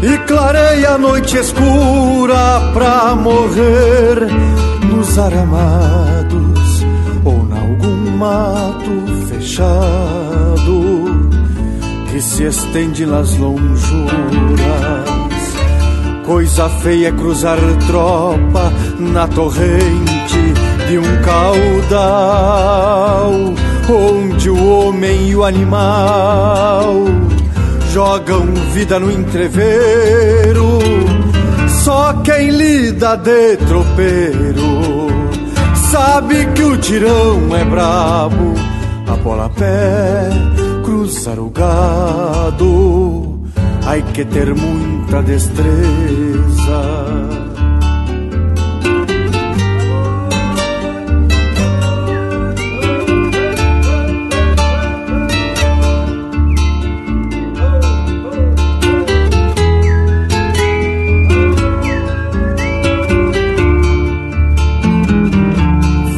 E 0.00 0.16
clareia 0.26 0.90
a 0.90 0.98
noite 0.98 1.36
escura 1.36 2.70
pra 2.72 3.16
morrer 3.16 4.28
Nos 4.88 5.18
aramados 5.18 6.84
ou 7.24 7.32
em 7.32 7.52
algum 7.52 8.16
mato 8.16 9.26
fechado 9.28 11.03
que 12.14 12.22
se 12.22 12.44
estende 12.44 13.04
nas 13.04 13.36
lonjuras. 13.36 13.98
Coisa 16.24 16.68
feia 16.68 17.08
é 17.08 17.12
cruzar 17.12 17.58
tropa 17.88 18.72
na 19.00 19.26
torrente 19.26 20.54
de 20.88 20.96
um 20.96 21.22
caudal, 21.24 23.32
onde 23.90 24.48
o 24.48 24.64
homem 24.64 25.30
e 25.30 25.34
o 25.34 25.42
animal 25.42 26.94
jogam 27.92 28.46
vida 28.72 29.00
no 29.00 29.10
entreveiro. 29.10 30.78
Só 31.82 32.12
quem 32.22 32.50
lida 32.50 33.16
de 33.16 33.56
tropeiro 33.56 35.08
sabe 35.90 36.46
que 36.54 36.62
o 36.62 36.78
tirão 36.78 37.56
é 37.56 37.64
brabo, 37.64 38.54
a 39.08 39.16
bola 39.16 39.50
pé 39.50 40.63
cruzar 40.94 41.40
o 41.40 41.50
gado, 41.50 43.40
hay 43.84 44.00
que 44.14 44.24
ter 44.24 44.54
muita 44.54 45.22
destreza. 45.22 46.80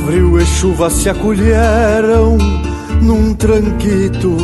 Frio 0.05 0.39
e 0.39 0.45
chuva 0.45 0.91
se 0.91 1.09
acolheram 1.09 2.37
num 3.01 3.34
tranquito 3.34 4.36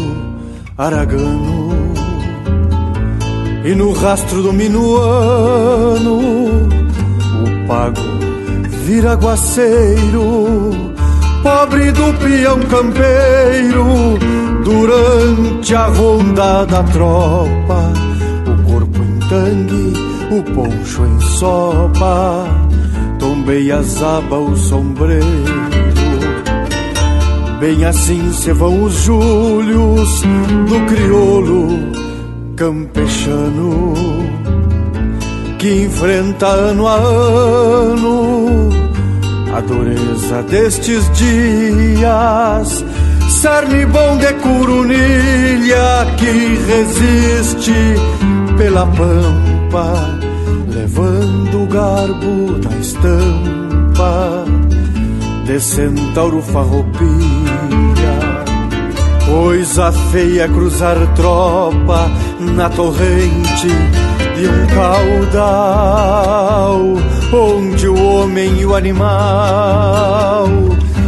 aragano. 0.76 1.72
E 3.64 3.74
no 3.74 3.92
rastro 3.92 4.42
do 4.42 4.52
minuano 4.52 6.18
o 7.44 7.66
pago 7.68 8.00
vira 8.84 9.12
aguaceiro 9.12 10.92
pobre 11.42 11.90
do 11.92 12.12
peão 12.18 12.60
campeiro. 12.60 14.18
Durante 14.64 15.74
a 15.74 15.86
ronda 15.86 16.64
da 16.64 16.84
tropa 16.84 17.92
o 18.46 18.70
corpo 18.70 19.02
em 19.02 19.18
tangue 19.28 19.92
o 20.30 20.42
poncho 20.54 21.04
em 21.04 21.20
sopa. 21.20 22.46
Tombei 23.18 23.70
as 23.70 24.02
abas 24.02 24.50
o 24.50 24.56
sombreiro 24.56 25.71
Bem 27.62 27.84
assim 27.84 28.32
se 28.32 28.52
vão 28.52 28.82
os 28.82 28.92
julhos 29.04 30.22
do 30.68 30.84
crioulo 30.86 31.68
campechano 32.56 33.94
que 35.60 35.84
enfrenta 35.84 36.48
ano 36.48 36.88
a 36.88 36.96
ano 36.96 38.68
a 39.54 39.60
dureza 39.60 40.42
destes 40.50 41.08
dias. 41.12 42.84
Cerne 43.28 43.86
bom 43.86 44.16
de 44.16 44.32
curunilha 44.42 46.04
que 46.18 46.58
resiste 46.66 47.94
pela 48.58 48.86
pampa, 48.88 50.18
levando 50.66 51.62
o 51.62 51.66
garbo 51.68 52.58
da 52.58 52.76
estampa 52.76 54.44
de 55.44 55.60
centauro 55.60 56.40
farroupilha. 56.40 57.41
Coisa 59.32 59.90
feia 60.12 60.46
cruzar 60.46 60.98
tropa 61.14 62.10
na 62.38 62.68
torrente 62.68 63.68
de 64.36 64.46
um 64.46 64.66
caudal, 64.74 66.02
onde 67.32 67.88
o 67.88 67.94
homem 67.98 68.60
e 68.60 68.66
o 68.66 68.74
animal 68.74 70.46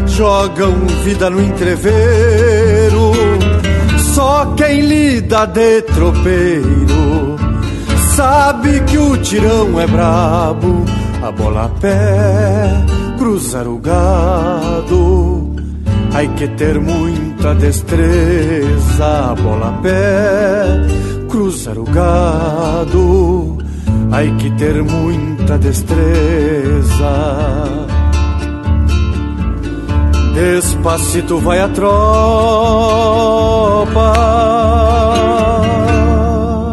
jogam 0.07 0.73
vida 1.05 1.29
no 1.29 1.39
entreveiro. 1.43 3.13
Só 4.15 4.55
quem 4.57 4.81
lida 4.81 5.45
de 5.45 5.83
tropeiro 5.83 7.37
sabe 8.17 8.81
que 8.85 8.97
o 8.97 9.19
tirão 9.19 9.79
é 9.79 9.87
brabo, 9.87 10.83
a 11.23 11.31
bola 11.31 11.67
a 11.67 11.69
pé 11.69 12.71
cruzar 13.19 13.69
o 13.69 13.77
gado. 13.77 15.53
Que 16.37 16.49
ter 16.49 16.81
muita 17.45 17.61
destreza, 17.61 19.35
bola 19.43 19.79
pé, 19.83 20.65
cruzar 21.29 21.79
o 21.79 21.85
gado. 21.85 23.59
Hay 24.11 24.35
que 24.37 24.51
ter 24.53 24.83
muita 24.83 25.59
destreza. 25.59 27.05
Despacito 30.33 31.39
vai 31.39 31.61
a 31.61 31.69
tropa. 31.69 32.25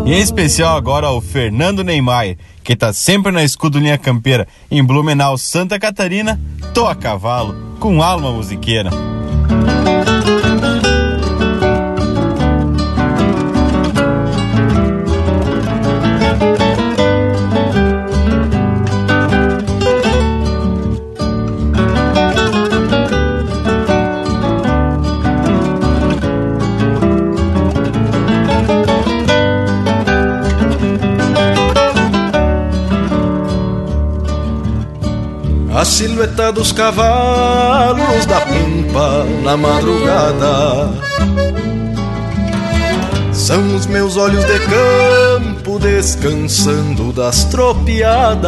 Em 0.05 0.19
especial 0.19 0.77
agora 0.77 1.09
o 1.11 1.19
Fernando 1.19 1.83
Neymar, 1.83 2.37
que 2.63 2.77
tá 2.77 2.93
sempre 2.93 3.33
na 3.33 3.43
escudo 3.43 3.77
linha 3.77 3.97
campeira 3.97 4.47
em 4.69 4.81
Blumenau, 4.81 5.37
Santa 5.37 5.77
Catarina, 5.77 6.39
tô 6.73 6.87
a 6.87 6.95
cavalo 6.95 7.53
com 7.77 8.01
alma 8.01 8.31
musiqueira. 8.31 8.89
Silhueta 36.01 36.51
dos 36.51 36.71
cavalos 36.71 38.25
da 38.25 38.41
pampa 38.41 39.23
na 39.43 39.55
madrugada. 39.55 40.89
São 43.31 43.75
os 43.75 43.85
meus 43.85 44.17
olhos 44.17 44.43
de 44.45 44.59
campo 44.61 45.77
descansando 45.77 47.13
das 47.13 47.45
tropiadas. 47.45 48.41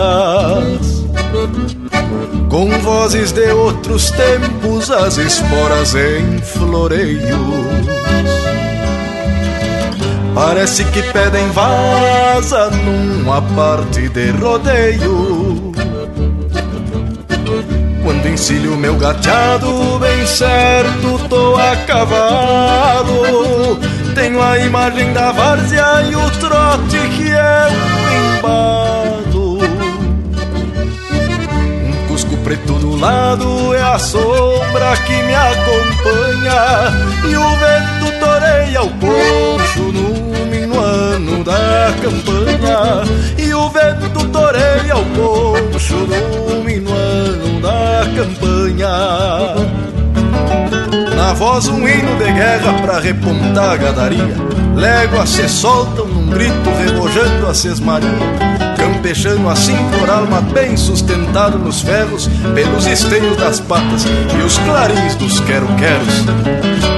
Com 2.49 2.71
vozes 2.79 3.31
de 3.31 3.51
outros 3.51 4.09
tempos, 4.09 4.89
as 4.89 5.19
esporas 5.19 5.93
em 5.93 6.39
floreios. 6.39 7.21
Parece 10.33 10.83
que 10.85 11.03
pedem 11.03 11.47
vaza 11.51 12.71
numa 12.71 13.43
parte 13.55 14.09
de 14.09 14.31
rodeio 14.31 15.72
Quando 18.03 18.27
encilho 18.27 18.75
meu 18.75 18.97
gateado 18.97 19.97
bem 19.97 20.27
certo 20.27 21.25
tô 21.29 21.55
a 21.55 21.73
cavalo 21.87 23.79
Tenho 24.13 24.41
a 24.41 24.59
imagem 24.59 25.13
da 25.13 25.31
várzea 25.31 26.03
e 26.11 26.15
o 26.15 26.29
trote 26.31 26.97
que 27.15 27.31
é 27.31 27.67
um 27.71 28.37
embalo. 28.37 29.57
Um 31.85 32.07
cusco 32.09 32.35
preto 32.37 32.73
do 32.73 32.97
lado 32.97 33.73
é 33.73 33.81
a 33.81 33.97
sombra 33.97 34.97
que 34.97 35.23
me 35.23 35.33
acompanha 35.33 36.91
E 37.23 37.37
o 37.37 37.49
vento 37.55 38.19
toreia 38.19 38.83
o 38.83 38.89
poncho 38.89 39.91
no 39.93 40.32
minuano 40.53 41.43
da 41.43 41.91
campanha 42.01 43.03
E 43.37 43.53
o 43.53 43.69
vento 43.69 44.29
toreia 44.29 44.95
o 44.95 45.05
poncho 45.05 45.95
no 45.95 46.63
minuano 46.63 47.59
da 47.61 48.05
campanha. 48.15 48.89
Na 51.15 51.33
voz 51.33 51.67
um 51.67 51.87
hino 51.87 52.15
de 52.17 52.31
guerra 52.31 52.73
pra 52.81 52.99
repontar 52.99 53.71
a 53.71 53.77
gadaria. 53.77 54.35
Léguas 54.75 55.29
se 55.29 55.47
soltam 55.49 56.07
num 56.07 56.29
grito 56.29 56.69
rebojando 56.83 57.47
a 57.47 57.53
sesmaria. 57.53 58.09
Campechando 58.77 59.49
assim 59.49 59.77
por 59.97 60.09
alma 60.09 60.41
bem 60.41 60.75
sustentado 60.75 61.57
nos 61.57 61.81
ferros 61.81 62.27
Pelos 62.53 62.85
esteios 62.85 63.37
das 63.37 63.61
patas 63.61 64.03
e 64.05 64.43
os 64.43 64.57
clarins 64.57 65.15
dos 65.15 65.39
quero-queros 65.39 66.92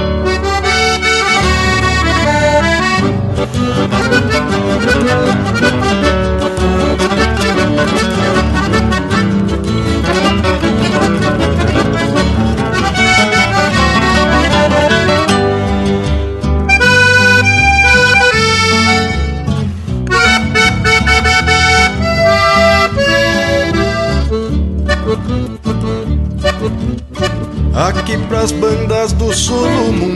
Aqui 27.74 28.16
pras 28.26 28.52
bandas 28.52 29.12
do 29.12 29.32
sul 29.34 29.66
o 29.66 29.92
mundo 29.92 30.15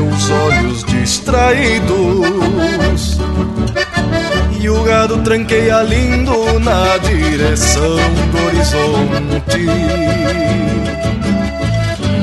meus 0.00 0.30
olhos 0.30 0.84
distraídos. 0.84 1.88
E 4.60 4.70
o 4.70 4.82
gado 4.84 5.18
tranqueia 5.22 5.82
lindo 5.82 6.60
na 6.60 6.98
direção 6.98 7.96
do 8.30 8.46
horizonte. 8.46 9.66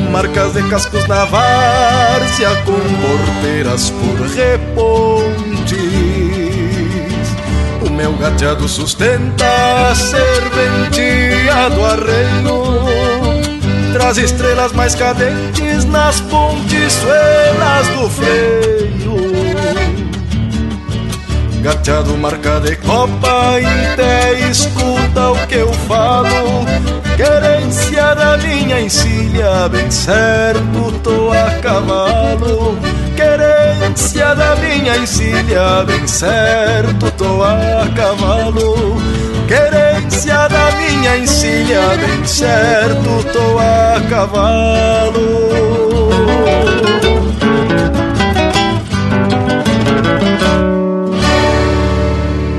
Marcas 0.10 0.54
de 0.54 0.64
cascos 0.70 1.06
na 1.08 1.26
várzea 1.26 2.56
com 2.64 2.72
porteiras 2.72 3.90
por 3.90 4.26
repontes. 4.28 5.76
O 7.86 7.90
meu 7.92 8.14
gateado 8.14 8.70
sustenta 8.70 9.92
a 9.92 9.96
serventia 9.96 11.70
do 11.70 11.86
arreio 11.86 13.15
Traz 13.96 14.18
estrelas 14.18 14.74
mais 14.74 14.94
cadentes 14.94 15.86
nas 15.86 16.20
pontiçuelas 16.20 17.88
do 17.96 18.10
freio. 18.10 19.16
Gateado 21.62 22.18
marca 22.18 22.60
de 22.60 22.76
copa, 22.76 23.56
em 23.58 23.96
pé 23.96 24.50
escuta 24.52 25.32
o 25.32 25.48
que 25.48 25.56
eu 25.56 25.72
falo. 25.88 26.66
Querência 27.16 28.14
da 28.16 28.38
minha 28.38 28.82
encilha, 28.82 29.70
bem 29.70 29.90
certo 29.90 30.92
tô 31.02 31.32
a 31.32 31.52
cavalo. 31.62 32.78
Querência 33.16 34.36
da 34.36 34.58
minha 34.58 34.98
encilha, 34.98 35.86
bem 35.88 36.06
certo 36.06 37.10
tô 37.12 37.42
a 37.42 37.88
cavalo. 37.96 38.98
Querência 39.48 39.85
da 40.24 40.72
minha 40.78 41.18
encilha, 41.18 41.82
bem 41.98 42.26
certo 42.26 43.24
tô 43.34 43.60
a 43.60 44.02
cavalo 44.10 45.56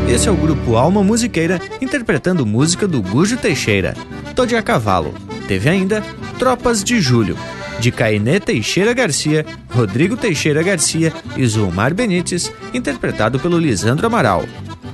Esse 0.06 0.28
é 0.28 0.32
o 0.32 0.36
grupo 0.36 0.76
Alma 0.76 1.02
Musiqueira 1.02 1.60
interpretando 1.80 2.46
música 2.46 2.86
do 2.86 3.02
Gujo 3.02 3.36
Teixeira, 3.36 3.94
Tô 4.34 4.46
de 4.46 4.56
a 4.56 4.62
Cavalo. 4.62 5.14
Teve 5.46 5.68
ainda 5.68 6.02
Tropas 6.38 6.82
de 6.82 7.00
Julho, 7.00 7.36
de 7.78 7.92
Cainê 7.92 8.40
Teixeira 8.40 8.94
Garcia, 8.94 9.44
Rodrigo 9.68 10.16
Teixeira 10.16 10.62
Garcia 10.62 11.12
e 11.36 11.46
Zulmar 11.46 11.94
Benites, 11.94 12.52
interpretado 12.72 13.38
pelo 13.38 13.58
Lisandro 13.58 14.06
Amaral. 14.06 14.44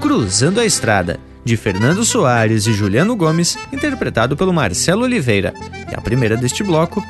Cruzando 0.01 0.61
a 0.61 0.65
Estrada, 0.65 1.21
de 1.45 1.57
Fernando 1.57 2.05
Soares 2.05 2.67
e 2.67 2.73
Juliano 2.73 3.17
Gomes, 3.17 3.59
interpretado 3.73 4.37
pelo 4.37 4.53
Marcelo 4.53 5.03
Oliveira. 5.03 5.53
E 5.91 5.95
a 5.95 6.01
primeira 6.01 6.37
deste 6.37 6.63
bloco, 6.63 7.03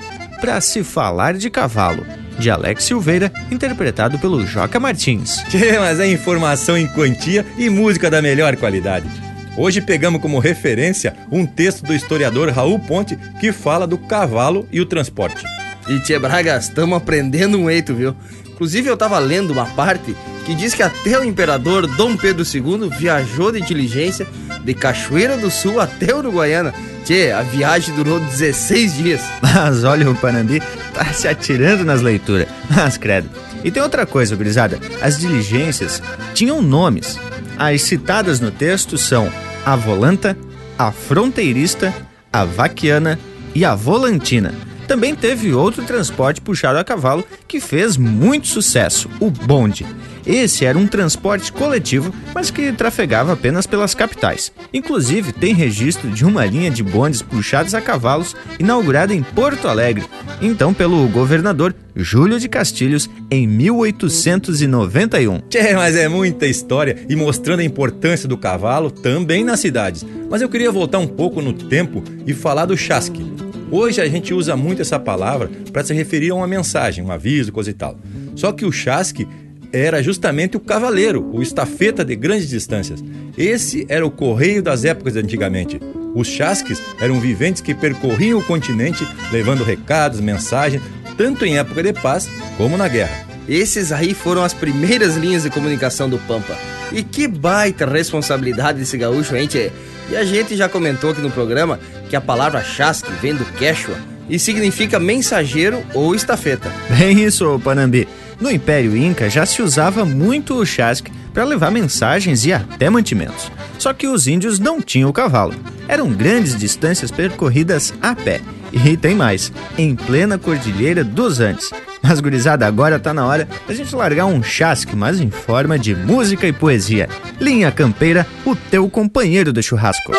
Pra 0.42 0.60
se 0.60 0.82
falar 0.82 1.34
de 1.34 1.48
cavalo, 1.48 2.04
de 2.36 2.50
Alex 2.50 2.82
Silveira, 2.82 3.32
interpretado 3.48 4.18
pelo 4.18 4.44
Joca 4.44 4.80
Martins. 4.80 5.36
Tchê, 5.48 5.78
mas 5.78 6.00
é 6.00 6.08
informação 6.08 6.76
em 6.76 6.88
quantia 6.88 7.46
e 7.56 7.70
música 7.70 8.10
da 8.10 8.20
melhor 8.20 8.56
qualidade. 8.56 9.08
Hoje 9.56 9.80
pegamos 9.80 10.20
como 10.20 10.40
referência 10.40 11.14
um 11.30 11.46
texto 11.46 11.84
do 11.84 11.94
historiador 11.94 12.50
Raul 12.50 12.76
Ponte 12.80 13.16
que 13.38 13.52
fala 13.52 13.86
do 13.86 13.96
cavalo 13.96 14.66
e 14.72 14.80
o 14.80 14.86
transporte. 14.86 15.44
E 15.88 15.98
Tchê 16.00 16.18
Bragas, 16.18 16.64
estamos 16.64 16.96
aprendendo 16.96 17.58
um 17.58 17.68
eito, 17.68 17.94
viu? 17.94 18.14
Inclusive 18.48 18.88
eu 18.88 18.96
tava 18.96 19.18
lendo 19.18 19.52
uma 19.52 19.66
parte 19.66 20.14
que 20.44 20.54
diz 20.54 20.74
que 20.74 20.82
até 20.82 21.18
o 21.18 21.24
imperador 21.24 21.86
Dom 21.86 22.16
Pedro 22.16 22.44
II 22.44 22.88
viajou 22.98 23.50
de 23.50 23.60
diligência 23.60 24.26
de 24.62 24.74
Cachoeira 24.74 25.36
do 25.36 25.50
Sul 25.50 25.80
até 25.80 26.14
Uruguaiana. 26.14 26.72
Tchê, 27.04 27.32
a 27.32 27.42
viagem 27.42 27.94
durou 27.94 28.20
16 28.20 28.96
dias. 28.96 29.20
Mas 29.42 29.84
olha, 29.84 30.08
o 30.08 30.14
Panambi 30.14 30.62
tá 30.94 31.12
se 31.12 31.26
atirando 31.26 31.84
nas 31.84 32.02
leituras. 32.02 32.46
Mas 32.70 32.96
credo. 32.96 33.28
E 33.64 33.70
tem 33.70 33.82
outra 33.82 34.06
coisa, 34.06 34.36
gurizada. 34.36 34.78
As 35.00 35.18
diligências 35.18 36.02
tinham 36.34 36.60
nomes. 36.62 37.18
As 37.58 37.82
citadas 37.82 38.40
no 38.40 38.50
texto 38.50 38.98
são 38.98 39.30
a 39.64 39.76
volanta, 39.76 40.36
a 40.78 40.90
fronteirista, 40.90 41.94
a 42.32 42.44
vaquiana 42.44 43.18
e 43.54 43.64
a 43.64 43.74
volantina. 43.74 44.52
Também 44.86 45.14
teve 45.14 45.52
outro 45.52 45.82
transporte 45.84 46.40
puxado 46.40 46.78
a 46.78 46.84
cavalo 46.84 47.24
que 47.46 47.60
fez 47.60 47.96
muito 47.96 48.48
sucesso, 48.48 49.08
o 49.20 49.30
bonde. 49.30 49.86
Esse 50.26 50.64
era 50.64 50.78
um 50.78 50.86
transporte 50.86 51.52
coletivo, 51.52 52.14
mas 52.34 52.50
que 52.50 52.72
trafegava 52.72 53.32
apenas 53.32 53.66
pelas 53.66 53.94
capitais. 53.94 54.52
Inclusive, 54.72 55.32
tem 55.32 55.52
registro 55.52 56.10
de 56.10 56.24
uma 56.24 56.44
linha 56.44 56.70
de 56.70 56.82
bondes 56.82 57.22
puxados 57.22 57.74
a 57.74 57.80
cavalos 57.80 58.36
inaugurada 58.58 59.12
em 59.12 59.22
Porto 59.22 59.66
Alegre, 59.66 60.04
então 60.40 60.72
pelo 60.72 61.06
governador 61.08 61.74
Júlio 61.94 62.38
de 62.38 62.48
Castilhos, 62.48 63.10
em 63.30 63.46
1891. 63.46 65.40
Tchê, 65.48 65.74
mas 65.74 65.96
é 65.96 66.08
muita 66.08 66.46
história 66.46 67.04
e 67.08 67.16
mostrando 67.16 67.60
a 67.60 67.64
importância 67.64 68.28
do 68.28 68.38
cavalo 68.38 68.90
também 68.90 69.44
nas 69.44 69.60
cidades. 69.60 70.06
Mas 70.30 70.40
eu 70.40 70.48
queria 70.48 70.70
voltar 70.70 70.98
um 70.98 71.06
pouco 71.06 71.42
no 71.42 71.52
tempo 71.52 72.02
e 72.26 72.32
falar 72.32 72.66
do 72.66 72.76
chasque. 72.76 73.51
Hoje 73.72 74.02
a 74.02 74.06
gente 74.06 74.34
usa 74.34 74.54
muito 74.54 74.82
essa 74.82 75.00
palavra 75.00 75.50
para 75.72 75.82
se 75.82 75.94
referir 75.94 76.28
a 76.30 76.34
uma 76.34 76.46
mensagem, 76.46 77.02
um 77.02 77.10
aviso, 77.10 77.50
coisa 77.50 77.70
e 77.70 77.72
tal. 77.72 77.98
Só 78.36 78.52
que 78.52 78.66
o 78.66 78.70
chasque 78.70 79.26
era 79.72 80.02
justamente 80.02 80.58
o 80.58 80.60
cavaleiro, 80.60 81.26
o 81.32 81.40
estafeta 81.40 82.04
de 82.04 82.14
grandes 82.14 82.50
distâncias. 82.50 83.02
Esse 83.36 83.86
era 83.88 84.04
o 84.04 84.10
correio 84.10 84.62
das 84.62 84.84
épocas 84.84 85.14
de 85.14 85.20
antigamente. 85.20 85.80
Os 86.14 86.28
chasques 86.28 86.82
eram 87.00 87.18
viventes 87.18 87.62
que 87.62 87.74
percorriam 87.74 88.40
o 88.40 88.44
continente 88.44 89.08
levando 89.32 89.64
recados, 89.64 90.20
mensagens, 90.20 90.82
tanto 91.16 91.46
em 91.46 91.56
época 91.56 91.82
de 91.82 91.94
paz 91.94 92.28
como 92.58 92.76
na 92.76 92.88
guerra. 92.88 93.26
Esses 93.48 93.90
aí 93.90 94.12
foram 94.12 94.44
as 94.44 94.52
primeiras 94.52 95.16
linhas 95.16 95.44
de 95.44 95.50
comunicação 95.50 96.10
do 96.10 96.18
Pampa. 96.18 96.58
E 96.92 97.02
que 97.02 97.26
baita 97.26 97.86
responsabilidade 97.86 98.80
desse 98.80 98.98
gaúcho, 98.98 99.34
tchê? 99.48 99.72
E 100.10 100.16
a 100.16 100.24
gente 100.24 100.56
já 100.56 100.68
comentou 100.68 101.10
aqui 101.10 101.20
no 101.20 101.30
programa 101.30 101.78
que 102.08 102.16
a 102.16 102.20
palavra 102.20 102.62
chasque 102.62 103.10
vem 103.20 103.34
do 103.34 103.44
quechua 103.44 103.96
e 104.28 104.38
significa 104.38 104.98
mensageiro 104.98 105.82
ou 105.94 106.14
estafeta. 106.14 106.70
Bem 106.90 107.22
isso, 107.22 107.60
Panambi. 107.62 108.08
No 108.40 108.50
Império 108.50 108.96
Inca 108.96 109.30
já 109.30 109.46
se 109.46 109.62
usava 109.62 110.04
muito 110.04 110.54
o 110.54 110.66
chasque 110.66 111.12
para 111.32 111.44
levar 111.44 111.70
mensagens 111.70 112.44
e 112.44 112.52
até 112.52 112.90
mantimentos. 112.90 113.50
Só 113.78 113.92
que 113.92 114.06
os 114.06 114.26
índios 114.26 114.58
não 114.58 114.80
tinham 114.80 115.08
o 115.08 115.12
cavalo. 115.12 115.54
Eram 115.88 116.10
grandes 116.10 116.56
distâncias 116.56 117.10
percorridas 117.10 117.94
a 118.00 118.14
pé. 118.14 118.40
E 118.72 118.96
tem 118.96 119.14
mais, 119.14 119.52
em 119.76 119.94
plena 119.94 120.38
cordilheira 120.38 121.04
dos 121.04 121.40
Andes. 121.40 121.70
Mas, 122.02 122.18
gurizada, 122.20 122.66
agora 122.66 122.98
tá 122.98 123.12
na 123.14 123.26
hora 123.26 123.46
da 123.68 123.74
gente 123.74 123.94
largar 123.94 124.26
um 124.26 124.42
chasque, 124.42 124.96
mas 124.96 125.20
em 125.20 125.30
forma 125.30 125.78
de 125.78 125.94
música 125.94 126.46
e 126.46 126.52
poesia. 126.52 127.08
Linha 127.40 127.70
Campeira, 127.70 128.26
o 128.44 128.56
teu 128.56 128.88
companheiro 128.88 129.52
de 129.52 129.62
churrasco. 129.62 130.12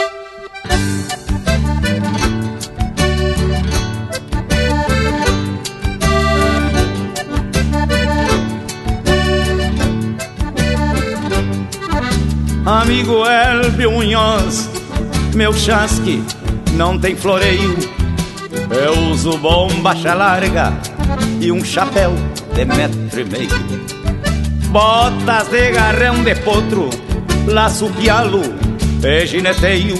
Amigo 12.65 13.25
Elvio 13.25 13.91
Munhoz, 13.91 14.69
meu 15.35 15.51
chasque 15.51 16.23
não 16.77 16.97
tem 16.97 17.13
floreio. 17.13 18.02
Eu 18.73 19.11
uso 19.11 19.37
bombacha 19.37 20.13
larga 20.13 20.73
e 21.39 21.51
um 21.51 21.63
chapéu 21.63 22.11
de 22.53 22.65
metro 22.65 23.19
e 23.19 23.23
meio. 23.23 23.49
Botas 24.69 25.47
de 25.49 25.71
garrão 25.71 26.23
de 26.23 26.33
potro, 26.35 26.89
laço 27.47 27.89
pialo 27.91 28.41
e 29.03 29.25
gineteio. 29.27 29.95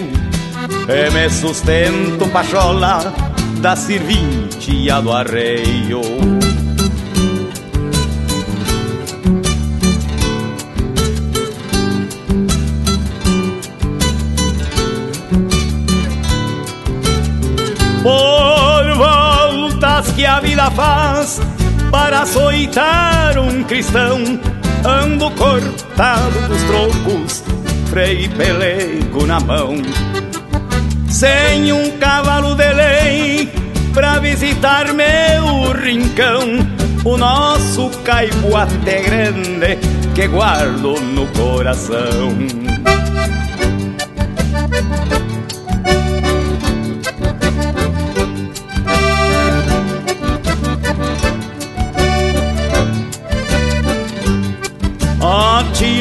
E 0.90 1.10
me 1.12 1.30
sustento 1.30 2.28
pachola 2.32 3.14
da 3.62 3.76
serventia 3.76 5.00
do 5.02 5.12
arreio. 5.12 6.23
Que 20.15 20.26
a 20.26 20.40
vida 20.40 20.69
faz 20.72 21.41
para 21.91 22.22
açoitar 22.22 23.38
um 23.38 23.64
cristão. 23.64 24.40
Ando 24.85 25.31
cortado 25.31 26.48
dos 26.48 26.61
trocos, 26.64 27.44
freio 27.90 28.22
e 28.22 28.30
pelego 28.30 29.26
na 29.26 29.40
mão. 29.40 29.76
Sem 31.07 31.72
um 31.72 31.98
cavalo 31.98 32.56
de 32.56 32.73
lei 32.73 33.53
pra 33.94 34.19
visitar 34.19 34.91
meu 34.94 35.72
rincão, 35.72 36.41
o 37.06 37.18
nosso 37.18 37.90
caipoate 38.03 38.76
grande 38.77 39.77
que 40.14 40.27
guardo 40.27 40.99
no 40.99 41.27
coração. 41.27 42.73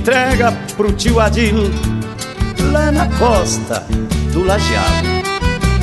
Entrega 0.00 0.50
pro 0.78 0.92
tio 0.92 1.20
Adil 1.20 1.70
lá 2.72 2.90
na 2.90 3.06
costa 3.18 3.84
do 4.32 4.42
Lajeado. 4.42 5.08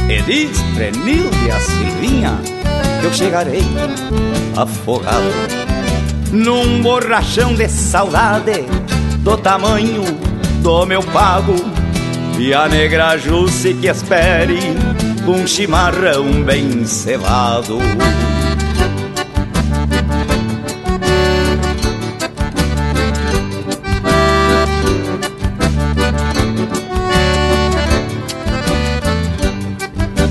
E 0.10 0.22
diz 0.24 0.60
Prenilde 0.74 1.52
a 1.52 1.60
Silvinha 1.60 2.40
que 3.00 3.06
eu 3.06 3.14
chegarei 3.14 3.64
afogado 4.56 5.32
num 6.32 6.82
borrachão 6.82 7.54
de 7.54 7.70
saudade 7.70 8.66
do 9.20 9.38
tamanho 9.38 10.04
do 10.64 10.86
meu 10.88 11.04
pago. 11.04 11.54
E 12.40 12.56
a 12.56 12.68
negra 12.68 13.18
Jusce 13.18 13.76
que 13.76 13.88
espere 13.88 14.60
um 15.28 15.46
chimarrão 15.46 16.42
bem 16.44 16.86
cevado. 16.86 17.78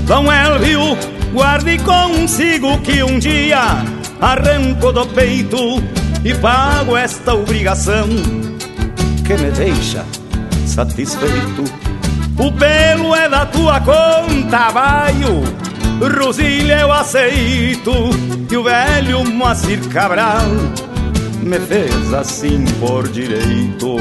Dom 0.07 0.31
Elvio, 0.31 0.97
guarde 1.33 1.77
consigo 1.79 2.77
que 2.79 3.03
um 3.03 3.19
dia 3.19 3.83
arranco 4.21 4.93
do 4.93 5.05
peito 5.05 5.83
e 6.23 6.33
pago 6.35 6.95
esta 6.95 7.33
obrigação 7.33 8.07
que 9.25 9.33
me 9.33 9.51
deixa 9.51 10.05
satisfeito. 10.65 11.65
O 12.39 12.51
pelo 12.53 13.13
é 13.15 13.27
da 13.27 13.45
tua 13.47 13.81
conta, 13.81 14.71
baio, 14.71 15.43
Rosilha 16.17 16.79
eu 16.79 16.93
aceito, 16.93 17.91
e 18.49 18.55
o 18.55 18.63
velho 18.63 19.25
Moacir 19.25 19.85
Cabral 19.89 20.47
me 21.43 21.59
fez 21.59 22.13
assim 22.13 22.63
por 22.79 23.09
direito. 23.09 23.97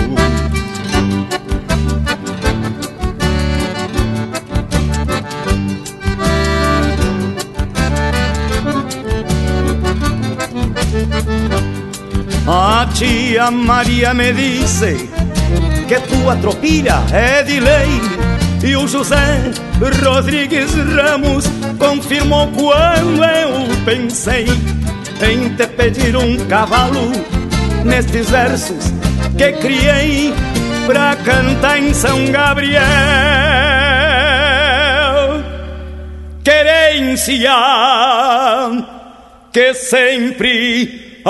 Tia 12.98 13.50
Maria 13.50 14.14
me 14.14 14.32
disse 14.32 15.10
que 15.86 16.00
tua 16.00 16.34
tropilha 16.36 16.94
é 17.12 17.42
de 17.42 17.60
lei 17.60 18.00
E 18.64 18.74
o 18.74 18.88
José 18.88 19.52
Rodrigues 20.02 20.70
Ramos 20.74 21.44
confirmou 21.78 22.48
quando 22.52 23.22
eu 23.22 23.84
pensei 23.84 24.46
Em 25.20 25.54
te 25.56 25.66
pedir 25.66 26.16
um 26.16 26.38
cavalo 26.46 27.12
nestes 27.84 28.30
versos 28.30 28.94
que 29.36 29.52
criei 29.52 30.32
Pra 30.86 31.16
cantar 31.16 31.78
em 31.78 31.92
São 31.92 32.24
Gabriel. 32.30 32.80
Querência 36.42 37.52
que 39.52 39.74
sempre 39.74 41.20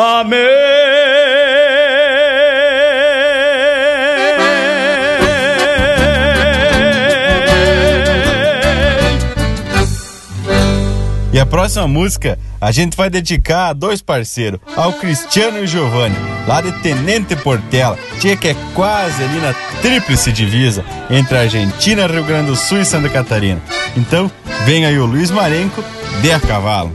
E 11.37 11.39
a 11.39 11.45
próxima 11.45 11.87
música 11.87 12.39
a 12.59 12.73
gente 12.73 12.97
vai 12.97 13.11
dedicar 13.11 13.69
a 13.69 13.73
dois 13.75 14.01
parceiros, 14.01 14.59
ao 14.75 14.95
Cristiano 14.95 15.59
e 15.59 15.65
o 15.65 15.67
Giovanni, 15.67 16.17
lá 16.49 16.63
de 16.63 16.73
Tenente 16.81 17.37
Portela, 17.37 17.99
tinha 18.19 18.35
que 18.35 18.49
é 18.49 18.57
quase 18.75 19.23
ali 19.23 19.39
na 19.41 19.53
tríplice 19.83 20.33
divisa 20.33 20.83
entre 21.11 21.37
Argentina, 21.37 22.07
Rio 22.07 22.25
Grande 22.25 22.47
do 22.47 22.57
Sul 22.57 22.81
e 22.81 22.87
Santa 22.87 23.11
Catarina. 23.11 23.61
Então, 23.95 24.33
vem 24.65 24.87
aí 24.87 24.99
o 24.99 25.05
Luiz 25.05 25.31
Marenco, 25.31 25.85
de 26.23 26.33
a 26.33 26.41
cavalo. 26.41 26.91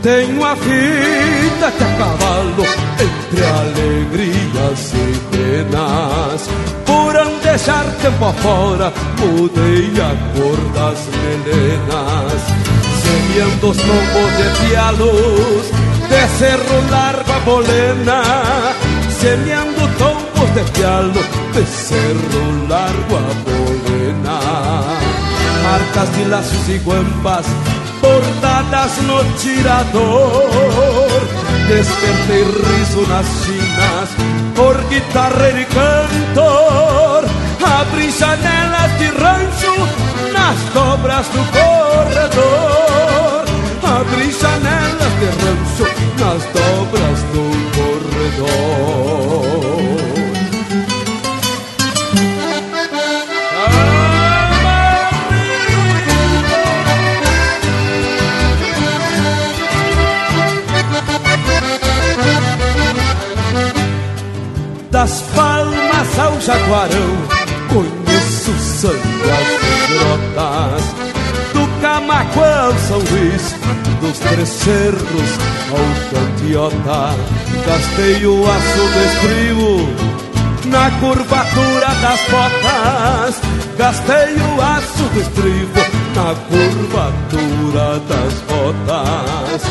Tenho 0.00 0.44
a 0.44 0.54
vida 0.54 1.19
a 1.78 1.88
cavalo 1.98 2.64
entre 2.98 3.44
alegrias 3.44 4.92
e 4.94 4.96
penas. 5.30 6.40
Por 6.86 7.14
deixar 7.42 7.84
tempo 8.02 8.24
afora, 8.24 8.92
mudei 9.18 9.92
a 10.00 10.10
cor 10.34 10.58
das 10.74 11.00
melenas. 11.20 12.40
Semeando 13.02 13.66
os 13.70 13.76
tombos 13.76 14.30
de 14.38 14.48
pialos, 14.66 15.64
de 16.08 16.22
cerro 16.38 16.76
largo 16.90 17.32
a 17.32 17.34
bolena. 17.40 18.20
Semeando 19.20 19.82
tombos 19.98 20.50
de 20.54 20.62
pialo, 20.72 21.22
de 21.52 21.64
cerro 21.66 22.42
largo 22.68 23.16
a 23.16 23.18
bolena. 23.44 24.38
Marcas 25.62 26.08
de 26.16 26.24
laços 26.24 26.68
e 26.68 26.78
guampas 26.78 27.46
bordadas 28.00 28.96
no 29.02 29.22
tirador. 29.38 31.49
Despertei 31.70 32.42
riso 32.42 33.06
nas 33.06 33.26
chinas 33.44 34.10
por 34.56 34.76
guitarra 34.88 35.50
e 35.50 35.64
cantor. 35.66 37.24
Abri 37.62 38.10
janelas 38.10 38.98
de 38.98 39.06
rancho 39.06 39.74
nas 40.32 40.58
dobras 40.74 41.26
do 41.28 41.42
corredor. 41.54 43.44
Abri 43.84 44.32
janelas 44.32 45.12
de 45.20 45.26
rancho 45.44 45.86
nas 46.18 46.42
dobras 46.52 47.22
do 47.30 47.44
corredor. 47.76 49.09
Das 65.00 65.22
palmas 65.34 66.18
ao 66.18 66.38
jaguarão, 66.42 67.16
conheço 67.70 68.52
sangue 68.58 69.30
as 69.30 69.48
grotas, 69.88 70.84
do 71.54 71.80
Camaco 71.80 72.40
ao 72.40 72.74
São 72.80 72.98
Luís, 72.98 73.54
dos 74.02 74.18
Três 74.18 74.46
Cerros 74.46 75.38
ao 75.70 75.88
Cantiota, 76.10 77.16
gastei 77.66 78.26
o 78.26 78.44
aço 78.46 78.82
do 78.92 79.00
estribo 79.06 79.88
na 80.66 80.90
curvatura 81.00 81.86
das 82.02 82.20
botas, 82.28 83.40
gastei 83.78 84.34
o 84.34 84.60
aço 84.60 85.02
do 85.14 85.20
estribo 85.22 85.89
na 86.20 86.34
curvatura 86.50 87.88
das 88.08 88.34
botas. 88.48 89.62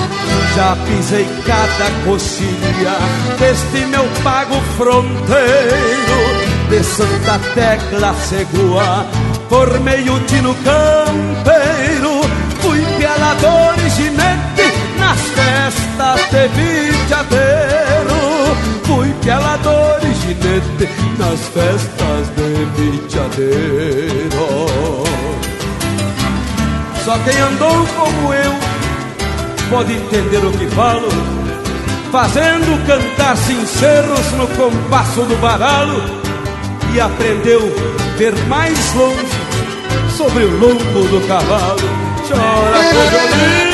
Já 0.56 0.70
pisei 0.86 1.28
cada 1.46 1.88
coxilha 2.04 2.98
deste 3.38 3.80
meu 3.86 4.08
pago 4.24 4.60
fronteiro, 4.76 6.22
de 6.70 6.84
Santa 6.84 7.40
Tecla 7.54 8.16
Segua, 8.16 9.06
formei 9.48 10.10
o 10.10 10.20
tino 10.22 10.56
campeiro, 10.56 12.22
fui 12.62 12.84
pialador 12.98 13.76
e 13.86 13.90
ginete 13.92 14.74
nas 14.98 15.22
festas 15.38 16.20
de 16.32 16.48
vitiadeiro, 16.58 18.22
fui 18.86 19.10
pialador 19.22 20.00
e 20.02 20.12
ginete 20.16 20.90
nas 21.20 21.42
festas 21.54 22.24
de 22.36 22.50
vitiadeiro. 22.76 25.09
Só 27.10 27.18
quem 27.24 27.40
andou 27.40 27.88
como 27.88 28.32
eu 28.32 28.54
pode 29.72 29.94
entender 29.94 30.46
o 30.46 30.52
que 30.52 30.68
falo, 30.68 31.10
fazendo 32.12 32.86
cantar 32.86 33.36
sinceros 33.36 34.32
no 34.34 34.48
compasso 34.50 35.24
do 35.24 35.36
baralo 35.38 36.04
e 36.94 37.02
aprendeu 37.02 37.62
ver 38.16 38.36
mais 38.46 38.94
longe 38.94 39.26
sobre 40.16 40.44
o 40.44 40.60
lombo 40.60 41.08
do 41.08 41.28
cavalo. 41.28 41.82
Chora, 42.28 42.78
cojolino! 42.94 43.69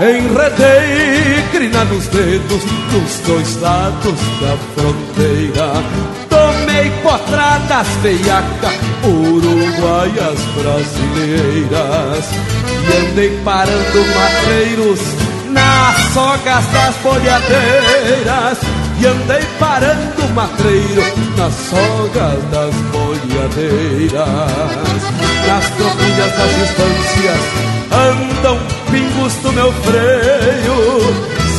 Enredei 0.00 1.42
crina 1.50 1.84
nos 1.86 2.06
dedos 2.06 2.62
dos 2.92 3.18
dois 3.26 3.60
lados 3.60 4.20
da 4.40 4.56
fronteira. 4.76 5.72
Tomei 6.28 6.88
potradas 7.02 7.88
veiaca, 8.00 8.70
uruguaias 9.02 10.38
brasileiras. 10.54 12.26
E 12.86 13.10
andei 13.10 13.30
parando 13.44 14.06
matreiros 14.14 15.00
nas 15.50 15.96
sogas 16.14 16.64
das 16.72 16.94
bolhadeiras. 17.02 18.58
E 19.00 19.06
andei 19.06 19.44
parando 19.58 20.32
matreiro 20.32 21.02
nas 21.36 21.54
sogas 21.54 22.40
das 22.52 22.74
bolhadeiras. 22.92 24.22
Nas 25.48 25.70
tropilhas 25.70 26.32
das 26.36 26.54
distâncias 26.54 27.77
andam 27.98 28.58
pingos 28.90 29.34
do 29.42 29.52
meu 29.52 29.70
freio. 29.72 30.78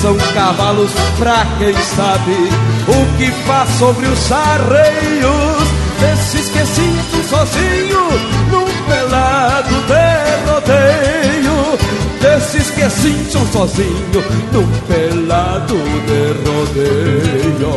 São 0.01 0.17
cavalos 0.33 0.91
pra 1.17 1.45
quem 1.57 1.73
sabe 1.73 2.49
o 2.87 3.05
que 3.17 3.29
faz 3.45 3.69
sobre 3.77 4.05
os 4.05 4.31
arreios. 4.31 5.67
Desses 5.99 6.47
que 6.49 6.65
sinto 6.65 7.21
sozinho 7.27 8.09
num 8.49 8.65
pelado 8.87 9.75
de 9.87 10.09
rodeio. 10.49 11.77
Desses 12.21 12.71
que 12.71 12.89
sinto 12.89 13.45
sozinho 13.51 14.23
num 14.53 14.67
pelado 14.87 15.75
de 16.07 16.21
rodeio. 16.49 17.73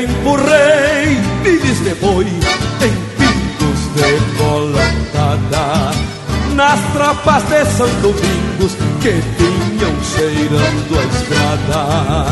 Empurrei 0.00 1.18
milhas 1.44 1.78
de 1.84 1.94
boi 1.96 2.24
em 2.24 2.94
pingos 3.18 3.80
de 3.94 4.10
colatada 4.38 5.90
Nas 6.54 6.80
tropas 6.94 7.42
de 7.42 7.64
São 7.66 7.88
Domingos 8.00 8.76
que 9.02 9.10
vinham 9.10 9.94
cheirando 10.02 10.98
a 10.98 11.04
estrada 11.04 12.26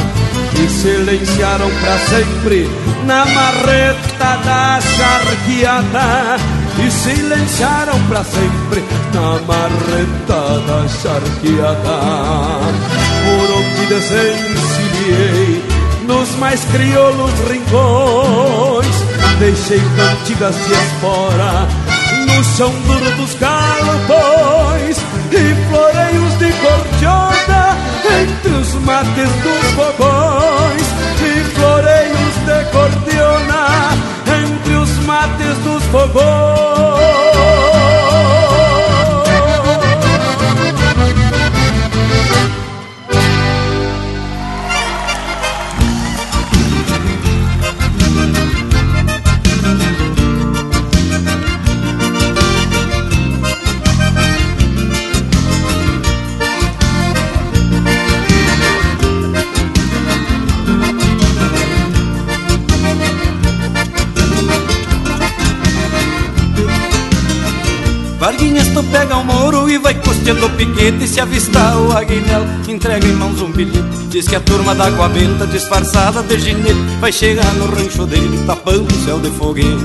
E 0.55 0.69
silenciaram 0.71 1.71
pra 1.83 1.99
sempre 1.99 2.71
na 3.05 3.27
marreta 3.27 4.31
da 4.47 4.81
charqueada 4.81 6.39
E 6.83 6.91
silenciaram 6.91 8.01
pra 8.09 8.25
sempre 8.25 8.83
na 9.13 9.41
marreta 9.47 10.41
da 10.67 10.89
charqueada. 10.89 11.99
Por 13.25 13.49
onde 13.59 13.87
desencilhei 13.89 15.78
nos 16.09 16.35
mais 16.37 16.65
crioulos 16.65 17.33
rincões. 17.49 18.87
Deixei 19.39 19.81
cantigas 19.95 20.57
de 20.57 20.73
espora 20.73 21.69
no 22.27 22.45
chão 22.57 22.73
duro 22.87 23.11
dos 23.17 23.35
galpões 23.35 24.97
e 25.31 25.69
floreios 25.69 26.39
de 26.39 26.53
cordiona 26.65 27.77
entre 28.21 28.53
os 28.53 28.75
mates 28.85 29.31
dos 29.43 29.71
fogões 29.77 30.87
e 31.21 31.45
floreios 31.55 32.35
de 32.47 32.65
cordiona 32.73 33.69
entre 34.43 34.75
os 34.75 34.91
mates 35.05 35.59
dos 35.59 35.85
fogões. 35.85 36.68
Varguinhas 68.29 68.69
tu 68.75 68.83
pega 68.85 69.17
o 69.17 69.25
moro 69.25 69.71
e 69.71 69.79
vai 69.79 69.95
costeando 69.95 70.45
o 70.45 70.51
piquete. 70.51 71.09
Se 71.09 71.19
avistar 71.19 71.79
o 71.79 71.97
aguinel, 71.97 72.45
entrega 72.69 73.07
em 73.07 73.15
mãos 73.15 73.41
um 73.41 73.51
bilhete. 73.51 74.07
Diz 74.11 74.29
que 74.29 74.37
a 74.37 74.41
turma 74.41 74.75
da 74.75 74.85
água 74.85 75.09
benta, 75.09 75.47
disfarçada 75.47 76.23
de 76.23 76.39
ginete 76.39 76.75
Vai 77.01 77.11
chegar 77.11 77.51
no 77.55 77.65
rancho 77.65 78.05
dele, 78.05 78.39
tapando 78.47 78.87
o 78.87 79.05
céu 79.07 79.19
de 79.19 79.31
foguete. 79.31 79.83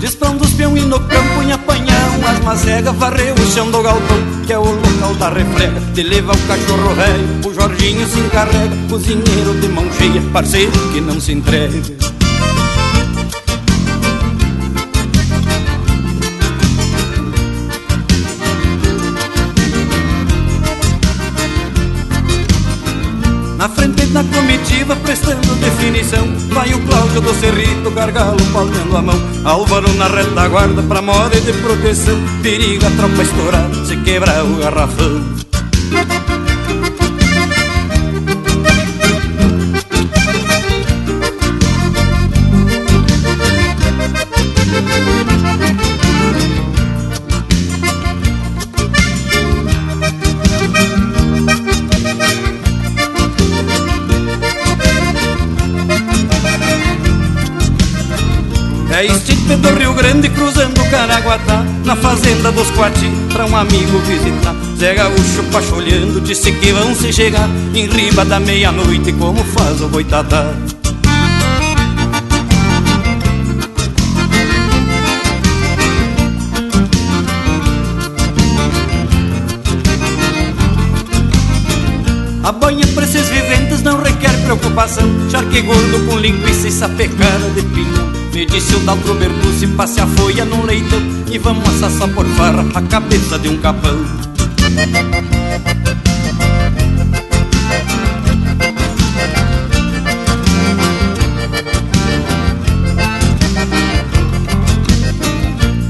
Diz 0.00 0.16
pra 0.16 0.30
um 0.30 0.36
dos 0.36 0.50
peão 0.54 0.76
e 0.76 0.80
no 0.80 0.98
campo 0.98 1.40
em 1.40 1.52
apanhar 1.52 2.08
umas 2.18 2.40
mazegas 2.40 2.96
Varreu 2.96 3.34
o 3.34 3.46
chão 3.52 3.70
do 3.70 3.80
galpão, 3.80 4.37
que 4.48 4.54
é 4.54 4.58
o 4.58 4.62
local 4.62 5.14
da 5.16 5.28
refrega 5.28 5.78
Te 5.94 6.02
leva 6.02 6.32
o 6.32 6.38
cachorro 6.48 6.94
velho, 6.94 7.46
o 7.46 7.52
Jorginho 7.52 8.08
se 8.08 8.18
encarrega 8.18 8.74
Cozinheiro 8.88 9.54
de 9.60 9.68
mão 9.68 9.84
cheia, 9.92 10.22
parceiro 10.32 10.72
que 10.90 11.02
não 11.02 11.20
se 11.20 11.32
entrega. 11.32 11.82
Na 23.58 23.68
frente 23.68 24.06
da 24.06 24.24
comitiva, 24.24 24.96
prestando 24.96 25.27
Vai 26.58 26.74
o 26.74 26.78
Cláudio 26.80 27.20
do 27.20 27.32
Cerrito, 27.34 27.88
gargalo 27.92 28.36
palmando 28.52 28.96
a 28.96 29.00
mão. 29.00 29.14
Álvaro 29.44 29.92
na 29.94 30.08
retaguarda, 30.08 30.82
pra 30.82 31.00
moda 31.00 31.40
de 31.40 31.52
proteção 31.52 32.18
Periga 32.42 32.88
a 32.88 32.90
tropa 32.90 33.22
estourar, 33.22 33.70
se 33.86 33.96
quebrar 33.98 34.44
o 34.44 34.56
garrafão 34.56 35.22
Grande 60.18 60.30
cruzando 60.30 60.80
o 60.80 60.90
Caraguatá 60.90 61.64
Na 61.84 61.94
fazenda 61.94 62.50
dos 62.50 62.68
Quati 62.72 63.08
pra 63.32 63.46
um 63.46 63.56
amigo 63.56 63.98
visitar. 64.00 64.52
Zé 64.76 64.92
Gaúcho 64.94 65.44
pacholhando 65.52 66.20
disse 66.20 66.50
que 66.50 66.72
vão 66.72 66.92
se 66.92 67.12
chegar 67.12 67.48
Em 67.72 67.86
riba 67.86 68.24
da 68.24 68.40
meia-noite 68.40 69.12
como 69.12 69.44
faz 69.44 69.80
o 69.80 69.86
boitatá 69.86 70.52
A 82.42 82.50
banha 82.50 82.86
pra 82.88 83.04
esses 83.04 83.28
viventes 83.28 83.82
não 83.82 84.02
requer 84.02 84.36
preocupação 84.42 85.30
Charque 85.30 85.60
gordo 85.62 86.06
com 86.08 86.18
linguiça 86.18 86.66
e 86.66 86.72
sapecada 86.72 87.50
de 87.50 87.62
pinhão 87.62 88.17
Me 88.38 88.46
disse 88.46 88.72
o 88.76 88.78
Daltro 88.78 89.14
Bertucci, 89.14 89.66
passe 89.66 90.00
a 90.00 90.06
folha 90.06 90.44
no 90.44 90.64
leitão 90.64 91.02
E 91.28 91.38
vamos 91.38 91.82
assar 91.82 92.08
por 92.10 92.24
farra 92.24 92.64
a 92.72 92.82
cabeça 92.82 93.36
de 93.36 93.48
um 93.48 93.56
capão. 93.58 93.98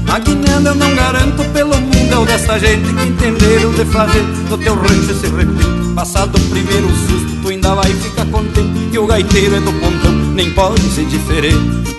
A 0.07 0.17
guinada 0.17 0.69
eu 0.69 0.75
não 0.75 0.95
garanto 0.95 1.43
pelo 1.53 1.75
mundo 1.79 2.25
dessa 2.25 2.57
gente 2.57 2.91
Que 2.95 3.09
entenderam 3.09 3.71
de 3.73 3.85
fazer 3.85 4.23
no 4.49 4.57
teu 4.57 4.73
rancho 4.73 5.11
esse 5.11 5.27
repente 5.27 5.93
Passado 5.93 6.35
o 6.35 6.49
primeiro 6.49 6.89
susto, 6.89 7.41
tu 7.43 7.49
ainda 7.49 7.75
vai 7.75 7.93
ficar 7.93 8.25
contente 8.25 8.89
Que 8.89 8.97
o 8.97 9.05
gaiteiro 9.05 9.55
é 9.55 9.59
do 9.59 9.71
pontão, 9.73 10.13
nem 10.33 10.49
pode 10.49 10.81
ser 10.89 11.05
diferente 11.05 11.98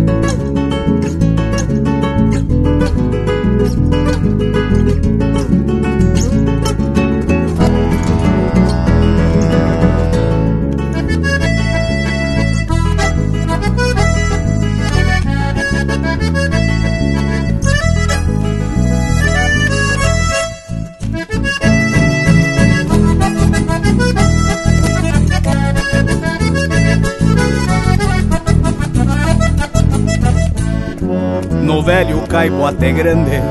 Até 32.67 32.91
grande, 32.91 33.41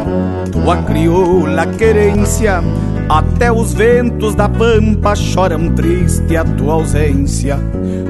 tua 0.51 0.79
crioula 0.79 1.67
querência. 1.67 2.63
Até 3.09 3.51
os 3.51 3.75
ventos 3.75 4.35
da 4.35 4.49
pampa 4.49 5.17
choram 5.17 5.71
triste 5.71 6.37
a 6.37 6.45
tua 6.45 6.75
ausência. 6.75 7.59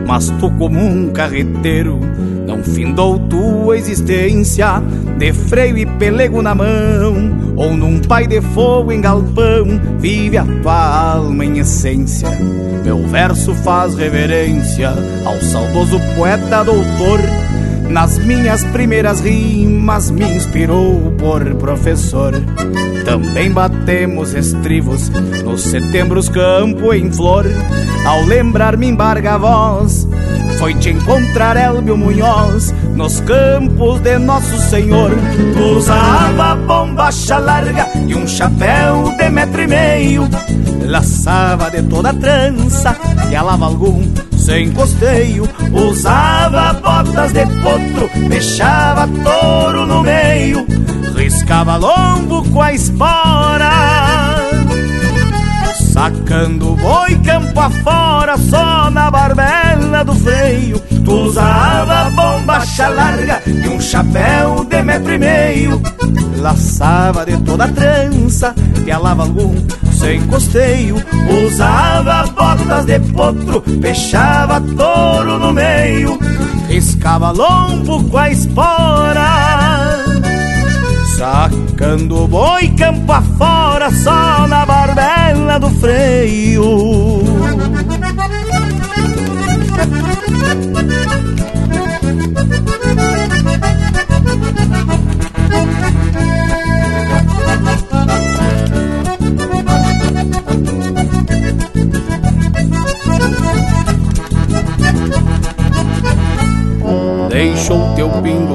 Mas 0.07 0.29
tu, 0.39 0.51
como 0.53 0.79
um 0.79 1.11
carreteiro, 1.11 1.99
não 2.47 2.63
findou 2.63 3.19
tua 3.19 3.79
existência. 3.79 4.83
De 5.19 5.33
freio 5.33 5.79
e 5.79 5.87
pelego 5.87 6.43
na 6.43 6.55
mão, 6.55 7.55
ou 7.57 7.77
num 7.77 7.99
pai 7.99 8.27
de 8.27 8.41
fogo 8.41 8.93
em 8.93 9.01
galpão, 9.01 9.81
vive 9.99 10.39
a 10.39 10.45
tua 10.63 11.13
alma 11.15 11.45
em 11.45 11.59
essência. 11.59 12.29
Meu 12.85 13.07
verso 13.07 13.55
faz 13.55 13.95
reverência 13.95 14.91
ao 15.25 15.39
saudoso 15.41 15.99
poeta 16.17 16.63
doutor 16.65 17.21
nas 17.91 18.19
minhas 18.19 18.65
primeiras 18.67 19.21
rimas 19.21 20.11
me 20.11 20.25
inspirou 20.25 21.13
por 21.19 21.55
professor. 21.57 22.33
Também 23.05 23.51
batemos 23.51 24.33
estrivos 24.33 25.09
nos 25.45 25.63
setembros 25.63 26.29
campo 26.29 26.95
em 26.95 27.11
flor. 27.13 27.47
Ao 28.07 28.25
lembrar 28.25 28.77
me 28.77 28.87
embarga 28.87 29.35
a 29.35 29.39
voz, 29.39 30.07
foi 30.59 30.75
te 30.75 30.91
encontrar 30.91 31.57
Elbio 31.57 31.97
Munhoz 31.97 32.73
nos 32.95 33.21
campos 33.21 34.01
de 34.01 34.19
Nosso 34.19 34.57
Senhor. 34.71 35.11
Usava 35.77 36.55
bombacha 36.55 37.39
larga 37.39 37.89
e 38.07 38.15
um 38.15 38.27
chapéu 38.27 39.15
de 39.19 39.29
metro 39.31 39.63
e 39.63 39.67
meio. 39.67 40.29
Laçava 40.87 41.71
de 41.71 41.83
toda 41.83 42.15
trança 42.15 42.97
e 43.31 43.37
alava 43.37 43.67
algum 43.67 44.30
sem 44.51 44.73
costeio. 44.73 45.49
Usava 45.73 46.73
botas 46.73 47.33
de 47.33 47.47
potro, 47.63 48.11
fechava 48.29 49.09
touro 49.23 49.87
no 49.87 50.03
meio. 50.03 50.67
Riscava 51.15 51.77
lombo 51.77 52.43
com 52.51 52.61
a 52.61 52.73
espora. 52.73 53.71
Sacando 56.01 56.75
boi 56.77 57.15
campo 57.17 57.61
afora, 57.61 58.35
só 58.39 58.89
na 58.91 59.11
barbela 59.11 60.03
do 60.03 60.15
freio. 60.15 60.81
Tu 61.05 61.13
usava 61.13 62.09
bombacha 62.09 62.89
larga 62.89 63.43
e 63.47 63.69
um 63.69 63.79
chapéu 63.79 64.65
de 64.65 64.83
metro 64.83 65.13
e 65.13 65.19
meio. 65.19 65.83
Laçava 66.39 67.27
de 67.27 67.37
toda 67.43 67.69
trança, 67.69 68.55
que 68.83 68.91
alava 68.91 69.25
algum 69.25 69.55
sem 69.93 70.27
costeio. 70.27 70.97
Usava 71.45 72.25
botas 72.29 72.87
de 72.87 72.99
potro, 73.13 73.63
fechava 73.83 74.59
touro 74.59 75.39
no 75.39 75.53
meio. 75.53 76.19
Riscava 76.67 77.31
lombo 77.31 78.03
com 78.05 78.17
a 78.17 78.31
espora. 78.31 79.60
Sacando 81.21 82.27
boi 82.27 82.67
campo 82.79 83.13
afora, 83.13 83.91
só 83.91 84.47
na 84.47 84.65
barbela 84.65 85.59
do 85.59 85.69
freio. 85.69 87.21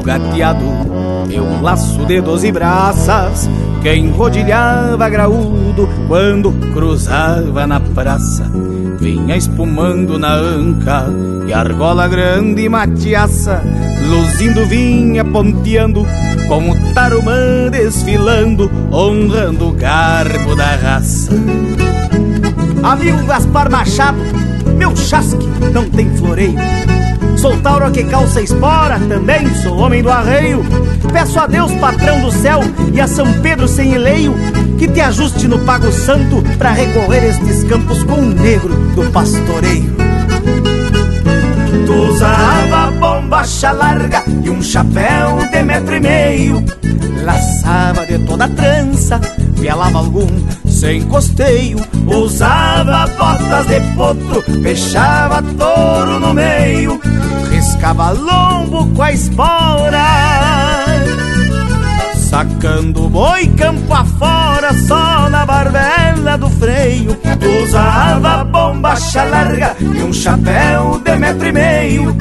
Prateado 0.06 0.64
e 1.30 1.40
um 1.40 1.62
laço 1.64 2.06
de 2.06 2.22
doze 2.22 2.52
braças 2.52 3.50
que 3.82 3.92
enrodilhava 3.94 5.10
graúdo 5.10 5.90
quando 6.08 6.52
cruzava 6.72 7.66
na 7.66 7.80
praça. 7.80 8.50
Vinha 9.00 9.36
espumando 9.36 10.20
na 10.20 10.34
anca 10.34 11.06
e 11.48 11.54
argola 11.54 12.08
grande 12.08 12.62
e 12.64 12.70
matiaça, 12.70 13.64
luzindo 14.08 14.66
vinha 14.68 15.26
ponteando 15.26 16.06
com 16.48 16.70
o 16.70 16.94
tarumã 16.94 17.70
desfilando, 17.72 18.72
honrando 18.92 19.70
o 19.70 19.74
garbo 19.74 20.56
da 20.56 20.76
raça. 20.76 21.32
Amigo 22.84 23.26
Gaspar 23.26 23.72
Machado, 23.72 24.20
meu 24.78 24.96
chasque 24.96 25.48
não 25.74 25.90
tem 25.90 26.16
floreio. 26.16 26.60
Sou 27.46 27.56
tauro 27.58 27.92
que 27.92 28.04
calça 28.06 28.42
espora, 28.42 28.98
também 28.98 29.48
sou 29.62 29.78
homem 29.78 30.02
do 30.02 30.10
arreio. 30.10 30.66
Peço 31.14 31.40
a 31.40 31.46
Deus, 31.46 31.72
patrão 31.74 32.20
do 32.20 32.32
céu, 32.32 32.60
e 32.92 33.00
a 33.00 33.08
São 33.08 33.32
Pedro 33.34 33.68
sem 33.68 33.94
eleio, 33.94 34.34
que 34.80 34.88
te 34.88 35.00
ajuste 35.00 35.48
no 35.48 35.60
pago 35.60 35.92
santo 35.92 36.42
para 36.58 36.72
recorrer 36.72 37.24
estes 37.24 37.64
campos 37.66 38.04
com 38.04 38.16
o 38.16 38.34
negro 38.34 38.74
do 38.96 39.12
pastoreio. 39.12 39.96
Tu 41.86 41.94
usava 41.94 42.90
bombacha 42.94 43.72
larga 43.72 44.24
e 44.44 44.50
um 44.50 44.64
chapéu 44.64 45.38
de 45.52 45.62
metro 45.62 45.98
e 45.98 46.00
meio, 46.00 46.66
laçava 47.24 48.08
de 48.08 48.18
toda 48.26 48.50
trança, 48.50 49.22
pelava 49.62 50.00
algum 50.00 50.28
sem 50.68 51.02
costeio, 51.04 51.78
usava 52.08 53.08
botas 53.18 53.68
de 53.68 53.80
potro, 53.96 54.44
fechava 54.62 55.44
touro 55.44 56.20
no 56.20 56.34
meio, 56.34 57.00
riscava 57.66 58.12
lombo 58.12 58.86
com 58.94 59.02
a 59.02 59.12
espora. 59.12 60.06
Sacando 62.16 63.10
boi 63.10 63.48
campo 63.58 63.92
afora, 63.92 64.72
só 64.88 65.30
na 65.30 65.46
barbela 65.46 66.38
do 66.38 66.50
freio. 66.50 67.18
Usava 67.64 68.44
bombacha 68.44 69.24
larga 69.24 69.76
e 69.80 70.04
um 70.04 70.14
chapéu 70.14 71.02
de 71.04 71.16
metro 71.16 71.48
e 71.48 71.52
meio. 71.52 72.18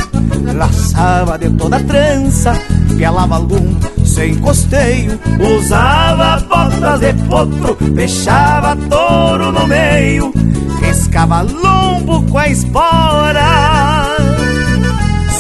Laçava 0.55 1.39
de 1.39 1.51
toda 1.51 1.79
trança, 1.81 2.55
pelava 2.97 3.37
algum 3.37 3.79
sem 4.05 4.37
costeio. 4.37 5.19
Usava 5.59 6.41
botas 6.49 7.01
de 7.01 7.13
potro, 7.25 7.77
fechava 7.95 8.77
touro 8.89 9.53
no 9.53 9.67
meio. 9.67 10.33
Riscava 10.81 11.43
lombo 11.43 12.23
com 12.31 12.39
a 12.39 12.49
espora. 12.49 14.34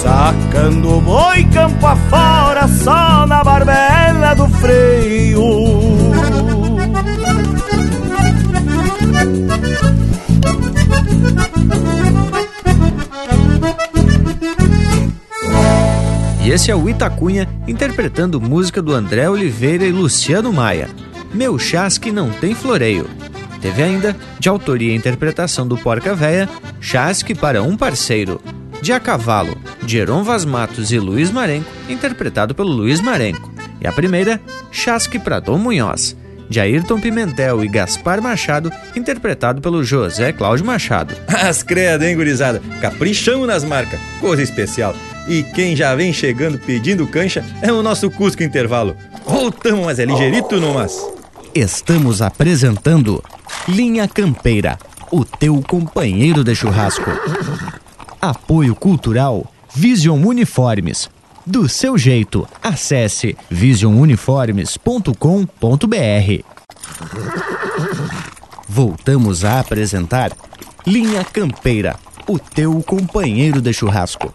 Sacando 0.04 1.00
boi 1.00 1.44
campo 1.44 1.86
afora, 1.86 2.68
só 2.68 3.26
na 3.26 3.42
barbela 3.42 4.34
do 4.34 4.46
freio. 4.58 5.42
E 16.44 16.50
esse 16.50 16.70
é 16.70 16.76
o 16.76 16.86
Itacunha 16.86 17.48
interpretando 17.66 18.38
música 18.38 18.82
do 18.82 18.92
André 18.92 19.30
Oliveira 19.30 19.86
e 19.86 19.90
Luciano 19.90 20.52
Maia. 20.52 20.90
Meu 21.32 21.58
chasque 21.58 22.12
não 22.12 22.28
tem 22.28 22.54
floreio. 22.54 23.08
Teve 23.62 23.82
ainda, 23.82 24.14
de 24.38 24.50
autoria 24.50 24.92
e 24.92 24.96
interpretação 24.96 25.66
do 25.66 25.78
Porca 25.78 26.14
Véia, 26.14 26.46
Chasque 26.78 27.34
para 27.34 27.62
um 27.62 27.74
Parceiro. 27.74 28.38
De 28.84 28.92
A 28.92 29.00
Cavalo, 29.00 29.56
de 29.82 29.96
Heron 29.96 30.22
Vaz 30.22 30.44
Matos 30.44 30.92
e 30.92 30.98
Luiz 30.98 31.30
Marenco, 31.30 31.70
interpretado 31.88 32.54
pelo 32.54 32.68
Luiz 32.68 33.00
Marenco. 33.00 33.50
E 33.80 33.86
a 33.86 33.92
primeira, 33.92 34.38
Chasque 34.70 35.18
para 35.18 35.40
Dom 35.40 35.56
Munhoz, 35.56 36.14
de 36.50 36.60
Ayrton 36.60 37.00
Pimentel 37.00 37.64
e 37.64 37.68
Gaspar 37.68 38.20
Machado, 38.20 38.70
interpretado 38.94 39.62
pelo 39.62 39.82
José 39.82 40.34
Cláudio 40.34 40.66
Machado. 40.66 41.16
As 41.26 41.62
credas, 41.62 42.06
hein, 42.06 42.14
gurizada? 42.14 42.60
Caprichamos 42.82 43.46
nas 43.46 43.64
marcas, 43.64 43.98
coisa 44.20 44.42
especial. 44.42 44.94
E 45.26 45.42
quem 45.42 45.74
já 45.74 45.94
vem 45.94 46.12
chegando 46.12 46.58
pedindo 46.58 47.06
cancha 47.06 47.42
é 47.62 47.72
o 47.72 47.82
nosso 47.82 48.10
Cusco 48.10 48.42
Intervalo. 48.42 48.94
Voltamos, 49.24 49.86
mas 49.86 49.98
é 49.98 50.04
ligeirito, 50.04 50.60
não 50.60 50.74
mas? 50.74 50.94
Estamos 51.54 52.20
apresentando 52.20 53.24
Linha 53.66 54.06
Campeira, 54.06 54.78
o 55.10 55.24
teu 55.24 55.62
companheiro 55.66 56.44
de 56.44 56.54
churrasco. 56.54 57.10
Apoio 58.24 58.74
Cultural 58.74 59.46
Vision 59.74 60.24
Uniformes. 60.24 61.10
Do 61.44 61.68
seu 61.68 61.98
jeito, 61.98 62.48
acesse 62.62 63.36
visionuniformes.com.br. 63.50 66.44
Voltamos 68.66 69.44
a 69.44 69.60
apresentar 69.60 70.32
Linha 70.86 71.22
Campeira, 71.22 71.96
o 72.26 72.38
teu 72.38 72.82
companheiro 72.82 73.60
de 73.60 73.74
churrasco. 73.74 74.32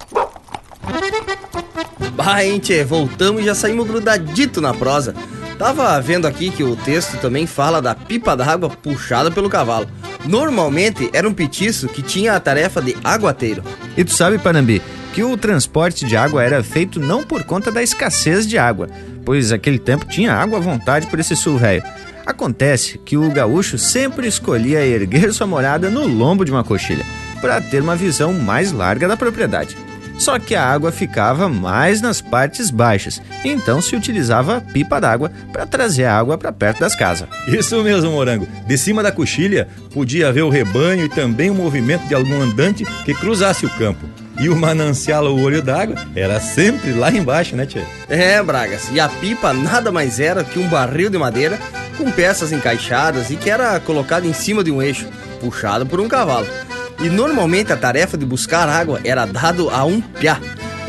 Bah, 2.13 2.45
hein, 2.45 2.59
tchê, 2.59 2.83
voltamos 2.83 3.41
e 3.41 3.45
já 3.45 3.55
saímos 3.55 3.87
grudadito 3.87 4.61
na 4.61 4.71
prosa. 4.71 5.15
Tava 5.57 5.99
vendo 5.99 6.27
aqui 6.27 6.51
que 6.51 6.63
o 6.63 6.75
texto 6.75 7.19
também 7.19 7.47
fala 7.47 7.81
da 7.81 7.95
pipa 7.95 8.37
d'água 8.37 8.69
puxada 8.69 9.31
pelo 9.31 9.49
cavalo. 9.49 9.87
Normalmente 10.25 11.09
era 11.13 11.27
um 11.27 11.33
petiço 11.33 11.87
que 11.87 12.01
tinha 12.01 12.33
a 12.33 12.39
tarefa 12.39 12.81
de 12.81 12.95
aguateiro. 13.03 13.63
E 13.97 14.03
tu 14.03 14.11
sabe, 14.11 14.37
Panambi, 14.37 14.81
que 15.13 15.23
o 15.23 15.37
transporte 15.37 16.05
de 16.05 16.15
água 16.15 16.43
era 16.43 16.63
feito 16.63 16.99
não 16.99 17.23
por 17.23 17.43
conta 17.43 17.71
da 17.71 17.81
escassez 17.81 18.47
de 18.47 18.57
água, 18.57 18.89
pois 19.25 19.51
aquele 19.51 19.79
tempo 19.79 20.05
tinha 20.05 20.33
água 20.33 20.57
à 20.57 20.61
vontade 20.61 21.07
por 21.07 21.19
esse 21.19 21.35
sul 21.35 21.57
velho. 21.57 21.83
Acontece 22.25 22.99
que 22.99 23.17
o 23.17 23.31
gaúcho 23.31 23.77
sempre 23.77 24.27
escolhia 24.27 24.85
erguer 24.85 25.33
sua 25.33 25.47
morada 25.47 25.89
no 25.89 26.05
lombo 26.05 26.45
de 26.45 26.51
uma 26.51 26.63
coxilha, 26.63 27.05
para 27.41 27.59
ter 27.59 27.81
uma 27.81 27.95
visão 27.95 28.33
mais 28.33 28.71
larga 28.71 29.07
da 29.07 29.17
propriedade. 29.17 29.75
Só 30.19 30.37
que 30.37 30.53
a 30.53 30.65
água 30.65 30.91
ficava 30.91 31.47
mais 31.47 32.01
nas 32.01 32.19
partes 32.21 32.69
baixas, 32.69 33.21
então 33.43 33.81
se 33.81 33.95
utilizava 33.95 34.57
a 34.57 34.61
pipa 34.61 34.99
d'água 34.99 35.31
para 35.51 35.65
trazer 35.65 36.03
a 36.03 36.17
água 36.17 36.37
para 36.37 36.51
perto 36.51 36.81
das 36.81 36.93
casas. 36.93 37.29
Isso 37.47 37.81
mesmo, 37.81 38.11
Morango. 38.11 38.47
De 38.67 38.77
cima 38.77 39.01
da 39.01 39.13
coxilha 39.13 39.69
podia 39.93 40.27
haver 40.27 40.43
o 40.43 40.49
rebanho 40.49 41.05
e 41.05 41.09
também 41.09 41.49
o 41.49 41.55
movimento 41.55 42.05
de 42.05 42.13
algum 42.13 42.41
andante 42.41 42.85
que 43.05 43.13
cruzasse 43.13 43.65
o 43.65 43.69
campo. 43.69 44.05
E 44.39 44.49
o 44.49 44.55
manancial 44.55 45.25
ou 45.25 45.39
olho 45.39 45.61
d'água 45.61 45.95
era 46.15 46.39
sempre 46.39 46.91
lá 46.91 47.11
embaixo, 47.11 47.55
né, 47.55 47.65
Tchê? 47.65 47.81
É, 48.09 48.41
Bragas. 48.43 48.89
E 48.91 48.99
a 48.99 49.07
pipa 49.07 49.53
nada 49.53 49.91
mais 49.91 50.19
era 50.19 50.43
que 50.43 50.59
um 50.59 50.67
barril 50.67 51.09
de 51.09 51.17
madeira 51.17 51.57
com 51.97 52.09
peças 52.11 52.51
encaixadas 52.51 53.29
e 53.29 53.35
que 53.35 53.49
era 53.49 53.79
colocado 53.79 54.25
em 54.25 54.33
cima 54.33 54.63
de 54.63 54.71
um 54.71 54.81
eixo, 54.81 55.07
puxado 55.41 55.85
por 55.85 55.99
um 55.99 56.07
cavalo. 56.07 56.47
E 57.01 57.09
normalmente 57.09 57.71
a 57.71 57.77
tarefa 57.77 58.17
de 58.17 58.25
buscar 58.25 58.67
água 58.67 58.99
era 59.03 59.25
dado 59.25 59.69
a 59.69 59.85
um 59.85 60.01
piá. 60.01 60.37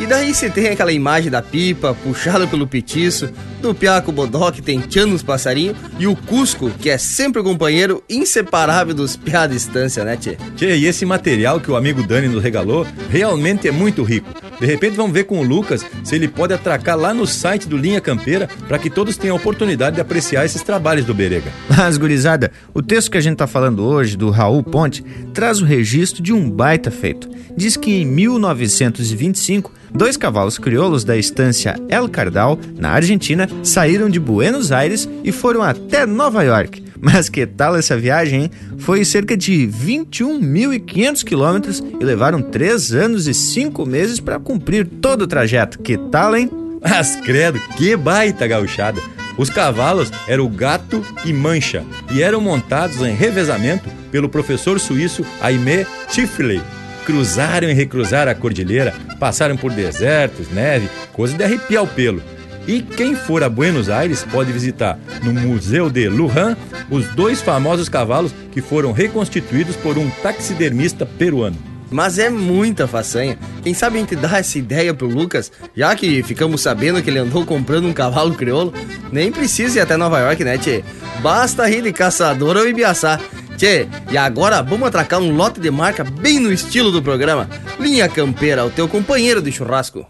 E 0.01 0.07
daí 0.07 0.35
você 0.35 0.49
tem 0.49 0.69
aquela 0.69 0.91
imagem 0.91 1.31
da 1.31 1.43
pipa 1.43 1.95
puxada 1.95 2.47
pelo 2.47 2.67
petiço, 2.67 3.29
do 3.61 3.75
piá 3.75 4.01
com 4.01 4.11
o 4.11 4.15
bodoque 4.15 4.63
tentando 4.63 5.15
os 5.15 5.23
passarinhos 5.23 5.77
e 5.99 6.07
o 6.07 6.17
Cusco, 6.17 6.71
que 6.71 6.89
é 6.89 6.97
sempre 6.97 7.43
o 7.43 7.45
companheiro 7.45 8.03
inseparável 8.09 8.95
dos 8.95 9.15
piá 9.15 9.43
à 9.43 9.47
distância, 9.47 10.03
né, 10.03 10.17
Tchê? 10.17 10.39
Tchê, 10.57 10.79
e 10.79 10.87
esse 10.87 11.05
material 11.05 11.61
que 11.61 11.71
o 11.71 11.77
amigo 11.77 12.03
Dani 12.03 12.29
nos 12.29 12.43
regalou 12.43 12.87
realmente 13.11 13.69
é 13.69 13.71
muito 13.71 14.03
rico. 14.03 14.31
De 14.59 14.65
repente 14.65 14.97
vamos 14.97 15.13
ver 15.13 15.25
com 15.25 15.39
o 15.39 15.43
Lucas 15.43 15.85
se 16.03 16.15
ele 16.15 16.29
pode 16.29 16.55
atracar 16.55 16.97
lá 16.97 17.13
no 17.13 17.27
site 17.27 17.69
do 17.69 17.77
Linha 17.77 18.01
Campeira 18.01 18.49
para 18.67 18.79
que 18.79 18.89
todos 18.89 19.19
tenham 19.19 19.37
a 19.37 19.39
oportunidade 19.39 19.97
de 19.97 20.01
apreciar 20.01 20.47
esses 20.47 20.63
trabalhos 20.63 21.05
do 21.05 21.13
Berega. 21.13 21.53
Mas, 21.77 21.99
gurizada, 21.99 22.51
o 22.73 22.81
texto 22.81 23.11
que 23.11 23.19
a 23.19 23.21
gente 23.21 23.37
tá 23.37 23.47
falando 23.47 23.85
hoje, 23.85 24.17
do 24.17 24.31
Raul 24.31 24.63
Ponte, 24.63 25.05
traz 25.35 25.61
o 25.61 25.67
registro 25.67 26.23
de 26.23 26.33
um 26.33 26.51
baita 26.51 26.91
feito. 26.91 27.29
Diz 27.55 27.77
que 27.77 27.93
em 27.93 28.07
1925, 28.07 29.73
dois 29.93 30.17
cavalos 30.17 30.59
crioulos 30.59 31.05
da 31.05 31.17
estância 31.17 31.77
El 31.89 32.09
Cardal, 32.09 32.59
na 32.79 32.91
Argentina, 32.91 33.49
saíram 33.63 34.09
de 34.09 34.21
Buenos 34.21 34.73
Aires 34.73 35.09
e 35.25 35.33
foram 35.33 35.63
até 35.63 36.07
Nova 36.07 36.43
York. 36.43 36.85
Mas 37.01 37.29
que 37.31 37.47
tal 37.47 37.77
essa 37.77 37.97
viagem, 37.97 38.43
hein? 38.43 38.51
Foi 38.79 39.05
cerca 39.05 39.37
de 39.37 39.67
21.500 39.67 41.25
quilômetros 41.25 41.83
e 41.99 42.05
levaram 42.05 42.43
três 42.43 42.93
anos 42.93 43.27
e 43.27 43.33
cinco 43.33 43.87
meses 43.87 44.21
para 44.21 44.39
cumprir 44.39 44.87
todo 44.87 45.23
o 45.23 45.27
trajeto. 45.27 45.79
Que 45.79 45.97
tal, 45.97 46.37
hein? 46.37 46.51
Mas 46.83 47.17
credo, 47.17 47.59
que 47.77 47.97
baita 47.97 48.47
gauchada! 48.47 49.01
Os 49.37 49.49
cavalos 49.49 50.13
eram 50.29 50.49
gato 50.49 51.03
e 51.25 51.33
mancha 51.33 51.83
e 52.11 52.23
eram 52.23 52.41
montados 52.41 53.01
em 53.01 53.15
revezamento 53.15 53.89
pelo 54.11 54.29
professor 54.29 54.79
suíço 54.79 55.25
Aimé 55.41 55.87
Tifley. 56.11 56.61
Cruzaram 57.05 57.69
e 57.69 57.73
recruzaram 57.73 58.31
a 58.31 58.35
cordilheira, 58.35 58.95
passaram 59.19 59.57
por 59.57 59.73
desertos, 59.73 60.49
neve, 60.51 60.89
coisa 61.13 61.37
de 61.37 61.43
arrepiar 61.43 61.83
o 61.85 61.89
pelo. 61.89 62.23
E 62.67 62.83
quem 62.83 63.17
for 63.17 63.43
a 63.43 63.49
Buenos 63.49 63.89
Aires 63.89 64.25
pode 64.31 64.53
visitar 64.53 64.99
no 65.23 65.33
Museu 65.33 65.91
de 65.91 66.09
Lujan 66.09 66.57
os 66.91 67.07
dois 67.09 67.41
famosos 67.41 67.89
cavalos 67.89 68.35
que 68.53 68.61
foram 68.61 68.93
reconstituídos 68.93 69.77
por 69.77 69.99
um 69.99 70.09
taxidermista 70.23 71.05
peruano. 71.05 71.57
Mas 71.91 72.19
é 72.19 72.31
muita 72.31 72.87
façanha. 72.87 73.37
Quem 73.63 73.75
sabe 73.75 73.97
a 73.97 74.01
gente 74.01 74.15
dá 74.15 74.39
essa 74.39 74.59
ideia 74.59 74.95
pro 74.95 75.09
Lucas, 75.09 75.51
já 75.75 75.95
que 75.97 76.23
ficamos 76.23 76.61
sabendo 76.61 77.03
que 77.03 77.11
ele 77.11 77.19
andou 77.19 77.45
comprando 77.45 77.89
um 77.89 77.93
cavalo 77.93 78.35
crioulo. 78.35 78.73
Nem 79.11 79.33
precisa 79.33 79.79
ir 79.79 79.83
até 79.83 79.97
Nova 79.97 80.21
York, 80.21 80.45
né, 80.45 80.57
tchê? 80.57 80.85
Basta 81.21 81.67
rir 81.67 81.83
de 81.83 81.93
caçador 81.93 82.57
ou 82.57 82.69
ibiaçá. 82.69 83.19
Tchê, 83.61 83.87
e 84.11 84.17
agora 84.17 84.63
vamos 84.63 84.89
atracar 84.89 85.21
um 85.21 85.37
lote 85.37 85.61
de 85.61 85.71
marca 85.71 86.03
bem 86.03 86.41
no 86.41 86.51
estilo 86.51 86.91
do 86.91 87.03
programa. 87.03 87.47
Linha 87.79 88.09
Campeira, 88.09 88.65
o 88.65 88.71
teu 88.71 88.89
companheiro 88.89 89.43
de 89.43 89.53
churrasco. 89.53 90.07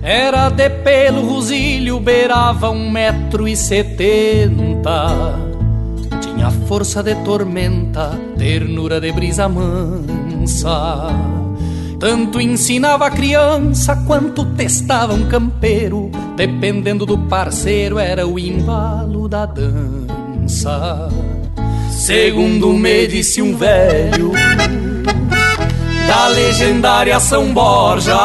Era 0.00 0.48
de 0.48 0.70
pelo 0.70 1.22
rosilho, 1.22 1.98
beirava 1.98 2.70
um 2.70 2.88
metro 2.88 3.48
e 3.48 3.56
setenta 3.56 5.47
Tinha 6.38 6.52
força 6.68 7.02
de 7.02 7.16
tormenta, 7.16 8.16
ternura 8.38 9.00
de 9.00 9.10
brisa 9.10 9.48
mansa 9.48 11.08
tanto 11.98 12.40
ensinava 12.40 13.06
a 13.06 13.10
criança 13.10 13.96
quanto 14.06 14.44
testava 14.44 15.12
um 15.12 15.26
campeiro. 15.26 16.12
Dependendo 16.36 17.04
do 17.04 17.18
parceiro, 17.18 17.98
era 17.98 18.24
o 18.24 18.38
embalo 18.38 19.28
da 19.28 19.44
dança. 19.44 21.08
Segundo 21.90 22.72
me 22.72 23.08
disse 23.08 23.42
um 23.42 23.56
velho 23.56 24.30
da 26.06 26.28
legendária 26.28 27.18
São 27.18 27.52
Borja, 27.52 28.16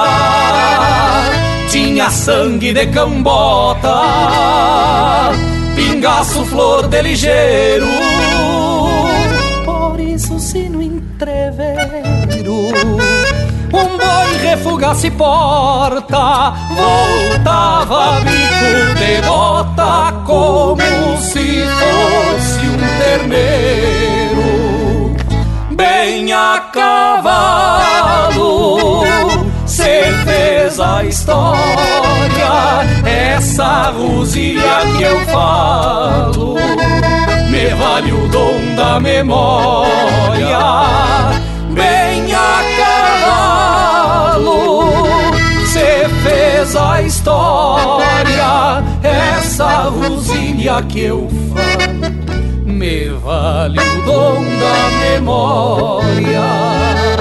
tinha 1.69 2.11
sangue 2.11 2.71
de 2.71 2.85
cambota, 2.87 3.89
pingaço 5.75 6.45
flor 6.45 6.87
de 6.87 7.01
ligeiro. 7.01 7.87
Por 9.65 9.99
isso, 9.99 10.39
se 10.39 10.69
no 10.69 10.81
entreveiro 10.81 12.03
um 13.73 13.97
boi 13.97 14.37
refugasse 14.41 15.09
porta, 15.11 16.53
voltava 16.75 18.19
bico 18.21 18.93
de 18.99 19.21
bota 19.27 20.13
como 20.25 21.17
se 21.19 21.65
fosse 21.65 22.67
um 22.67 22.77
terneiro, 22.99 24.45
bem 25.71 26.31
a 26.31 26.69
cavalo. 26.71 28.43
Fez 29.83 30.79
a 30.79 31.03
história, 31.03 32.87
essa 33.05 33.91
rosilha 33.91 34.79
que 34.95 35.03
eu 35.03 35.19
falo, 35.25 36.55
me 37.49 37.67
vale 37.75 38.13
o 38.13 38.29
dom 38.29 38.75
da 38.77 38.97
memória, 39.01 40.57
bem 41.71 42.33
a 42.33 42.63
cavalo. 44.37 44.93
Se 45.65 46.07
fez 46.23 46.75
a 46.77 47.01
história, 47.01 48.81
essa 49.03 49.89
rosilha 49.89 50.81
que 50.83 51.01
eu 51.01 51.27
falo, 51.53 52.13
me 52.65 53.09
vale 53.09 53.79
o 53.79 54.01
dom 54.03 54.43
da 54.43 54.89
memória. 55.05 57.12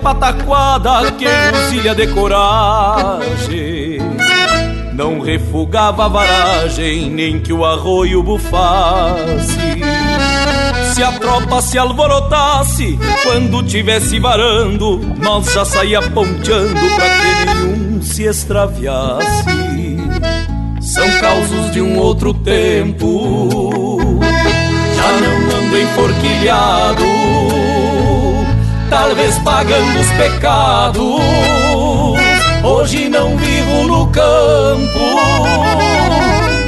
Pataquada 0.00 1.12
que 1.12 1.26
rosilha 1.26 1.94
de 1.94 2.06
coragem. 2.08 3.98
Não 4.92 5.20
refugava 5.20 6.06
a 6.06 6.08
varagem, 6.08 7.08
nem 7.10 7.40
que 7.40 7.52
o 7.52 7.64
arroio 7.64 8.22
bufasse. 8.22 9.80
Se 10.92 11.02
a 11.02 11.12
tropa 11.12 11.62
se 11.62 11.78
alvorotasse, 11.78 12.98
quando 13.22 13.62
tivesse 13.62 14.18
varando 14.18 15.00
Nós 15.18 15.52
já 15.52 15.64
saía 15.64 16.02
ponteando 16.02 16.74
pra 16.96 17.08
que 17.08 17.46
nenhum 17.46 18.02
se 18.02 18.24
extraviasse. 18.24 19.44
São 20.80 21.08
causos 21.20 21.70
de 21.70 21.80
um 21.80 21.98
outro 21.98 22.34
tempo 22.34 23.98
Já 24.96 25.12
não 25.20 25.58
ando 25.58 25.78
enforquilhado 25.78 27.59
talvez 28.90 29.38
pagando 29.38 30.00
os 30.00 30.10
pecados. 30.12 31.00
Hoje 32.62 33.08
não 33.08 33.38
vivo 33.38 33.84
no 33.84 34.06
campo, 34.08 35.00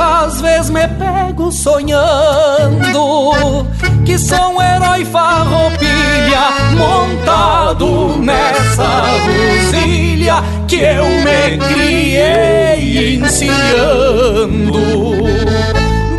às 0.01 0.41
vezes 0.41 0.71
me 0.71 0.89
pego 0.89 1.53
sonhando 1.53 3.67
que 4.05 4.19
sou 4.19 4.55
um 4.55 4.63
herói 4.63 5.05
farroupilha 5.05 6.51
montado 6.77 8.17
nessa 8.19 9.03
rosilha 9.25 10.43
que 10.67 10.77
eu 10.77 11.05
me 11.05 11.59
criei 11.69 13.17
encilhando 13.17 14.81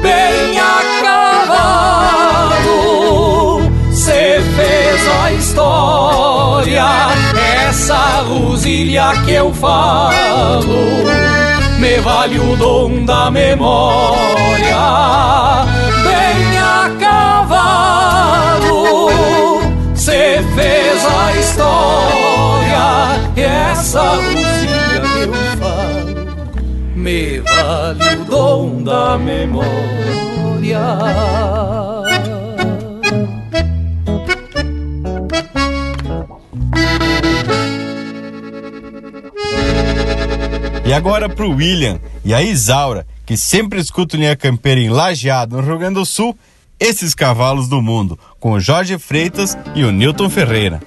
bem 0.02 0.60
a 0.60 0.84
cavalo. 2.24 3.62
Se 3.92 4.40
fez 4.56 5.08
a 5.24 5.32
história, 5.54 6.84
essa 7.70 8.24
rosilha 8.24 9.12
que 9.24 9.34
eu 9.34 9.54
falo, 9.54 10.66
me 11.78 12.00
vale 12.00 12.40
o 12.40 12.56
dom 12.56 13.06
da 13.06 13.30
memória, 13.30 14.76
bem 16.04 16.58
a 16.58 16.90
cavalo. 17.00 18.72
Se 19.94 20.42
fez 20.56 21.06
a 21.06 21.32
história, 21.40 23.20
essa 23.36 24.02
rosilha 24.02 25.02
que 25.14 25.22
eu 25.22 25.34
falo, 25.60 26.26
me 26.96 27.40
vale 27.42 28.16
o 28.16 28.26
dom 28.26 28.82
da 28.84 29.20
memória. 29.20 29.74
E 40.86 40.92
agora 40.92 41.30
pro 41.30 41.50
William 41.52 42.00
e 42.26 42.34
a 42.34 42.42
Isaura, 42.42 43.08
que 43.26 43.38
sempre 43.38 43.80
escutam 43.80 44.20
linha 44.20 44.36
campeira 44.36 44.82
em 44.82 44.90
Lajeado, 44.90 45.56
no 45.56 45.64
Rio 45.64 45.78
Grande 45.78 45.96
do 45.96 46.06
Sul, 46.06 46.38
esses 46.80 47.16
cavalos 47.16 47.70
do 47.70 47.82
mundo, 47.82 48.20
com 48.40 48.52
o 48.52 48.60
Jorge 48.60 49.00
Freitas 49.00 49.58
e 49.74 49.84
o 49.86 49.92
Newton 49.92 50.30
Ferreira. 50.30 50.82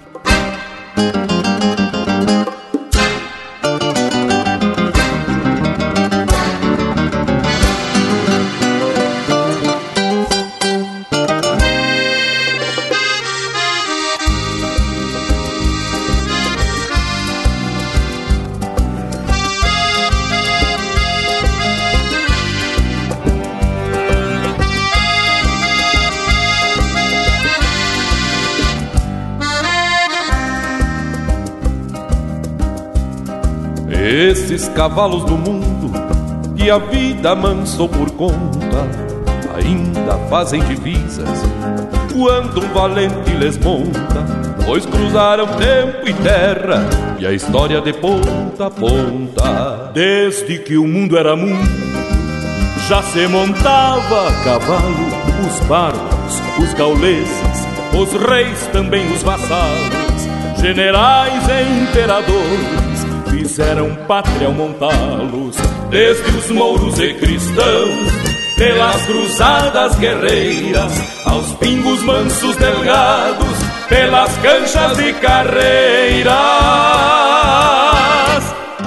Esses 34.07 34.69
cavalos 34.69 35.25
do 35.25 35.37
mundo 35.37 35.91
que 36.57 36.71
a 36.71 36.79
vida 36.79 37.33
amansou 37.33 37.89
por 37.89 38.09
conta 38.13 38.87
ainda 39.57 40.17
fazem 40.31 40.63
divisas 40.63 41.43
quando 42.15 42.65
um 42.65 42.73
valente 42.73 43.33
les 43.33 43.59
monta, 43.59 44.25
pois 44.65 44.87
cruzaram 44.87 45.49
tempo 45.49 46.09
e 46.09 46.15
terra 46.15 46.89
e 47.19 47.27
a 47.27 47.33
história 47.33 47.81
de 47.81 47.93
ponta 47.95 48.67
a 48.67 48.71
ponta. 48.71 49.91
Desde 49.93 50.61
que 50.61 50.77
o 50.77 50.87
mundo 50.87 51.19
era 51.19 51.35
mundo, 51.35 51.69
já 52.89 53.03
se 53.03 53.27
montava 53.27 54.29
a 54.29 54.45
cavalo, 54.45 55.09
os 55.49 55.67
bárbaros, 55.67 56.41
os 56.63 56.73
gauleses, 56.75 57.67
os 57.93 58.13
reis, 58.23 58.69
também 58.69 59.05
os 59.13 59.25
vassalos, 59.25 60.29
generais 60.61 61.43
e 61.49 61.83
imperadores, 61.83 62.86
fizeram 63.37 63.95
pátria 64.09 64.47
ao 64.47 64.53
montá-los, 64.53 65.57
desde 65.91 66.31
os 66.39 66.51
mouros 66.51 66.99
e 66.99 67.13
cristãos 67.15 68.13
pelas 68.57 69.05
cruzadas 69.05 69.95
guerreiras, 69.97 70.93
aos 71.27 71.53
pingos 71.57 72.03
mansos 72.03 72.57
delgados, 72.57 73.59
pelas 73.91 74.35
canchas 74.39 74.99
e 74.99 75.13
carreiras, 75.13 76.35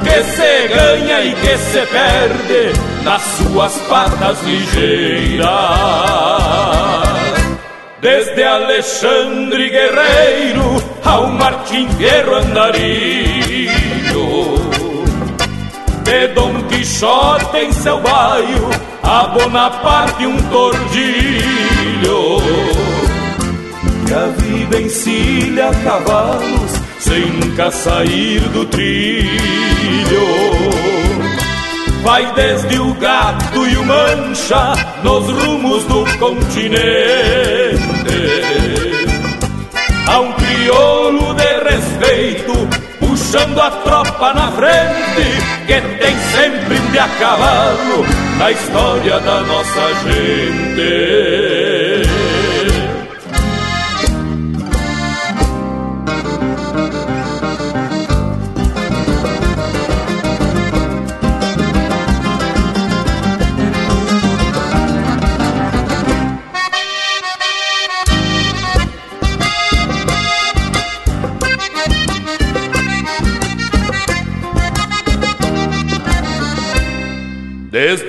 que 0.03 0.23
se 0.23 0.67
ganha 0.67 1.21
e 1.25 1.35
que 1.35 1.57
se 1.57 1.85
perde 1.85 2.73
nas 3.03 3.21
suas 3.21 3.73
patas 3.87 4.41
ligeiras. 4.43 5.49
Desde 8.01 8.43
Alexandre 8.43 9.69
Guerreiro 9.69 10.81
ao 11.03 11.27
Martim 11.27 11.87
Fierro 11.97 12.35
Andarilho, 12.35 14.08
de 16.09 16.27
Dom 16.29 16.63
Quixote 16.63 17.55
em 17.57 17.71
seu 17.71 18.01
baio 18.01 18.69
a 19.03 19.27
Bonaparte 19.27 20.25
um 20.25 20.37
tordilho 20.49 22.41
que 24.07 24.13
a 24.15 24.25
vida 24.39 24.81
encilha 24.81 25.69
cavalos 25.83 26.71
sem 26.99 27.27
nunca 27.27 27.69
sair 27.69 28.39
do 28.49 28.65
trilho. 28.65 29.29
Vai 32.01 32.33
desde 32.33 32.79
o 32.79 32.91
gato 32.95 33.67
e 33.67 33.77
o 33.77 33.85
mancha 33.85 34.73
nos 35.03 35.29
rumos 35.29 35.83
do 35.83 36.05
continente. 36.17 36.79
A 40.07 40.19
um 40.21 40.33
crioulo 40.33 41.35
de 41.35 41.69
respeito 41.69 42.88
puxando 43.29 43.61
a 43.61 43.69
tropa 43.69 44.33
na 44.33 44.51
frente, 44.51 45.67
que 45.67 45.79
tem 45.99 46.17
sempre 46.17 46.79
de 46.79 46.97
a 46.97 47.07
cavalo 47.19 48.03
na 48.39 48.51
história 48.51 49.19
da 49.19 49.41
nossa 49.41 49.93
gente. 50.03 51.78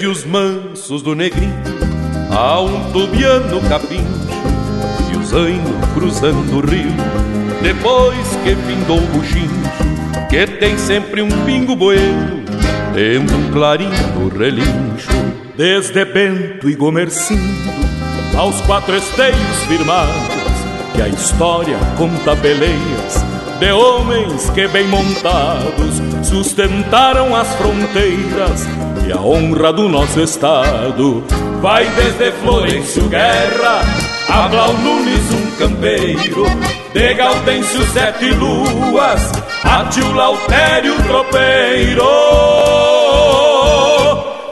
Desde 0.01 0.19
os 0.19 0.25
mansos 0.25 1.03
do 1.03 1.15
negrinho 1.15 1.63
a 2.35 2.59
um 2.59 2.91
tubiano 2.91 3.61
capincho 3.69 4.31
e 5.13 5.17
o 5.19 5.23
zaino 5.23 5.79
cruzando 5.93 6.57
o 6.57 6.61
rio, 6.61 6.91
depois 7.61 8.27
que 8.43 8.57
findou 8.57 8.97
o 8.97 9.07
buchincho, 9.09 9.51
que 10.31 10.47
tem 10.47 10.79
sempre 10.79 11.21
um 11.21 11.29
pingo 11.45 11.77
bueno, 11.77 12.43
tendo 12.95 13.37
um 13.37 13.51
clarinho 13.53 14.29
relincho. 14.35 15.11
Desde 15.55 16.03
Bento 16.07 16.71
e 16.71 16.75
Gomercindo 16.75 17.71
aos 18.39 18.59
quatro 18.63 18.97
esteios 18.97 19.65
firmados, 19.69 20.15
que 20.95 21.03
a 21.03 21.09
história 21.09 21.77
conta 21.99 22.35
beleias 22.37 23.23
de 23.59 23.71
homens 23.71 24.49
que 24.49 24.67
bem 24.67 24.89
montados 24.89 26.01
sustentaram 26.27 27.37
as 27.37 27.49
fronteiras 27.57 28.67
a 29.13 29.21
honra 29.21 29.73
do 29.73 29.89
nosso 29.89 30.21
estado. 30.21 31.25
Vai 31.61 31.85
desde 31.97 32.31
Florencio 32.33 33.09
Guerra 33.09 33.83
a 34.29 34.49
Blau 34.49 34.73
Nunes, 34.75 35.33
um 35.33 35.51
campeiro, 35.57 36.45
de 36.93 37.15
Gaudêncio 37.15 37.83
Sete 37.93 38.31
Luas, 38.31 39.33
a 39.65 39.85
Tio 39.87 40.13
Lautério 40.13 40.95
Tropeiro. 41.03 42.05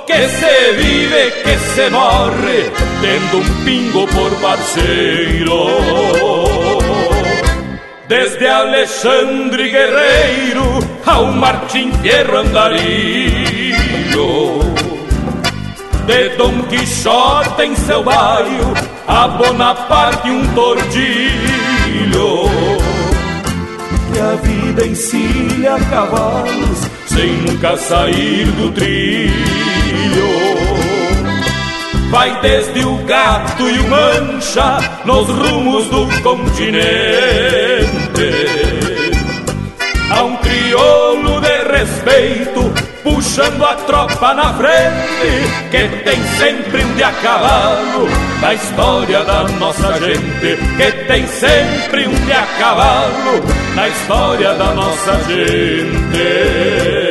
Que 0.06 0.28
se 0.28 0.72
vive, 0.72 1.30
que 1.42 1.58
se 1.58 1.90
morre, 1.90 2.72
tendo 3.00 3.38
um 3.38 3.64
pingo 3.64 4.06
por 4.08 4.34
parceiro. 4.40 5.68
Desde 8.08 8.46
Alexandre 8.46 9.68
Guerreiro 9.70 10.78
ao 11.06 11.26
Martim 11.26 11.92
Fierro 12.00 12.38
Andarilho 12.38 13.67
De 16.06 16.36
Dom 16.36 16.62
Quixote 16.62 17.62
em 17.62 17.76
seu 17.76 18.02
baio 18.02 18.74
A 19.06 19.28
Bonaparte 19.28 20.28
um 20.28 20.44
tordilho. 20.54 22.48
Que 24.12 24.18
a 24.18 24.34
vida 24.42 24.86
encilha 24.86 25.78
cavalos 25.90 26.78
Sem 27.06 27.32
nunca 27.42 27.76
sair 27.76 28.46
do 28.46 28.72
trilho. 28.72 29.32
Vai 32.10 32.40
desde 32.40 32.84
o 32.84 32.96
gato 33.04 33.68
e 33.68 33.78
o 33.78 33.88
mancha 33.88 34.78
Nos 35.04 35.28
rumos 35.28 35.86
do 35.88 36.22
continente. 36.22 36.88
A 40.10 40.24
um 40.24 40.36
crioulo 40.38 41.40
de 41.40 41.78
respeito 41.78 42.77
Puxando 43.08 43.64
a 43.64 43.74
tropa 43.74 44.34
na 44.34 44.52
frente 44.52 45.70
Que 45.70 45.88
tem 46.04 46.22
sempre 46.36 46.84
um 46.84 46.94
de 46.94 47.02
a 47.02 47.10
cavalo 47.10 48.06
Na 48.40 48.52
história 48.52 49.24
da 49.24 49.44
nossa 49.44 49.98
gente. 49.98 50.58
Que 50.76 50.92
tem 51.06 51.26
sempre 51.26 52.06
um 52.06 52.14
de 52.14 52.32
a 52.32 52.46
cavalo 52.58 53.42
Na 53.74 53.88
história 53.88 54.52
da 54.54 54.74
nossa 54.74 55.14
gente 55.24 57.07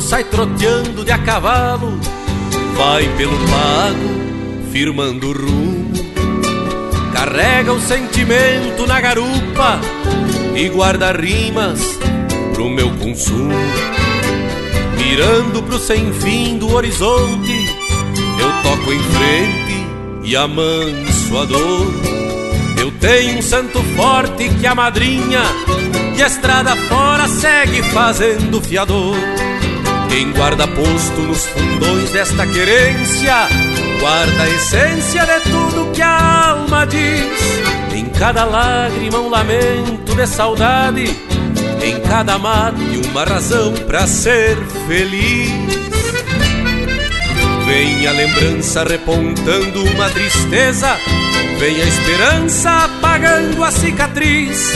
sai 0.00 0.24
troteando 0.24 1.04
de 1.04 1.10
a 1.10 1.18
cavalo, 1.18 1.98
vai 2.76 3.08
pelo 3.16 3.36
pago, 3.48 4.70
firmando 4.70 5.28
o 5.28 5.32
rumo. 5.32 5.92
Carrega 7.12 7.72
o 7.72 7.80
sentimento 7.80 8.86
na 8.86 9.00
garupa 9.00 9.80
e 10.54 10.68
guarda 10.68 11.12
rimas 11.12 11.80
pro 12.54 12.68
meu 12.68 12.90
consumo. 12.96 13.52
Mirando 14.96 15.62
pro 15.62 15.78
sem 15.78 16.12
fim 16.12 16.58
do 16.58 16.72
horizonte, 16.74 17.66
eu 18.40 18.62
toco 18.62 18.92
em 18.92 19.02
frente 19.02 19.86
e 20.24 20.36
amanso 20.36 21.38
a 21.38 21.44
dor. 21.44 21.92
Eu 22.80 22.92
tenho 22.92 23.38
um 23.38 23.42
santo 23.42 23.82
forte 23.96 24.48
que 24.60 24.66
a 24.66 24.74
madrinha 24.74 25.42
e 26.16 26.22
a 26.22 26.26
estrada 26.26 26.76
fora 26.76 27.26
segue 27.28 27.82
fazendo 27.82 28.60
fiador. 28.60 29.16
Quem 30.08 30.32
guarda 30.32 30.66
posto 30.66 31.20
nos 31.20 31.44
fundões 31.46 32.10
desta 32.10 32.46
querência, 32.46 33.34
guarda 34.00 34.42
a 34.42 34.48
essência 34.48 35.26
de 35.26 35.40
tudo 35.50 35.92
que 35.92 36.00
a 36.00 36.50
alma 36.50 36.86
diz. 36.86 37.28
Em 37.94 38.06
cada 38.06 38.44
lágrima 38.44 39.18
um 39.18 39.28
lamento 39.28 40.14
de 40.16 40.26
saudade, 40.26 41.04
em 41.82 42.00
cada 42.00 42.38
mate 42.38 43.02
uma 43.10 43.24
razão 43.24 43.72
para 43.86 44.06
ser 44.06 44.56
feliz. 44.86 45.52
Vem 47.66 48.06
a 48.06 48.12
lembrança 48.12 48.84
repontando 48.84 49.84
uma 49.84 50.08
tristeza, 50.08 50.96
vem 51.58 51.82
a 51.82 51.84
esperança 51.84 52.70
apagando 52.84 53.62
a 53.62 53.70
cicatriz. 53.70 54.72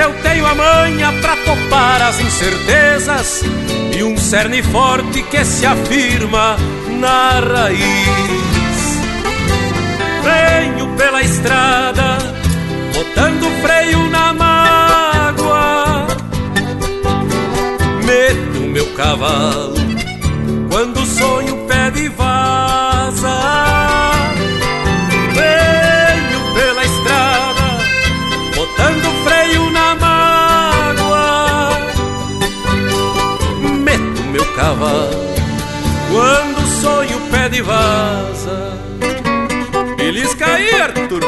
Eu 0.00 0.14
tenho 0.22 0.46
a 0.46 0.54
manha 0.54 1.12
pra 1.20 1.36
topar 1.36 2.00
as 2.00 2.20
incertezas 2.20 3.42
um 4.02 4.16
cerne 4.16 4.62
forte 4.62 5.22
que 5.22 5.44
se 5.44 5.66
afirma 5.66 6.56
na 6.98 7.40
raiz. 7.40 7.82
Venho 10.22 10.88
pela 10.96 11.22
estrada, 11.22 12.18
botando 12.94 13.50
freio 13.62 14.08
na 14.10 14.32
mágoa. 14.32 16.06
Meto 18.04 18.60
meu 18.60 18.86
cavalo 18.94 19.81
pede 37.52 37.62
vaza. 37.62 38.78
Belisca 39.98 40.46
aí, 40.46 40.70
Arthur 40.80 41.20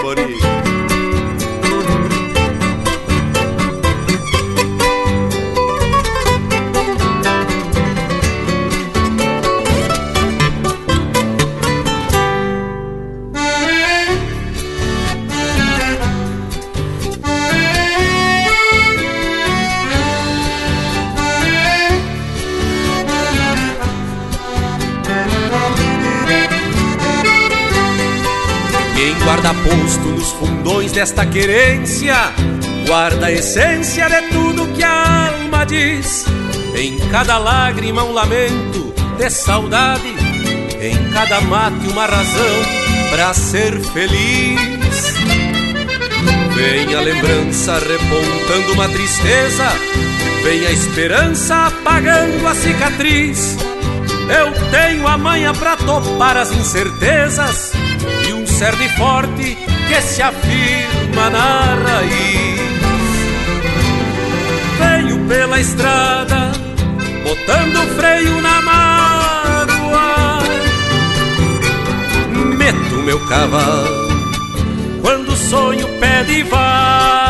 posto 29.62 30.08
nos 30.08 30.30
fundões 30.32 30.92
desta 30.92 31.24
querência, 31.26 32.14
guarda 32.86 33.26
a 33.26 33.32
essência 33.32 34.08
de 34.08 34.22
tudo 34.28 34.72
que 34.74 34.82
a 34.82 35.28
alma 35.28 35.64
diz. 35.64 36.24
Em 36.76 36.98
cada 37.10 37.38
lágrima 37.38 38.02
um 38.04 38.12
lamento 38.12 38.94
de 39.16 39.30
saudade, 39.30 40.14
em 40.80 41.10
cada 41.10 41.40
mate 41.42 41.86
uma 41.88 42.06
razão 42.06 42.62
para 43.10 43.32
ser 43.34 43.78
feliz. 43.92 45.14
Vem 46.54 46.94
a 46.94 47.00
lembrança 47.00 47.78
repontando 47.78 48.72
uma 48.72 48.88
tristeza, 48.88 49.68
vem 50.42 50.66
a 50.66 50.70
esperança 50.70 51.66
apagando 51.66 52.46
a 52.46 52.54
cicatriz. 52.54 53.56
Eu 54.28 54.52
tenho 54.70 55.06
a 55.06 55.18
manha 55.18 55.52
pra 55.52 55.76
topar 55.76 56.36
as 56.36 56.50
incertezas 56.50 57.73
e 58.54 58.56
um 58.56 58.58
cerne 58.58 58.88
forte 58.90 59.56
que 59.88 60.00
se 60.00 60.22
afirma 60.22 61.30
na 61.30 61.74
raiz. 61.74 62.60
Venho 64.78 65.26
pela 65.26 65.60
estrada, 65.60 66.52
botando 67.24 67.96
freio 67.96 68.40
na 68.40 68.62
mágoa. 68.62 70.38
Meto 72.56 72.96
meu 73.04 73.18
cavalo 73.26 74.04
quando 75.02 75.30
o 75.30 75.36
sonho 75.36 75.88
pede 75.98 76.44
vaza. 76.44 77.23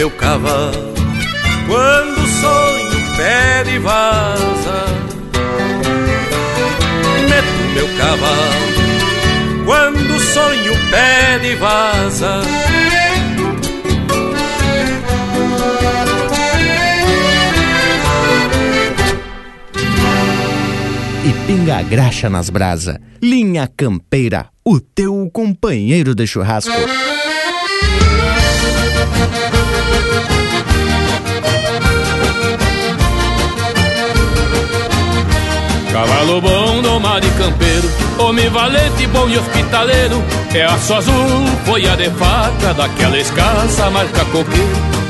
Meu 0.00 0.10
cavalo 0.12 0.94
quando 1.66 2.22
o 2.22 2.26
sonho 2.26 3.16
pede 3.18 3.78
vaza. 3.80 4.86
Meto 7.28 7.74
meu 7.74 7.86
cavalo 7.98 9.66
quando 9.66 10.16
o 10.16 10.20
sonho 10.20 10.72
pede 10.90 11.54
vaza. 11.56 12.40
E 21.26 21.46
pinga 21.46 21.76
a 21.76 21.82
graxa 21.82 22.30
nas 22.30 22.48
brasa. 22.48 22.98
Linha 23.22 23.68
Campeira, 23.76 24.46
o 24.64 24.80
teu 24.80 25.28
companheiro 25.30 26.14
de 26.14 26.26
churrasco. 26.26 26.72
Cavalo 36.00 36.40
bom, 36.40 36.80
domado 36.80 37.26
e 37.26 37.30
campeiro 37.32 37.90
Homem 38.18 38.48
valente, 38.48 39.06
bom 39.08 39.28
e 39.28 39.36
hospitaleiro. 39.36 40.24
É 40.54 40.62
aço 40.62 40.94
azul, 40.94 41.46
folha 41.66 41.94
de 41.94 42.08
faca 42.12 42.72
Daquela 42.72 43.18
escassa 43.18 43.90
marca 43.90 44.24
coqueiro. 44.24 44.66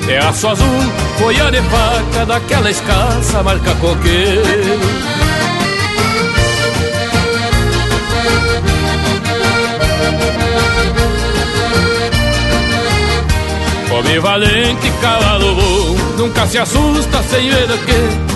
É 0.08 0.18
aço 0.18 0.48
azul, 0.48 0.92
folha 1.16 1.48
de 1.52 1.62
faca 1.62 2.26
Daquela 2.26 2.70
escassa 2.72 3.40
marca 3.40 3.72
coqueiro. 3.76 4.80
Homem 13.92 14.18
valente, 14.18 14.90
cavalo 15.00 15.54
bom 15.54 15.96
Nunca 16.18 16.48
se 16.48 16.58
assusta 16.58 17.22
sem 17.22 17.48
ver 17.48 17.70
o 17.70 17.78
que 17.78 18.29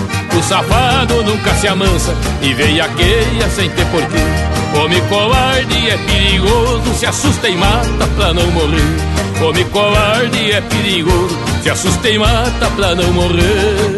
safado 0.47 1.23
nunca 1.23 1.53
se 1.55 1.67
amansa 1.67 2.15
E 2.41 2.53
veiaqueia 2.53 3.49
sem 3.49 3.69
ter 3.69 3.85
porquê. 3.87 4.79
Homem 4.79 5.01
covarde 5.07 5.89
é 5.89 5.97
perigoso 5.97 6.93
Se 6.95 7.05
assusta 7.05 7.49
e 7.49 7.55
mata 7.55 8.07
pra 8.15 8.33
não 8.33 8.49
morrer. 8.51 9.43
Homem 9.43 9.65
covarde 9.65 10.51
é 10.51 10.61
perigoso 10.61 11.37
Se 11.63 11.69
assusta 11.69 12.09
e 12.09 12.17
mata 12.17 12.69
pra 12.75 12.95
não 12.95 13.11
morrer. 13.13 13.95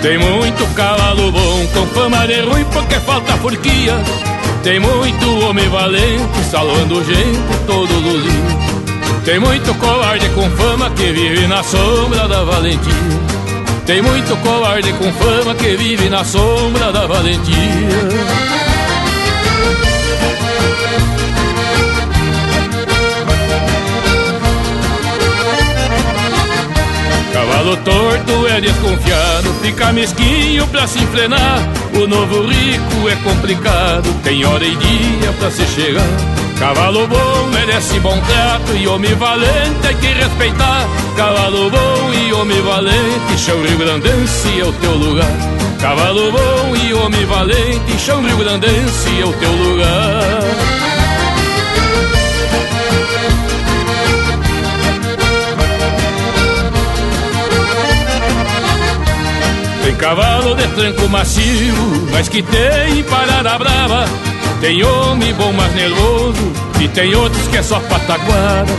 Tem 0.00 0.16
muito 0.16 0.74
cavalo 0.74 1.32
bom 1.32 1.66
com 1.74 1.86
fama 1.88 2.26
de 2.26 2.40
ruim 2.40 2.64
porque 2.72 2.94
falta 3.00 3.32
forquia. 3.38 3.96
Tem 4.62 4.80
muito 4.80 5.40
homem 5.46 5.68
valente 5.68 6.44
salvando 6.50 7.04
gente 7.04 7.58
todo 7.66 7.92
lulinho. 7.94 8.58
Tem 9.24 9.38
muito 9.38 9.74
covarde 9.74 10.28
com 10.30 10.50
fama 10.50 10.90
que 10.90 11.12
vive 11.12 11.46
na 11.46 11.62
sombra 11.62 12.26
da 12.28 12.44
valentia. 12.44 12.92
Tem 13.86 14.02
muito 14.02 14.36
covarde 14.42 14.92
com 14.94 15.12
fama 15.12 15.54
que 15.54 15.76
vive 15.76 16.08
na 16.10 16.24
sombra 16.24 16.92
da 16.92 17.06
valentia. 17.06 17.56
Cavalo 27.38 27.76
torto 27.76 28.48
é 28.48 28.60
desconfiado, 28.60 29.54
fica 29.62 29.92
mesquinho 29.92 30.66
pra 30.66 30.88
se 30.88 30.98
enfrenar. 30.98 31.60
O 31.94 32.08
novo 32.08 32.44
rico 32.44 33.08
é 33.08 33.14
complicado, 33.22 34.12
tem 34.24 34.44
hora 34.44 34.64
e 34.64 34.74
dia 34.74 35.32
pra 35.38 35.48
se 35.48 35.64
chegar. 35.66 36.02
Cavalo 36.58 37.06
bom 37.06 37.46
merece 37.52 38.00
bom 38.00 38.18
trato 38.22 38.76
e 38.76 38.88
homem 38.88 39.14
valente 39.14 39.78
tem 39.82 39.96
que 39.98 40.06
respeitar. 40.08 40.88
Cavalo 41.16 41.70
bom 41.70 42.12
e 42.12 42.32
homem 42.32 42.60
valente, 42.60 43.38
chão 43.38 43.62
Rio 43.62 43.78
Grandense 43.78 44.60
é 44.60 44.64
o 44.64 44.72
teu 44.72 44.94
lugar. 44.94 45.30
Cavalo 45.80 46.32
bom 46.32 46.74
e 46.74 46.92
homem 46.92 47.24
valente, 47.24 47.98
chão 48.04 48.20
Rio 48.20 48.36
Grandense 48.38 49.20
é 49.20 49.24
o 49.24 49.32
teu 49.34 49.52
lugar. 49.52 50.87
Cavalo 59.98 60.54
de 60.54 60.66
tranco 60.68 61.08
macio, 61.08 61.74
mas 62.10 62.28
que 62.28 62.42
tem 62.42 63.02
parada 63.04 63.58
brava. 63.58 64.04
Tem 64.60 64.82
homem 64.82 65.34
bom, 65.34 65.52
mas 65.52 65.74
nervoso, 65.74 66.52
e 66.80 66.88
tem 66.88 67.14
outros 67.14 67.46
que 67.48 67.58
é 67.58 67.62
só 67.62 67.78
pataguada. 67.80 68.72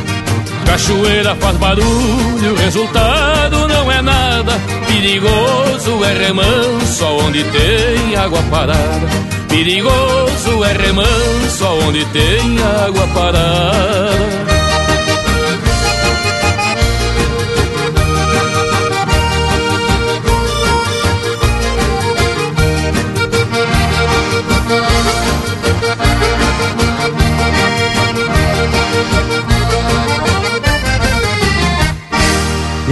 Cachoeira 0.66 1.36
faz 1.36 1.58
barulho, 1.58 2.56
resultado 2.58 3.68
não 3.68 3.92
é 3.92 4.02
nada. 4.02 4.60
Perigoso 4.88 6.04
é 6.04 6.26
remanso 6.26 7.06
onde 7.26 7.44
tem 7.44 8.16
água 8.16 8.42
parada. 8.52 9.08
Perigoso 9.48 10.64
é 10.64 10.74
remanso 10.74 11.66
onde 11.88 12.06
tem 12.06 12.58
água 12.86 13.08
parada. 13.08 14.49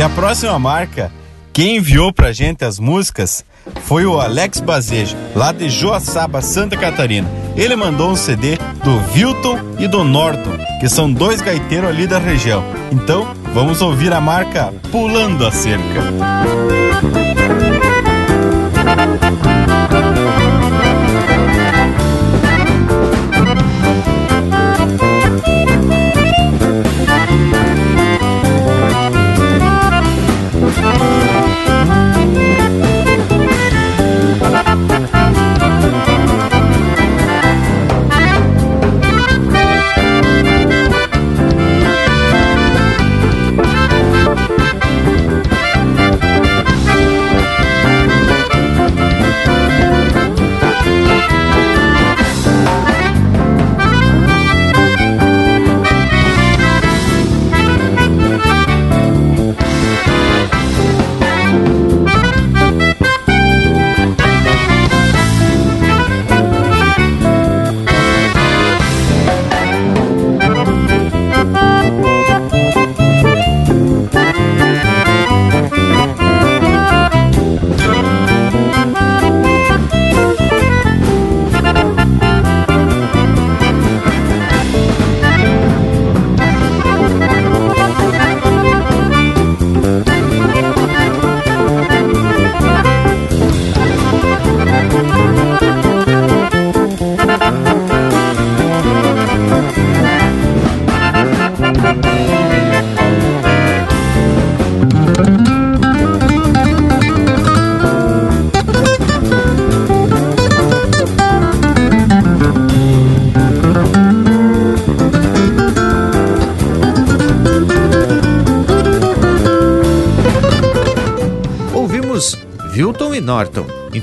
A 0.08 0.10
próxima 0.10 0.58
marca, 0.58 1.12
quem 1.52 1.76
enviou 1.76 2.14
pra 2.14 2.32
gente 2.32 2.64
as 2.64 2.80
músicas 2.80 3.44
foi 3.84 4.06
o 4.06 4.22
Alex 4.22 4.62
Bazejo, 4.62 5.18
lá 5.36 5.52
de 5.52 5.70
Joaçaba, 5.70 6.42
Santa 6.42 6.78
Catarina. 6.78 7.30
Ele 7.58 7.76
mandou 7.76 8.12
um 8.12 8.16
CD 8.16 8.58
do 8.86 9.00
Vilton 9.12 9.60
e 9.78 9.86
do 9.86 10.06
Norton, 10.06 10.58
que 10.80 10.88
são 10.88 11.12
dois 11.12 11.42
gaiteiros 11.42 11.90
ali 11.90 12.08
da 12.08 12.20
região. 12.20 12.64
Então, 12.90 13.36
vamos 13.54 13.82
ouvir 13.82 14.14
a 14.14 14.22
marca 14.22 14.74
Pulando 14.92 15.46
a 15.46 15.52
Cerca. 15.52 16.02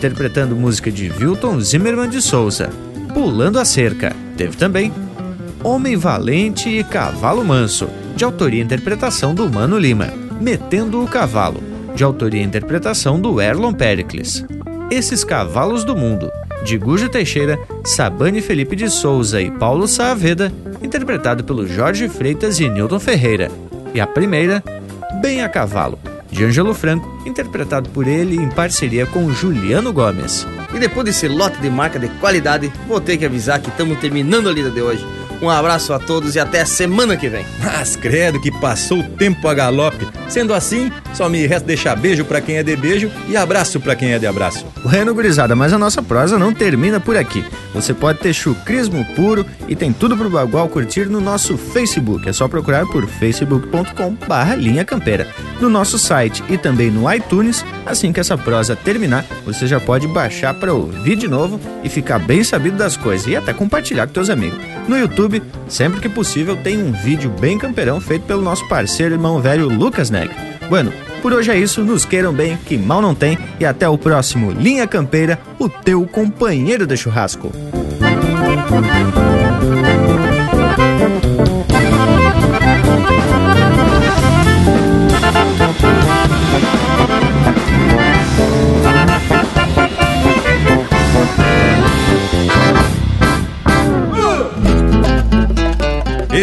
Interpretando 0.04 0.54
música 0.54 0.92
de 0.92 1.10
Wilton 1.10 1.58
Zimmermann 1.60 2.10
de 2.10 2.20
Souza. 2.20 2.68
Pulando 3.14 3.58
a 3.58 3.64
Cerca. 3.64 4.14
Teve 4.36 4.54
também 4.54 4.92
Homem 5.62 5.96
Valente 5.96 6.68
e 6.68 6.84
Cavalo 6.84 7.42
Manso, 7.42 7.88
de 8.14 8.22
autoria 8.22 8.60
e 8.60 8.64
interpretação 8.64 9.34
do 9.34 9.48
Mano 9.48 9.78
Lima. 9.78 10.12
Metendo 10.38 11.02
o 11.02 11.08
Cavalo, 11.08 11.62
de 11.94 12.04
autoria 12.04 12.42
e 12.42 12.44
interpretação 12.44 13.18
do 13.18 13.40
Erlon 13.40 13.72
Pericles. 13.72 14.44
Esses 14.90 15.24
Cavalos 15.24 15.84
do 15.84 15.96
Mundo, 15.96 16.30
de 16.62 16.76
Gujo 16.76 17.08
Teixeira, 17.08 17.58
Sabane 17.82 18.42
Felipe 18.42 18.76
de 18.76 18.90
Souza 18.90 19.40
e 19.40 19.50
Paulo 19.52 19.88
Saavedra, 19.88 20.52
interpretado 20.82 21.44
pelo 21.44 21.66
Jorge 21.66 22.10
Freitas 22.10 22.60
e 22.60 22.68
Newton 22.68 23.00
Ferreira. 23.00 23.50
E 23.94 24.00
a 24.02 24.06
primeira, 24.06 24.62
Bem 25.22 25.42
a 25.42 25.48
Cavalo, 25.48 25.93
de 26.34 26.44
Ângelo 26.44 26.74
Franco, 26.74 27.16
interpretado 27.24 27.88
por 27.90 28.08
ele 28.08 28.36
em 28.36 28.48
parceria 28.48 29.06
com 29.06 29.32
Juliano 29.32 29.92
Gomes. 29.92 30.46
E 30.74 30.78
depois 30.80 31.06
desse 31.06 31.28
lote 31.28 31.60
de 31.60 31.70
marca 31.70 31.96
de 31.96 32.08
qualidade, 32.18 32.72
vou 32.88 33.00
ter 33.00 33.16
que 33.16 33.24
avisar 33.24 33.60
que 33.60 33.68
estamos 33.68 33.98
terminando 34.00 34.48
a 34.48 34.52
lida 34.52 34.68
de 34.68 34.82
hoje. 34.82 35.06
Um 35.40 35.48
abraço 35.50 35.92
a 35.92 35.98
todos 35.98 36.34
e 36.34 36.40
até 36.40 36.62
a 36.62 36.66
semana 36.66 37.16
que 37.16 37.28
vem. 37.28 37.44
Mas 37.62 37.96
credo 37.96 38.40
que 38.40 38.50
passou 38.50 39.00
o 39.00 39.08
tempo 39.10 39.46
a 39.46 39.54
galope. 39.54 40.08
Sendo 40.28 40.54
assim, 40.54 40.90
só 41.12 41.28
me 41.28 41.46
resta 41.46 41.66
deixar 41.66 41.96
beijo 41.96 42.24
para 42.24 42.40
quem 42.40 42.56
é 42.56 42.62
de 42.62 42.74
beijo 42.74 43.10
e 43.28 43.36
abraço 43.36 43.78
para 43.78 43.94
quem 43.94 44.12
é 44.12 44.18
de 44.18 44.26
abraço. 44.26 44.66
Bueno, 44.82 45.14
gurizada, 45.14 45.54
mas 45.54 45.72
a 45.72 45.78
nossa 45.78 46.02
prosa 46.02 46.38
não 46.38 46.52
termina 46.52 46.98
por 46.98 47.16
aqui. 47.16 47.44
Você 47.74 47.92
pode 47.92 48.20
ter 48.20 48.32
chucrismo 48.32 49.04
puro 49.14 49.44
e 49.68 49.76
tem 49.76 49.92
tudo 49.92 50.16
pro 50.16 50.30
Bagual 50.30 50.68
curtir 50.68 51.06
no 51.06 51.20
nosso 51.20 51.56
Facebook. 51.58 52.28
É 52.28 52.32
só 52.32 52.48
procurar 52.48 52.86
por 52.86 53.06
facebook.com 53.06 54.16
barra 54.26 54.54
linha 54.54 54.84
campeira. 54.84 55.28
No 55.60 55.68
nosso 55.70 55.98
site 55.98 56.42
e 56.48 56.58
também 56.58 56.90
no 56.90 57.10
iTunes, 57.12 57.64
assim 57.86 58.12
que 58.12 58.20
essa 58.20 58.36
prosa 58.36 58.76
terminar, 58.76 59.24
você 59.44 59.66
já 59.66 59.80
pode 59.80 60.06
baixar 60.06 60.54
para 60.54 60.72
ouvir 60.72 61.16
de 61.16 61.28
novo 61.28 61.60
e 61.82 61.88
ficar 61.88 62.18
bem 62.18 62.44
sabido 62.44 62.76
das 62.76 62.96
coisas 62.96 63.26
e 63.26 63.36
até 63.36 63.52
compartilhar 63.52 64.06
com 64.06 64.14
seus 64.14 64.30
amigos. 64.30 64.58
No 64.88 64.98
YouTube, 64.98 65.42
sempre 65.68 66.00
que 66.00 66.08
possível, 66.08 66.56
tem 66.56 66.78
um 66.78 66.92
vídeo 66.92 67.30
bem 67.30 67.58
campeirão 67.58 68.00
feito 68.00 68.26
pelo 68.26 68.42
nosso 68.42 68.68
parceiro 68.68 69.14
irmão 69.14 69.40
velho 69.40 69.68
Lucas 69.68 70.10
Neg. 70.10 70.30
Bueno, 70.68 70.92
por 71.22 71.32
hoje 71.32 71.50
é 71.50 71.58
isso, 71.58 71.82
nos 71.82 72.04
queiram 72.04 72.32
bem, 72.32 72.56
que 72.56 72.76
mal 72.76 73.00
não 73.00 73.14
tem, 73.14 73.38
e 73.58 73.64
até 73.64 73.88
o 73.88 73.96
próximo 73.96 74.50
Linha 74.50 74.86
Campeira, 74.86 75.38
o 75.58 75.68
teu 75.68 76.06
companheiro 76.06 76.86
de 76.86 76.96
churrasco. 76.96 77.50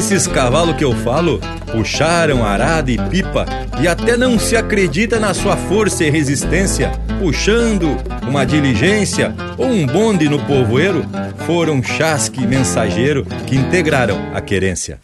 Esses 0.01 0.25
cavalos 0.25 0.75
que 0.77 0.83
eu 0.83 0.95
falo 0.95 1.39
puxaram 1.71 2.43
arada 2.43 2.89
e 2.89 2.97
pipa 2.97 3.45
e 3.79 3.87
até 3.87 4.17
não 4.17 4.39
se 4.39 4.57
acredita 4.57 5.19
na 5.19 5.31
sua 5.31 5.55
força 5.55 6.03
e 6.03 6.09
resistência, 6.09 6.91
puxando 7.19 7.95
uma 8.27 8.43
diligência 8.43 9.31
ou 9.59 9.67
um 9.67 9.85
bonde 9.85 10.27
no 10.27 10.43
povoeiro, 10.47 11.05
foram 11.45 11.83
chasque 11.83 12.47
mensageiro 12.47 13.23
que 13.45 13.55
integraram 13.55 14.17
a 14.33 14.41
querência. 14.41 14.99